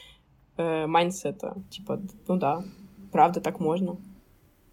э, 0.59 0.87
mindset 0.87 1.40
а. 1.40 1.55
Типа, 1.69 2.01
ну 2.27 2.37
да, 2.37 2.63
правда 3.11 3.41
так 3.41 3.59
можно. 3.59 3.97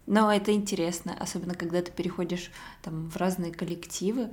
Но 0.05 0.31
это 0.31 0.53
интересно, 0.53 1.15
особенно 1.19 1.53
когда 1.53 1.81
ты 1.81 1.91
переходишь 1.91 2.51
там 2.81 3.09
в 3.09 3.17
разные 3.17 3.51
коллективы, 3.51 4.29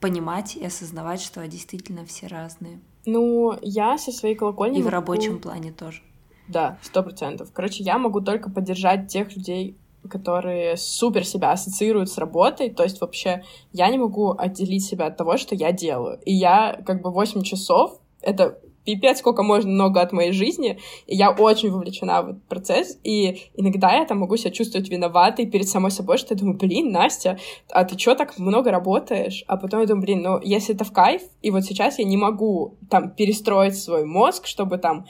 понимать 0.00 0.56
и 0.56 0.64
осознавать, 0.64 1.20
что 1.20 1.46
действительно 1.46 2.04
все 2.06 2.26
разные. 2.26 2.80
Ну, 3.06 3.54
я 3.60 3.98
со 3.98 4.10
своей 4.12 4.34
колокольни... 4.34 4.76
И 4.76 4.78
могу... 4.78 4.88
в 4.88 4.92
рабочем 4.92 5.38
плане 5.38 5.72
тоже. 5.72 6.02
Да, 6.48 6.78
сто 6.82 7.02
процентов. 7.02 7.50
Короче, 7.52 7.82
я 7.82 7.98
могу 7.98 8.20
только 8.20 8.50
поддержать 8.50 9.08
тех 9.08 9.34
людей, 9.36 9.76
которые 10.08 10.76
супер 10.76 11.24
себя 11.24 11.52
ассоциируют 11.52 12.10
с 12.10 12.18
работой, 12.18 12.70
то 12.70 12.82
есть 12.82 13.00
вообще 13.00 13.44
я 13.72 13.88
не 13.88 13.98
могу 13.98 14.34
отделить 14.36 14.84
себя 14.84 15.06
от 15.06 15.16
того, 15.16 15.36
что 15.36 15.54
я 15.54 15.72
делаю. 15.72 16.20
И 16.24 16.32
я 16.32 16.80
как 16.86 17.02
бы 17.02 17.10
8 17.10 17.42
часов, 17.42 18.00
это 18.20 18.58
пипец, 18.84 19.18
сколько 19.18 19.42
можно 19.42 19.70
много 19.70 20.00
от 20.00 20.12
моей 20.12 20.32
жизни, 20.32 20.78
и 21.06 21.16
я 21.16 21.30
очень 21.30 21.70
вовлечена 21.70 22.22
в 22.22 22.28
этот 22.30 22.44
процесс, 22.44 22.98
и 23.02 23.42
иногда 23.56 23.94
я 23.94 24.04
там 24.04 24.18
могу 24.18 24.36
себя 24.36 24.50
чувствовать 24.50 24.88
виноватой 24.88 25.46
перед 25.46 25.68
самой 25.68 25.90
собой, 25.90 26.18
что 26.18 26.34
я 26.34 26.38
думаю, 26.38 26.58
блин, 26.58 26.92
Настя, 26.92 27.38
а 27.70 27.84
ты 27.84 27.98
что 27.98 28.14
так 28.14 28.38
много 28.38 28.70
работаешь? 28.70 29.44
А 29.46 29.56
потом 29.56 29.80
я 29.80 29.86
думаю, 29.86 30.02
блин, 30.02 30.22
ну, 30.22 30.40
если 30.42 30.74
это 30.74 30.84
в 30.84 30.92
кайф, 30.92 31.22
и 31.42 31.50
вот 31.50 31.64
сейчас 31.64 31.98
я 31.98 32.04
не 32.04 32.16
могу 32.16 32.76
там 32.90 33.10
перестроить 33.10 33.76
свой 33.76 34.04
мозг, 34.04 34.46
чтобы 34.46 34.78
там 34.78 35.06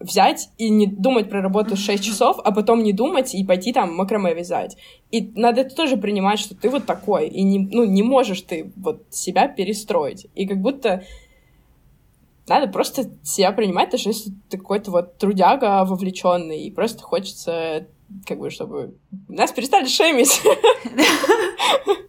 взять 0.00 0.50
и 0.58 0.68
не 0.68 0.86
думать 0.86 1.30
про 1.30 1.40
работу 1.40 1.76
6 1.76 2.04
часов, 2.04 2.38
а 2.44 2.52
потом 2.52 2.82
не 2.82 2.92
думать 2.92 3.34
и 3.34 3.44
пойти 3.44 3.72
там 3.72 3.94
макраме 3.94 4.34
вязать. 4.34 4.76
И 5.10 5.32
надо 5.34 5.62
это 5.62 5.74
тоже 5.74 5.96
принимать, 5.96 6.38
что 6.38 6.54
ты 6.54 6.68
вот 6.68 6.86
такой, 6.86 7.28
и 7.28 7.42
не, 7.42 7.58
ну, 7.58 7.84
не 7.84 8.02
можешь 8.02 8.42
ты 8.42 8.72
вот 8.76 9.04
себя 9.10 9.48
перестроить. 9.48 10.26
И 10.34 10.46
как 10.46 10.60
будто 10.60 11.04
надо 12.48 12.68
просто 12.68 13.10
себя 13.22 13.52
принимать, 13.52 13.90
даже 13.90 14.10
если 14.10 14.32
ты 14.48 14.58
какой-то 14.58 14.90
вот 14.90 15.18
трудяга 15.18 15.84
вовлеченный, 15.84 16.62
и 16.62 16.70
просто 16.70 17.02
хочется, 17.02 17.86
как 18.26 18.38
бы, 18.38 18.50
чтобы 18.50 18.94
нас 19.28 19.52
перестали 19.52 19.86
шеймить. 19.86 20.42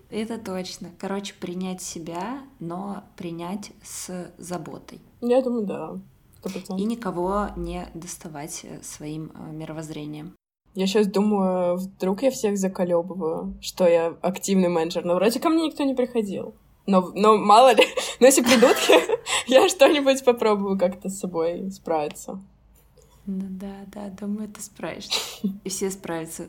Это 0.10 0.38
точно. 0.38 0.90
Короче, 0.98 1.34
принять 1.40 1.82
себя, 1.82 2.42
но 2.60 3.04
принять 3.18 3.72
с 3.84 4.32
заботой. 4.38 5.00
Я 5.22 5.42
думаю, 5.42 5.66
да. 5.66 5.96
100%. 6.44 6.80
И 6.80 6.86
никого 6.86 7.48
не 7.56 7.88
доставать 7.94 8.62
э, 8.64 8.82
своим 8.84 9.32
э, 9.34 9.52
мировоззрением. 9.52 10.34
Я 10.76 10.86
сейчас 10.86 11.08
думаю, 11.08 11.78
вдруг 11.78 12.22
я 12.22 12.32
всех 12.32 12.58
заколебываю, 12.58 13.56
что 13.62 13.88
я 13.88 14.16
активный 14.22 14.70
менеджер, 14.70 15.04
но 15.04 15.16
вроде 15.16 15.40
ко 15.40 15.50
мне 15.50 15.68
никто 15.68 15.84
не 15.84 15.96
приходил. 15.96 16.54
Но, 16.88 17.12
но 17.14 17.38
мало 17.38 17.74
ли, 17.74 17.84
но 18.20 18.26
если 18.26 18.42
придут, 18.42 18.78
я 19.48 19.68
что-нибудь 19.70 20.24
попробую 20.24 20.80
как-то 20.80 21.10
с 21.10 21.20
собой 21.20 21.70
справиться. 21.70 22.42
Ну 23.26 23.46
да, 23.50 23.84
да, 23.88 24.10
думаю, 24.10 24.48
ты 24.48 24.62
справишься. 24.62 25.20
И 25.64 25.70
все 25.70 25.92
справятся. 25.92 26.48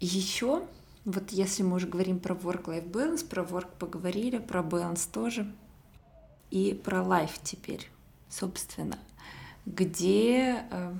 Еще, 0.00 0.62
вот 1.04 1.30
если 1.30 1.62
мы 1.62 1.76
уже 1.76 1.86
говорим 1.86 2.18
про 2.18 2.34
work-life 2.34 2.90
balance, 2.90 3.26
про 3.26 3.42
work 3.42 3.68
поговорили, 3.78 4.38
про 4.38 4.60
balance 4.60 5.08
тоже, 5.12 5.52
и 6.50 6.72
про 6.72 6.98
life 6.98 7.38
теперь, 7.42 7.90
собственно, 8.28 8.98
где 9.66 10.64
э, 10.70 10.94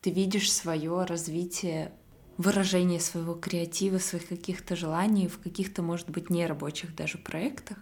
ты 0.00 0.10
видишь 0.10 0.52
свое 0.52 1.04
развитие 1.04 1.92
выражение 2.40 3.00
своего 3.00 3.34
креатива, 3.34 3.98
своих 3.98 4.28
каких-то 4.28 4.76
желаний 4.76 5.28
в 5.28 5.38
каких-то, 5.38 5.82
может 5.82 6.08
быть, 6.10 6.30
нерабочих 6.30 6.94
даже 6.94 7.18
проектах? 7.18 7.78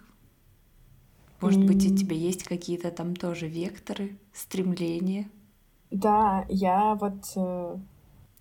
Может 1.41 1.61
mm. 1.61 1.65
быть, 1.65 1.91
у 1.91 1.95
тебя 1.95 2.15
есть 2.15 2.43
какие-то 2.43 2.91
там 2.91 3.15
тоже 3.15 3.47
векторы, 3.47 4.17
стремления? 4.33 5.29
Да, 5.89 6.45
я 6.49 6.95
вот... 6.95 7.23
Э... 7.35 7.77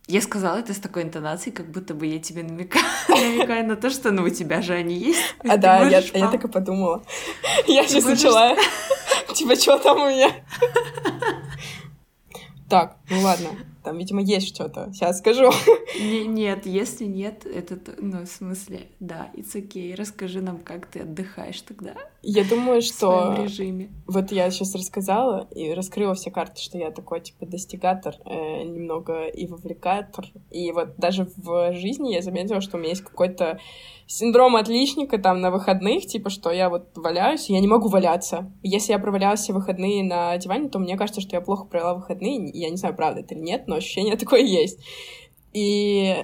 Я 0.08 0.20
сказала 0.22 0.56
это 0.56 0.74
с 0.74 0.78
такой 0.78 1.02
интонацией, 1.04 1.54
как 1.54 1.70
будто 1.70 1.94
бы 1.94 2.06
я 2.06 2.18
тебе 2.18 2.42
намекаю, 2.42 2.84
намекаю 3.08 3.66
на 3.66 3.76
то, 3.76 3.88
что 3.90 4.10
ну 4.10 4.24
у 4.24 4.30
тебя 4.30 4.62
же 4.62 4.74
они 4.74 4.96
есть. 4.96 5.20
А 5.40 5.56
да, 5.56 5.88
я, 5.88 5.98
я 6.00 6.30
так 6.30 6.44
и 6.44 6.48
подумала. 6.48 7.04
Я 7.66 7.86
сейчас 7.86 8.04
начала. 8.04 8.56
Типа, 9.34 9.54
что 9.54 9.78
там 9.78 10.00
у 10.00 10.08
меня? 10.08 10.30
Так, 12.68 12.98
ну 13.08 13.22
ладно. 13.22 13.48
Там, 13.88 13.96
видимо, 13.96 14.20
есть 14.20 14.48
что-то. 14.48 14.90
Сейчас 14.92 15.20
скажу. 15.20 15.50
Не, 15.98 16.26
нет, 16.26 16.66
если 16.66 17.06
нет, 17.06 17.46
это, 17.46 17.78
ну, 17.96 18.26
в 18.26 18.26
смысле, 18.26 18.88
да, 19.00 19.30
it's 19.34 19.54
okay. 19.54 19.94
Расскажи 19.94 20.42
нам, 20.42 20.58
как 20.58 20.84
ты 20.84 21.00
отдыхаешь 21.00 21.62
тогда. 21.62 21.94
Я 22.30 22.44
думаю, 22.44 22.82
что... 22.82 23.32
В 23.32 23.42
режиме. 23.42 23.88
Вот 24.06 24.32
я 24.32 24.50
сейчас 24.50 24.74
рассказала 24.74 25.48
и 25.50 25.72
раскрыла 25.72 26.12
все 26.12 26.30
карты, 26.30 26.60
что 26.60 26.76
я 26.76 26.90
такой, 26.90 27.22
типа, 27.22 27.46
достигатор, 27.46 28.16
э, 28.26 28.64
немного 28.64 29.28
и 29.28 29.46
вовлекатор. 29.46 30.26
И 30.50 30.70
вот 30.72 30.96
даже 30.98 31.26
в 31.38 31.72
жизни 31.72 32.12
я 32.12 32.20
заметила, 32.20 32.60
что 32.60 32.76
у 32.76 32.80
меня 32.80 32.90
есть 32.90 33.00
какой-то 33.00 33.58
синдром 34.06 34.56
отличника 34.56 35.16
там 35.16 35.40
на 35.40 35.50
выходных, 35.50 36.04
типа, 36.04 36.28
что 36.28 36.50
я 36.50 36.68
вот 36.68 36.90
валяюсь, 36.96 37.48
я 37.48 37.60
не 37.60 37.66
могу 37.66 37.88
валяться. 37.88 38.52
Если 38.62 38.92
я 38.92 38.98
провалялась 38.98 39.40
все 39.40 39.54
выходные 39.54 40.04
на 40.04 40.36
диване, 40.36 40.68
то 40.68 40.78
мне 40.78 40.98
кажется, 40.98 41.22
что 41.22 41.34
я 41.34 41.40
плохо 41.40 41.64
провела 41.64 41.94
выходные. 41.94 42.50
Я 42.52 42.68
не 42.68 42.76
знаю, 42.76 42.94
правда 42.94 43.20
это 43.20 43.34
или 43.34 43.40
нет, 43.40 43.66
но 43.66 43.76
ощущение 43.76 44.16
такое 44.18 44.42
есть. 44.42 44.78
И 45.54 46.14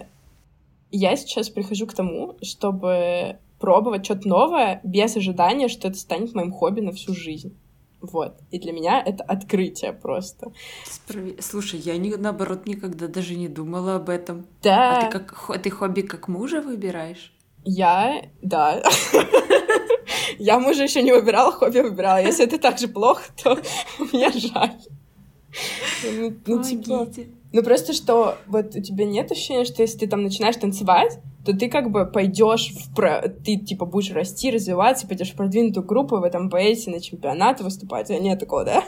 я 0.90 1.16
сейчас 1.16 1.48
прихожу 1.48 1.86
к 1.86 1.94
тому, 1.94 2.36
чтобы 2.42 3.38
пробовать 3.64 4.04
что-то 4.04 4.28
новое 4.28 4.80
без 4.84 5.16
ожидания, 5.16 5.68
что 5.68 5.88
это 5.88 5.96
станет 5.96 6.34
моим 6.34 6.52
хобби 6.52 6.80
на 6.80 6.92
всю 6.92 7.14
жизнь. 7.14 7.56
Вот. 8.02 8.34
И 8.50 8.58
для 8.58 8.72
меня 8.72 9.02
это 9.02 9.24
открытие 9.24 9.94
просто. 9.94 10.52
Справи... 10.84 11.38
Слушай, 11.40 11.80
я 11.80 11.96
не, 11.96 12.14
наоборот 12.16 12.66
никогда 12.66 13.08
даже 13.08 13.34
не 13.36 13.48
думала 13.48 13.96
об 13.96 14.10
этом. 14.10 14.44
Да. 14.62 14.98
А 14.98 15.00
ты 15.00 15.18
как 15.18 15.62
ты 15.62 15.70
хобби 15.70 16.02
как 16.02 16.28
мужа 16.28 16.60
выбираешь? 16.60 17.32
Я, 17.64 18.26
да. 18.42 18.82
Я 20.38 20.58
мужа 20.58 20.82
еще 20.82 21.00
не 21.00 21.12
выбирала, 21.12 21.50
хобби 21.50 21.78
выбирала. 21.78 22.18
Если 22.18 22.44
это 22.44 22.58
так 22.58 22.78
же 22.78 22.88
плохо, 22.88 23.22
то 23.42 23.58
мне 24.12 24.30
жаль. 24.30 24.76
Ну, 26.04 26.34
ну, 26.44 26.62
типа, 26.62 27.08
ну 27.54 27.62
просто 27.62 27.92
что 27.92 28.36
вот 28.48 28.74
у 28.74 28.82
тебя 28.82 29.06
нет 29.06 29.30
ощущения, 29.30 29.64
что 29.64 29.82
если 29.82 29.98
ты 29.98 30.08
там 30.08 30.24
начинаешь 30.24 30.56
танцевать, 30.56 31.20
то 31.44 31.56
ты 31.56 31.68
как 31.68 31.92
бы 31.92 32.04
пойдешь 32.04 32.72
в 32.72 32.92
про... 32.94 33.28
ты 33.28 33.56
типа 33.56 33.86
будешь 33.86 34.10
расти, 34.10 34.50
развиваться, 34.50 35.06
пойдешь 35.06 35.30
в 35.30 35.36
продвинутую 35.36 35.86
группу, 35.86 36.16
в 36.16 36.24
этом 36.24 36.50
поэте 36.50 36.90
на 36.90 37.00
чемпионаты 37.00 37.62
выступать, 37.62 38.10
а 38.10 38.18
нет 38.18 38.40
такого, 38.40 38.64
да? 38.64 38.84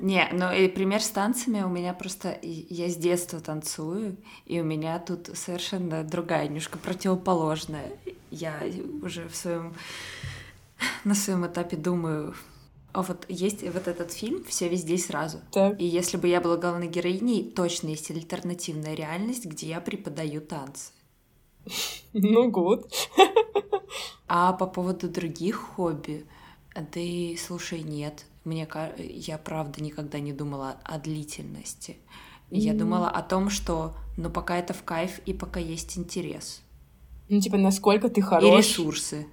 Не, 0.00 0.28
ну 0.32 0.52
и 0.52 0.68
пример 0.68 1.02
с 1.02 1.08
танцами 1.08 1.62
у 1.62 1.68
меня 1.68 1.92
просто 1.92 2.38
я 2.42 2.88
с 2.88 2.94
детства 2.94 3.40
танцую, 3.40 4.16
и 4.46 4.60
у 4.60 4.64
меня 4.64 5.00
тут 5.00 5.30
совершенно 5.34 6.04
другая, 6.04 6.46
немножко 6.46 6.78
противоположная. 6.78 7.90
Я 8.30 8.54
уже 9.02 9.28
в 9.28 9.34
своем 9.34 9.74
на 11.02 11.16
своем 11.16 11.44
этапе 11.44 11.76
думаю, 11.76 12.34
А 12.92 13.02
вот 13.02 13.26
есть 13.28 13.62
вот 13.62 13.86
этот 13.86 14.12
фильм 14.12 14.44
«Все 14.44 14.68
везде 14.68 14.94
и 14.94 14.98
сразу». 14.98 15.40
Так. 15.52 15.80
И 15.80 15.84
если 15.84 16.16
бы 16.16 16.26
я 16.28 16.40
была 16.40 16.56
главной 16.56 16.88
героиней, 16.88 17.44
точно 17.50 17.88
есть 17.88 18.10
альтернативная 18.10 18.94
реальность, 18.94 19.44
где 19.44 19.68
я 19.68 19.80
преподаю 19.80 20.40
танцы. 20.40 20.92
Ну, 22.12 22.50
гуд. 22.50 22.90
А 24.26 24.52
по 24.52 24.66
поводу 24.66 25.08
других 25.08 25.56
хобби, 25.56 26.26
да 26.74 27.00
и 27.00 27.36
слушай, 27.36 27.82
нет. 27.82 28.26
Мне 28.44 28.68
я 28.98 29.38
правда 29.38 29.82
никогда 29.82 30.20
не 30.20 30.32
думала 30.32 30.76
о 30.84 30.98
длительности. 30.98 31.96
Я 32.50 32.72
mm. 32.72 32.78
думала 32.78 33.10
о 33.10 33.22
том, 33.22 33.50
что 33.50 33.94
ну 34.16 34.30
пока 34.30 34.56
это 34.56 34.72
в 34.72 34.82
кайф 34.82 35.20
и 35.26 35.32
пока 35.32 35.60
есть 35.60 35.98
интерес. 35.98 36.62
Ну, 37.28 37.40
типа, 37.40 37.58
насколько 37.58 38.08
ты 38.08 38.22
хорош. 38.22 38.52
И 38.52 38.56
ресурсы. 38.56 39.26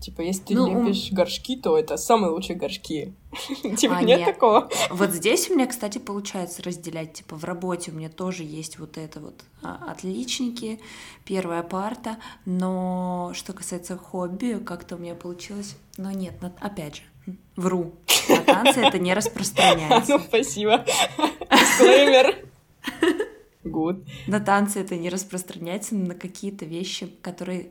Типа, 0.00 0.20
если 0.22 0.42
ты 0.42 0.54
ну, 0.54 0.68
любишь 0.68 1.10
um... 1.10 1.14
горшки, 1.14 1.56
то 1.56 1.78
это 1.78 1.96
самые 1.96 2.30
лучшие 2.30 2.56
горшки. 2.56 3.14
типа, 3.76 3.98
а, 3.98 4.02
нет, 4.02 4.18
нет 4.18 4.34
такого. 4.34 4.68
Вот 4.90 5.10
здесь 5.10 5.48
у 5.48 5.54
меня, 5.54 5.66
кстати, 5.66 5.98
получается 5.98 6.62
разделять. 6.62 7.14
Типа, 7.14 7.36
в 7.36 7.44
работе 7.44 7.92
у 7.92 7.94
меня 7.94 8.08
тоже 8.08 8.42
есть 8.42 8.78
вот 8.78 8.98
это 8.98 9.20
вот 9.20 9.40
а, 9.62 9.92
отличники, 9.92 10.80
первая 11.24 11.62
парта. 11.62 12.18
Но 12.44 13.30
что 13.34 13.52
касается 13.52 13.96
хобби, 13.96 14.60
как-то 14.64 14.96
у 14.96 14.98
меня 14.98 15.14
получилось... 15.14 15.76
Но 15.98 16.10
нет, 16.10 16.34
опять 16.60 16.96
же, 16.96 17.02
вру. 17.56 17.94
На 18.28 18.42
танцы 18.42 18.80
это 18.80 18.98
не 18.98 19.14
распространяется. 19.14 20.12
Ну, 20.12 20.18
спасибо. 20.18 20.84
Дисклеймер. 21.50 22.48
Good. 23.64 24.06
На 24.26 24.40
танцы 24.40 24.80
это 24.80 24.96
не 24.96 25.10
распространяется 25.10 25.94
на 25.94 26.14
какие-то 26.14 26.64
вещи, 26.64 27.06
которые 27.22 27.70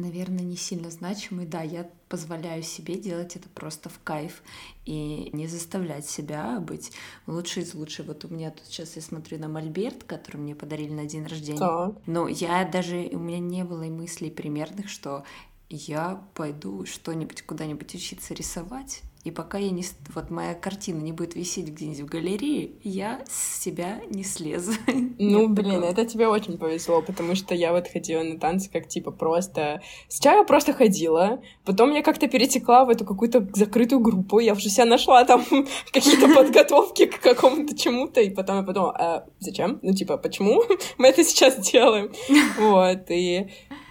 наверное, 0.00 0.44
не 0.44 0.56
сильно 0.56 0.90
значимый. 0.90 1.46
Да, 1.46 1.62
я 1.62 1.88
позволяю 2.08 2.62
себе 2.62 2.96
делать 2.96 3.36
это 3.36 3.48
просто 3.48 3.88
в 3.88 4.00
кайф 4.02 4.42
и 4.84 5.30
не 5.32 5.46
заставлять 5.46 6.06
себя 6.06 6.58
быть 6.60 6.92
лучше 7.26 7.60
из 7.60 7.74
лучших. 7.74 8.06
Вот 8.06 8.24
у 8.24 8.28
меня 8.28 8.50
тут 8.50 8.66
сейчас 8.66 8.96
я 8.96 9.02
смотрю 9.02 9.38
на 9.38 9.48
мольберт, 9.48 10.04
который 10.04 10.38
мне 10.38 10.54
подарили 10.54 10.92
на 10.92 11.06
день 11.06 11.24
рождения. 11.24 11.58
Так. 11.58 11.94
Но 12.06 12.28
я 12.28 12.64
даже, 12.64 13.08
у 13.12 13.18
меня 13.18 13.38
не 13.38 13.64
было 13.64 13.82
и 13.84 13.90
мыслей 13.90 14.30
примерных, 14.30 14.88
что 14.88 15.24
я 15.68 16.24
пойду 16.34 16.84
что-нибудь 16.84 17.42
куда-нибудь 17.42 17.94
учиться 17.94 18.34
рисовать 18.34 19.02
и 19.22 19.30
пока 19.30 19.58
я 19.58 19.70
не... 19.70 19.84
Вот 20.14 20.30
моя 20.30 20.54
картина 20.54 21.02
не 21.02 21.12
будет 21.12 21.34
висеть 21.34 21.68
где-нибудь 21.68 22.00
в 22.00 22.06
галерее, 22.06 22.70
я 22.82 23.22
с 23.28 23.62
себя 23.62 24.00
не 24.08 24.24
слезу. 24.24 24.72
Ну, 25.22 25.48
блин, 25.48 25.84
это 25.84 26.06
тебе 26.06 26.28
очень 26.28 26.56
повезло, 26.56 27.02
потому 27.02 27.34
что 27.34 27.54
я 27.54 27.72
вот 27.72 27.88
ходила 27.88 28.22
на 28.22 28.38
танцы 28.38 28.70
как 28.70 28.88
типа 28.88 29.10
просто... 29.10 29.82
Сначала 30.08 30.38
я 30.38 30.44
просто 30.44 30.72
ходила, 30.72 31.42
потом 31.64 31.92
я 31.92 32.02
как-то 32.02 32.26
перетекла 32.26 32.84
в 32.86 32.88
эту 32.88 33.04
какую-то 33.04 33.46
закрытую 33.52 34.00
группу, 34.00 34.38
я 34.38 34.54
уже 34.54 34.70
себя 34.70 34.86
нашла 34.86 35.24
там 35.24 35.44
какие-то 35.92 36.28
подготовки 36.34 37.06
к 37.06 37.20
какому-то 37.20 37.76
чему-то, 37.76 38.20
и 38.22 38.30
потом 38.30 38.56
я 38.56 38.62
подумала, 38.62 38.96
а 38.96 39.26
зачем? 39.40 39.78
Ну, 39.82 39.92
типа, 39.92 40.16
почему 40.16 40.62
мы 40.96 41.08
это 41.08 41.22
сейчас 41.22 41.58
делаем? 41.58 42.10
Вот, 42.58 43.10
и 43.10 43.50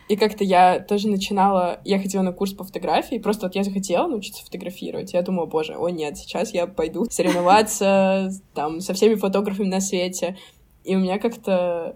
и 0.09 0.15
как-то 0.15 0.43
я 0.43 0.79
тоже 0.79 1.07
начинала... 1.07 1.81
Я 1.85 1.99
ходила 1.99 2.23
на 2.23 2.33
курс 2.33 2.53
по 2.53 2.63
фотографии, 2.63 3.19
просто 3.19 3.45
вот 3.45 3.55
я 3.55 3.63
захотела 3.63 4.07
научиться 4.07 4.43
фотографировать. 4.43 5.13
Я 5.13 5.21
думала, 5.21 5.45
боже, 5.45 5.77
о 5.77 5.87
нет, 5.89 6.17
сейчас 6.17 6.51
я 6.51 6.65
пойду 6.65 7.05
соревноваться 7.11 8.31
там 8.55 8.81
со 8.81 8.95
всеми 8.95 9.13
фотографами 9.13 9.67
на 9.67 9.79
свете. 9.79 10.35
И 10.83 10.95
у 10.95 10.99
меня 10.99 11.19
как-то 11.19 11.95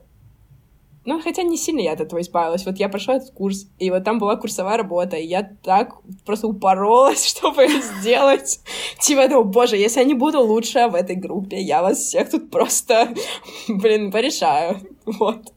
ну, 1.06 1.20
хотя 1.22 1.42
не 1.42 1.58
сильно 1.58 1.82
я 1.82 1.94
от 1.94 2.02
этого 2.02 2.22
избавилась. 2.22 2.66
Вот 2.66 2.78
я 2.78 2.88
прошла 2.88 3.16
этот 3.16 3.32
курс, 3.32 3.68
и 3.80 3.90
вот 3.90 4.04
там 4.04 4.20
была 4.20 4.36
курсовая 4.36 4.78
работа, 4.78 5.18
и 5.18 5.26
я 5.26 5.44
так 5.44 5.96
просто 6.24 6.48
упоролась, 6.48 7.26
чтобы 7.36 7.68
сделать. 7.68 8.60
Типа, 9.00 9.28
думаю, 9.28 9.46
боже, 9.46 9.76
если 9.76 10.00
я 10.02 10.06
не 10.06 10.14
буду 10.14 10.40
лучше 10.40 10.88
в 10.88 10.96
этой 10.96 11.16
группе, 11.16 11.60
я 11.60 11.82
вас 11.82 11.98
всех 11.98 12.30
тут 12.30 12.52
просто, 12.52 13.14
блин, 13.68 14.12
порешаю. 14.12 14.80
Вот. 15.06 15.52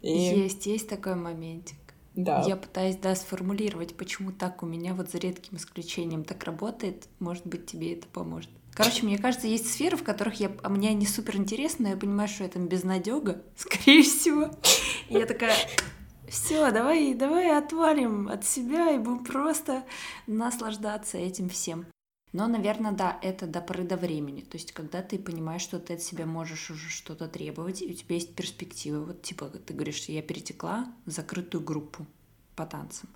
И... 0.00 0.12
Есть, 0.12 0.64
есть 0.64 0.88
такой 0.88 1.16
моментик. 1.16 1.77
Да. 2.18 2.42
Я 2.44 2.56
пытаюсь, 2.56 2.96
да, 2.96 3.14
сформулировать, 3.14 3.96
почему 3.96 4.32
так 4.32 4.64
у 4.64 4.66
меня 4.66 4.92
вот 4.92 5.08
за 5.08 5.18
редким 5.18 5.56
исключением 5.56 6.24
так 6.24 6.42
работает. 6.42 7.06
Может 7.20 7.46
быть, 7.46 7.66
тебе 7.66 7.92
это 7.92 8.08
поможет. 8.08 8.50
Короче, 8.74 9.06
мне 9.06 9.18
кажется, 9.18 9.46
есть 9.46 9.72
сферы, 9.72 9.96
в 9.96 10.02
которых 10.02 10.40
я, 10.40 10.50
а 10.64 10.68
мне 10.68 10.92
не 10.94 11.06
супер 11.06 11.36
интересно, 11.36 11.84
но 11.84 11.88
я 11.90 11.96
понимаю, 11.96 12.28
что 12.28 12.42
это 12.42 12.58
безнадега, 12.58 13.40
скорее 13.56 14.02
всего. 14.02 14.50
И 15.08 15.14
я 15.14 15.26
такая, 15.26 15.54
все, 16.28 16.72
давай, 16.72 17.14
давай 17.14 17.56
отвалим 17.56 18.28
от 18.28 18.44
себя 18.44 18.90
и 18.90 18.98
будем 18.98 19.22
просто 19.24 19.84
наслаждаться 20.26 21.18
этим 21.18 21.48
всем. 21.48 21.86
Но, 22.32 22.46
наверное, 22.46 22.92
да, 22.92 23.18
это 23.22 23.46
до 23.46 23.60
поры 23.60 23.84
до 23.84 23.96
времени. 23.96 24.42
То 24.42 24.56
есть, 24.56 24.72
когда 24.72 25.02
ты 25.02 25.18
понимаешь, 25.18 25.62
что 25.62 25.78
ты 25.78 25.94
от 25.94 26.02
себя 26.02 26.26
можешь 26.26 26.70
уже 26.70 26.90
что-то 26.90 27.26
требовать, 27.26 27.80
и 27.80 27.90
у 27.90 27.94
тебя 27.94 28.16
есть 28.16 28.34
перспективы. 28.34 29.04
Вот, 29.04 29.22
типа, 29.22 29.46
ты 29.48 29.72
говоришь, 29.72 30.04
я 30.06 30.22
перетекла 30.22 30.92
в 31.06 31.10
закрытую 31.10 31.64
группу 31.64 32.06
по 32.54 32.66
танцам. 32.66 33.08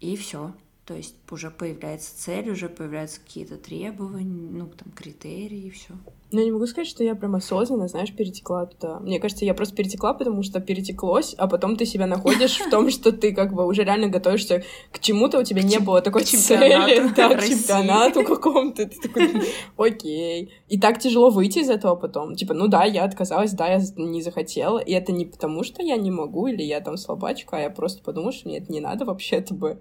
И 0.00 0.16
все. 0.16 0.54
То 0.84 0.94
есть 0.94 1.14
уже 1.30 1.50
появляется 1.50 2.10
цель, 2.18 2.50
уже 2.50 2.68
появляются 2.68 3.20
какие-то 3.20 3.56
требования, 3.56 4.50
ну, 4.50 4.66
там, 4.66 4.92
критерии 4.92 5.66
и 5.66 5.70
все. 5.70 5.94
Ну, 6.32 6.40
я 6.40 6.44
не 6.46 6.50
могу 6.50 6.66
сказать, 6.66 6.88
что 6.88 7.04
я 7.04 7.14
прям 7.14 7.36
осознанно, 7.36 7.86
знаешь, 7.86 8.12
перетекла 8.12 8.66
туда. 8.66 8.98
Мне 8.98 9.20
кажется, 9.20 9.44
я 9.44 9.54
просто 9.54 9.76
перетекла, 9.76 10.12
потому 10.12 10.42
что 10.42 10.60
перетеклось, 10.60 11.34
а 11.38 11.46
потом 11.46 11.76
ты 11.76 11.86
себя 11.86 12.06
находишь 12.06 12.58
в 12.58 12.68
том, 12.70 12.90
что 12.90 13.12
ты 13.12 13.32
как 13.32 13.54
бы 13.54 13.64
уже 13.64 13.84
реально 13.84 14.08
готовишься 14.08 14.64
к 14.90 14.98
чему-то, 14.98 15.38
у 15.38 15.44
тебя 15.44 15.62
не 15.62 15.78
было 15.78 16.00
такой 16.00 16.24
цели, 16.24 17.12
да, 17.16 17.36
к 17.36 17.44
чемпионату 17.44 18.24
какому-то. 18.24 18.86
Ты 18.86 19.08
такой, 19.08 19.30
окей. 19.76 20.52
И 20.68 20.80
так 20.80 20.98
тяжело 20.98 21.30
выйти 21.30 21.60
из 21.60 21.70
этого 21.70 21.94
потом. 21.94 22.34
Типа, 22.34 22.54
ну 22.54 22.66
да, 22.66 22.84
я 22.84 23.04
отказалась, 23.04 23.52
да, 23.52 23.68
я 23.68 23.80
не 23.96 24.20
захотела, 24.20 24.80
и 24.80 24.92
это 24.92 25.12
не 25.12 25.26
потому, 25.26 25.62
что 25.62 25.80
я 25.82 25.96
не 25.96 26.10
могу, 26.10 26.48
или 26.48 26.62
я 26.62 26.80
там 26.80 26.96
слабачка, 26.96 27.58
а 27.58 27.60
я 27.60 27.70
просто 27.70 28.02
подумала, 28.02 28.32
что 28.32 28.48
мне 28.48 28.58
это 28.58 28.72
не 28.72 28.80
надо 28.80 29.04
вообще-то 29.04 29.54
бы. 29.54 29.80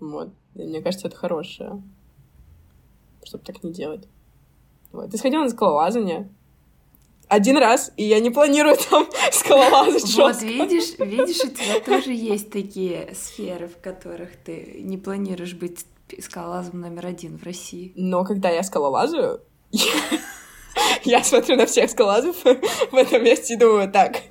Вот. 0.00 0.30
И 0.54 0.62
мне 0.62 0.82
кажется, 0.82 1.08
это 1.08 1.16
хорошее. 1.16 1.82
Чтобы 3.24 3.44
так 3.44 3.62
не 3.62 3.72
делать. 3.72 4.06
Вот. 4.92 5.10
Ты 5.10 5.18
сходила 5.18 5.42
на 5.42 5.50
скалолазание. 5.50 6.28
Один 7.28 7.56
раз, 7.56 7.92
и 7.96 8.04
я 8.04 8.20
не 8.20 8.30
планирую 8.30 8.76
там 8.88 9.08
скалолазать. 9.32 10.14
Вот 10.14 10.42
видишь, 10.42 10.98
видишь, 10.98 11.44
у 11.44 11.48
тебя 11.48 11.80
тоже 11.80 12.12
есть 12.12 12.50
такие 12.50 13.12
сферы, 13.14 13.66
в 13.66 13.80
которых 13.80 14.36
ты 14.36 14.80
не 14.80 14.96
планируешь 14.96 15.54
быть 15.54 15.86
скалолазом 16.20 16.80
номер 16.80 17.06
один 17.06 17.36
в 17.36 17.42
России. 17.42 17.92
Но 17.96 18.24
когда 18.24 18.50
я 18.50 18.62
скалолазаю, 18.62 19.40
я 21.04 21.24
смотрю 21.24 21.56
на 21.56 21.66
всех 21.66 21.90
скалолазов 21.90 22.36
в 22.44 22.94
этом 22.94 23.24
месте 23.24 23.54
и 23.54 23.56
думаю, 23.56 23.90
так, 23.90 24.22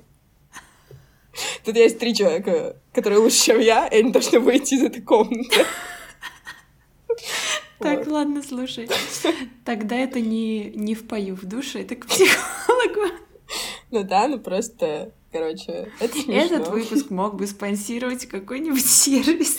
Тут 1.66 1.76
есть 1.76 1.98
три 1.98 2.14
человека, 2.14 2.78
которые 2.94 3.20
лучше, 3.20 3.44
чем 3.46 3.60
я, 3.60 3.88
и 3.88 4.00
они 4.00 4.12
должны 4.12 4.40
выйти 4.40 4.76
из 4.76 4.84
этой 4.84 5.02
комнаты. 5.02 5.66
Так, 7.80 8.08
ладно, 8.08 8.44
слушай. 8.44 8.88
Тогда 9.66 9.96
это 9.96 10.22
не, 10.22 10.72
не 10.76 10.96
впою 10.96 11.36
в 11.36 11.46
душе, 11.46 11.82
это 11.82 11.96
к 11.96 12.06
психологу. 12.06 13.16
Ну 13.92 14.04
да, 14.04 14.28
ну 14.28 14.40
просто, 14.40 15.12
короче, 15.32 15.92
это 16.00 16.14
смешно. 16.14 16.34
Этот 16.34 16.68
выпуск 16.70 17.10
мог 17.10 17.36
бы 17.36 17.48
спонсировать 17.48 18.28
какой-нибудь 18.28 18.86
сервис. 18.86 19.58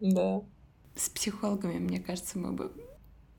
Да. 0.00 0.42
С 0.94 1.08
психологами, 1.08 1.78
мне 1.78 2.00
кажется, 2.00 2.38
мы 2.38 2.52
бы 2.52 2.70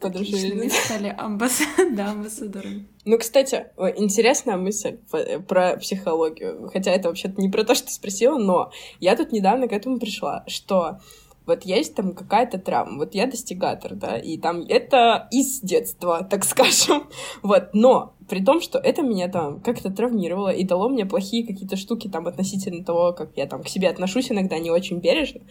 подружились. 0.10 0.74
стали 0.86 1.14
амбасс... 1.18 1.62
да, 1.92 2.12
амбассадорами. 2.12 2.88
Ну, 3.06 3.18
кстати, 3.18 3.68
интересная 3.98 4.58
мысль 4.58 4.98
э, 5.14 5.40
про 5.40 5.78
психологию. 5.78 6.70
Хотя 6.72 6.92
это 6.92 7.10
вообще-то 7.10 7.42
не 7.42 7.50
про 7.50 7.64
то, 7.64 7.76
что 7.76 7.88
ты 7.88 7.94
спросила, 7.94 8.38
но 8.38 8.72
я 9.00 9.16
тут 9.16 9.32
недавно 9.32 9.68
к 9.68 9.74
этому 9.74 10.00
пришла, 10.00 10.44
что 10.48 11.00
вот 11.46 11.64
есть 11.64 11.96
там 11.96 12.14
какая-то 12.14 12.58
травма, 12.58 12.98
вот 12.98 13.16
я 13.16 13.28
достигатор, 13.28 13.96
да, 13.96 14.18
и 14.18 14.38
там 14.38 14.62
это 14.62 15.28
из 15.32 15.60
детства, 15.62 16.24
так 16.30 16.44
скажем, 16.44 17.08
вот, 17.44 17.70
но 17.74 18.14
при 18.28 18.44
том, 18.44 18.60
что 18.62 18.80
это 18.80 19.04
меня 19.04 19.28
там 19.28 19.60
как-то 19.62 19.92
травмировало 19.92 20.50
и 20.50 20.64
дало 20.64 20.90
мне 20.90 21.06
плохие 21.06 21.46
какие-то 21.46 21.76
штуки 21.76 22.08
там 22.08 22.28
относительно 22.28 22.84
того, 22.84 23.14
как 23.14 23.32
я 23.36 23.46
там 23.46 23.64
к 23.64 23.68
себе 23.68 23.90
отношусь 23.90 24.32
иногда 24.32 24.58
не 24.58 24.72
очень 24.72 25.00
бережно, 25.00 25.42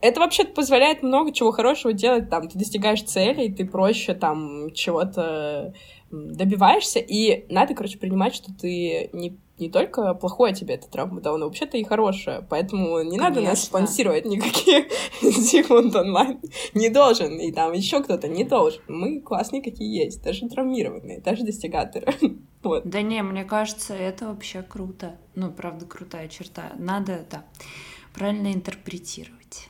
это 0.00 0.20
вообще 0.20 0.44
позволяет 0.44 1.02
много 1.02 1.32
чего 1.32 1.52
хорошего 1.52 1.92
делать, 1.92 2.28
там, 2.28 2.48
ты 2.48 2.58
достигаешь 2.58 3.02
целей, 3.02 3.52
ты 3.52 3.64
проще 3.64 4.14
там 4.14 4.72
чего-то 4.72 5.72
добиваешься, 6.10 6.98
и 6.98 7.52
надо, 7.52 7.74
короче, 7.74 7.98
принимать, 7.98 8.34
что 8.34 8.52
ты 8.52 9.10
не 9.12 9.38
не 9.58 9.70
только 9.70 10.12
плохое 10.14 10.54
тебе 10.54 10.74
эта 10.74 10.88
травма 10.88 11.20
дала, 11.20 11.38
но 11.38 11.46
вообще-то 11.46 11.78
и 11.78 11.84
хорошее. 11.84 12.46
Поэтому 12.48 12.98
не 12.98 13.18
Конечно. 13.18 13.28
надо 13.28 13.40
нас 13.40 13.64
спонсировать 13.64 14.24
никакие 14.26 14.88
Зигмунд 15.22 15.94
онлайн. 15.96 16.40
Не 16.74 16.90
должен. 16.90 17.38
И 17.38 17.52
там 17.52 17.72
еще 17.72 18.02
кто-то 18.02 18.28
не 18.28 18.44
должен. 18.44 18.82
Мы 18.88 19.20
классные 19.20 19.62
какие 19.62 20.04
есть. 20.04 20.22
Даже 20.22 20.48
травмированные, 20.48 21.20
даже 21.20 21.44
достигаторы. 21.44 22.12
вот. 22.62 22.86
Да 22.86 23.00
не, 23.02 23.22
мне 23.22 23.44
кажется, 23.44 23.94
это 23.94 24.28
вообще 24.28 24.62
круто. 24.62 25.16
Ну, 25.34 25.50
правда, 25.50 25.86
крутая 25.86 26.28
черта. 26.28 26.72
Надо, 26.78 27.24
да, 27.30 27.44
правильно 28.14 28.52
интерпретировать, 28.52 29.68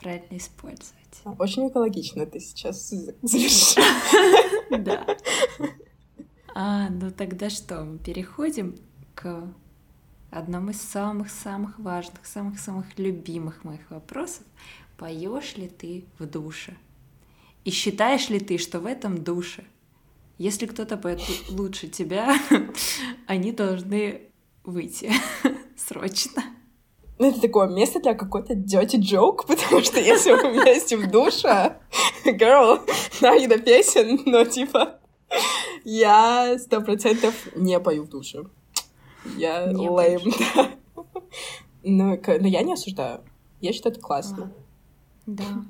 правильно 0.00 0.36
использовать. 0.36 0.94
Очень 1.38 1.68
экологично 1.68 2.26
ты 2.26 2.40
сейчас 2.40 2.92
завершила. 3.22 3.84
Да. 4.78 5.06
А, 6.54 6.90
ну 6.90 7.10
тогда 7.10 7.48
что, 7.48 7.82
мы 7.82 7.98
переходим 7.98 8.76
к 9.18 9.42
одному 10.30 10.70
из 10.70 10.80
самых-самых 10.80 11.76
важных, 11.80 12.24
самых-самых 12.24 12.86
любимых 12.98 13.64
моих 13.64 13.90
вопросов. 13.90 14.44
Поешь 14.96 15.56
ли 15.56 15.68
ты 15.68 16.04
в 16.18 16.26
душе? 16.26 16.76
И 17.64 17.70
считаешь 17.70 18.28
ли 18.28 18.38
ты, 18.38 18.58
что 18.58 18.78
в 18.78 18.86
этом 18.86 19.24
душе, 19.24 19.64
если 20.38 20.66
кто-то 20.66 20.96
поет 20.96 21.20
лучше 21.48 21.88
тебя, 21.88 22.38
они 23.26 23.50
должны 23.50 24.22
выйти 24.62 25.10
срочно? 25.76 26.44
Ну, 27.18 27.30
это 27.30 27.40
такое 27.40 27.68
место 27.68 27.98
для 28.00 28.14
какой-то 28.14 28.54
dirty 28.54 29.00
joke, 29.00 29.40
потому 29.48 29.82
что 29.82 29.98
если 29.98 30.32
мы 30.32 30.62
вместе 30.62 30.96
в 30.96 31.10
душе, 31.10 31.76
girl, 32.24 32.88
да, 33.20 33.36
не 33.36 33.48
до 33.48 33.58
песен, 33.58 34.20
но 34.26 34.44
типа 34.44 35.00
я 35.84 36.56
сто 36.60 36.80
процентов 36.82 37.34
не 37.56 37.80
пою 37.80 38.04
в 38.04 38.10
душе. 38.10 38.44
Я 39.36 39.66
лейм, 39.66 40.20
да. 40.56 40.70
Но, 41.82 42.16
но 42.16 42.46
я 42.46 42.62
не 42.62 42.74
осуждаю. 42.74 43.20
Я 43.60 43.72
считаю, 43.72 43.94
это 43.94 44.02
классно. 44.02 44.52
Да, 45.26 45.64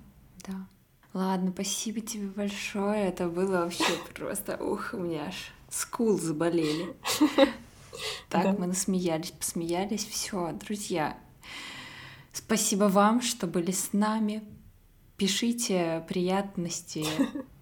да. 0.46 0.66
Ладно, 1.14 1.50
спасибо 1.52 2.00
тебе 2.00 2.28
большое. 2.28 3.06
Это 3.06 3.28
было 3.28 3.62
вообще 3.62 3.84
просто... 4.14 4.56
Ух, 4.62 4.90
у 4.92 4.98
меня 4.98 5.26
аж 5.26 5.52
скул 5.70 6.18
заболели. 6.18 6.94
Так, 8.28 8.44
да. 8.44 8.54
мы 8.56 8.68
насмеялись, 8.68 9.32
посмеялись. 9.32 10.04
Все, 10.04 10.52
друзья, 10.52 11.18
спасибо 12.32 12.84
вам, 12.84 13.20
что 13.20 13.48
были 13.48 13.72
с 13.72 13.92
нами. 13.92 14.44
Пишите 15.16 16.04
приятности 16.08 17.04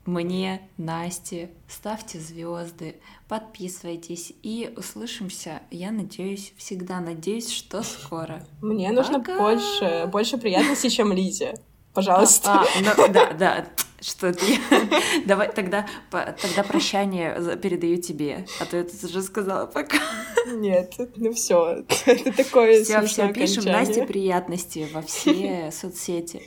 мне, 0.07 0.69
Насте, 0.77 1.51
ставьте 1.69 2.19
звезды, 2.19 2.97
подписывайтесь 3.29 4.33
и 4.43 4.73
услышимся, 4.77 5.63
я 5.71 5.91
надеюсь, 5.91 6.53
всегда 6.57 7.01
надеюсь, 7.01 7.51
что 7.51 7.83
скоро. 7.83 8.47
Мне 8.63 8.93
нужно 8.93 9.19
больше, 9.19 10.09
больше 10.11 10.39
приятностей, 10.39 10.91
чем 10.91 11.13
Лизе. 11.13 11.55
Пожалуйста. 11.93 12.61
А, 12.61 12.67
ну, 12.83 13.09
да, 13.11 13.33
да, 13.33 13.67
что 14.03 14.33
ты. 14.33 14.59
Давай 15.25 15.51
тогда, 15.51 15.87
тогда 16.11 16.63
прощание 16.63 17.57
передаю 17.57 17.97
тебе, 17.97 18.47
а 18.61 18.67
то 18.67 18.77
я 18.77 18.85
тут 18.85 19.03
уже 19.03 19.23
сказала 19.23 19.67
пока. 19.67 19.99
Нет, 20.47 20.95
ну 21.17 21.33
все, 21.33 21.85
это 22.07 22.33
такое 22.33 22.85
Все, 22.85 23.01
все, 23.07 23.33
пишем 23.33 23.65
Насте 23.65 24.05
приятности 24.05 24.87
во 24.93 25.03
все 25.03 25.71
соцсети. 25.73 26.43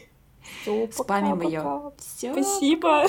Все, 0.62 0.89
Спамим 0.91 1.41
ее. 1.41 1.91
Спасибо. 1.97 3.05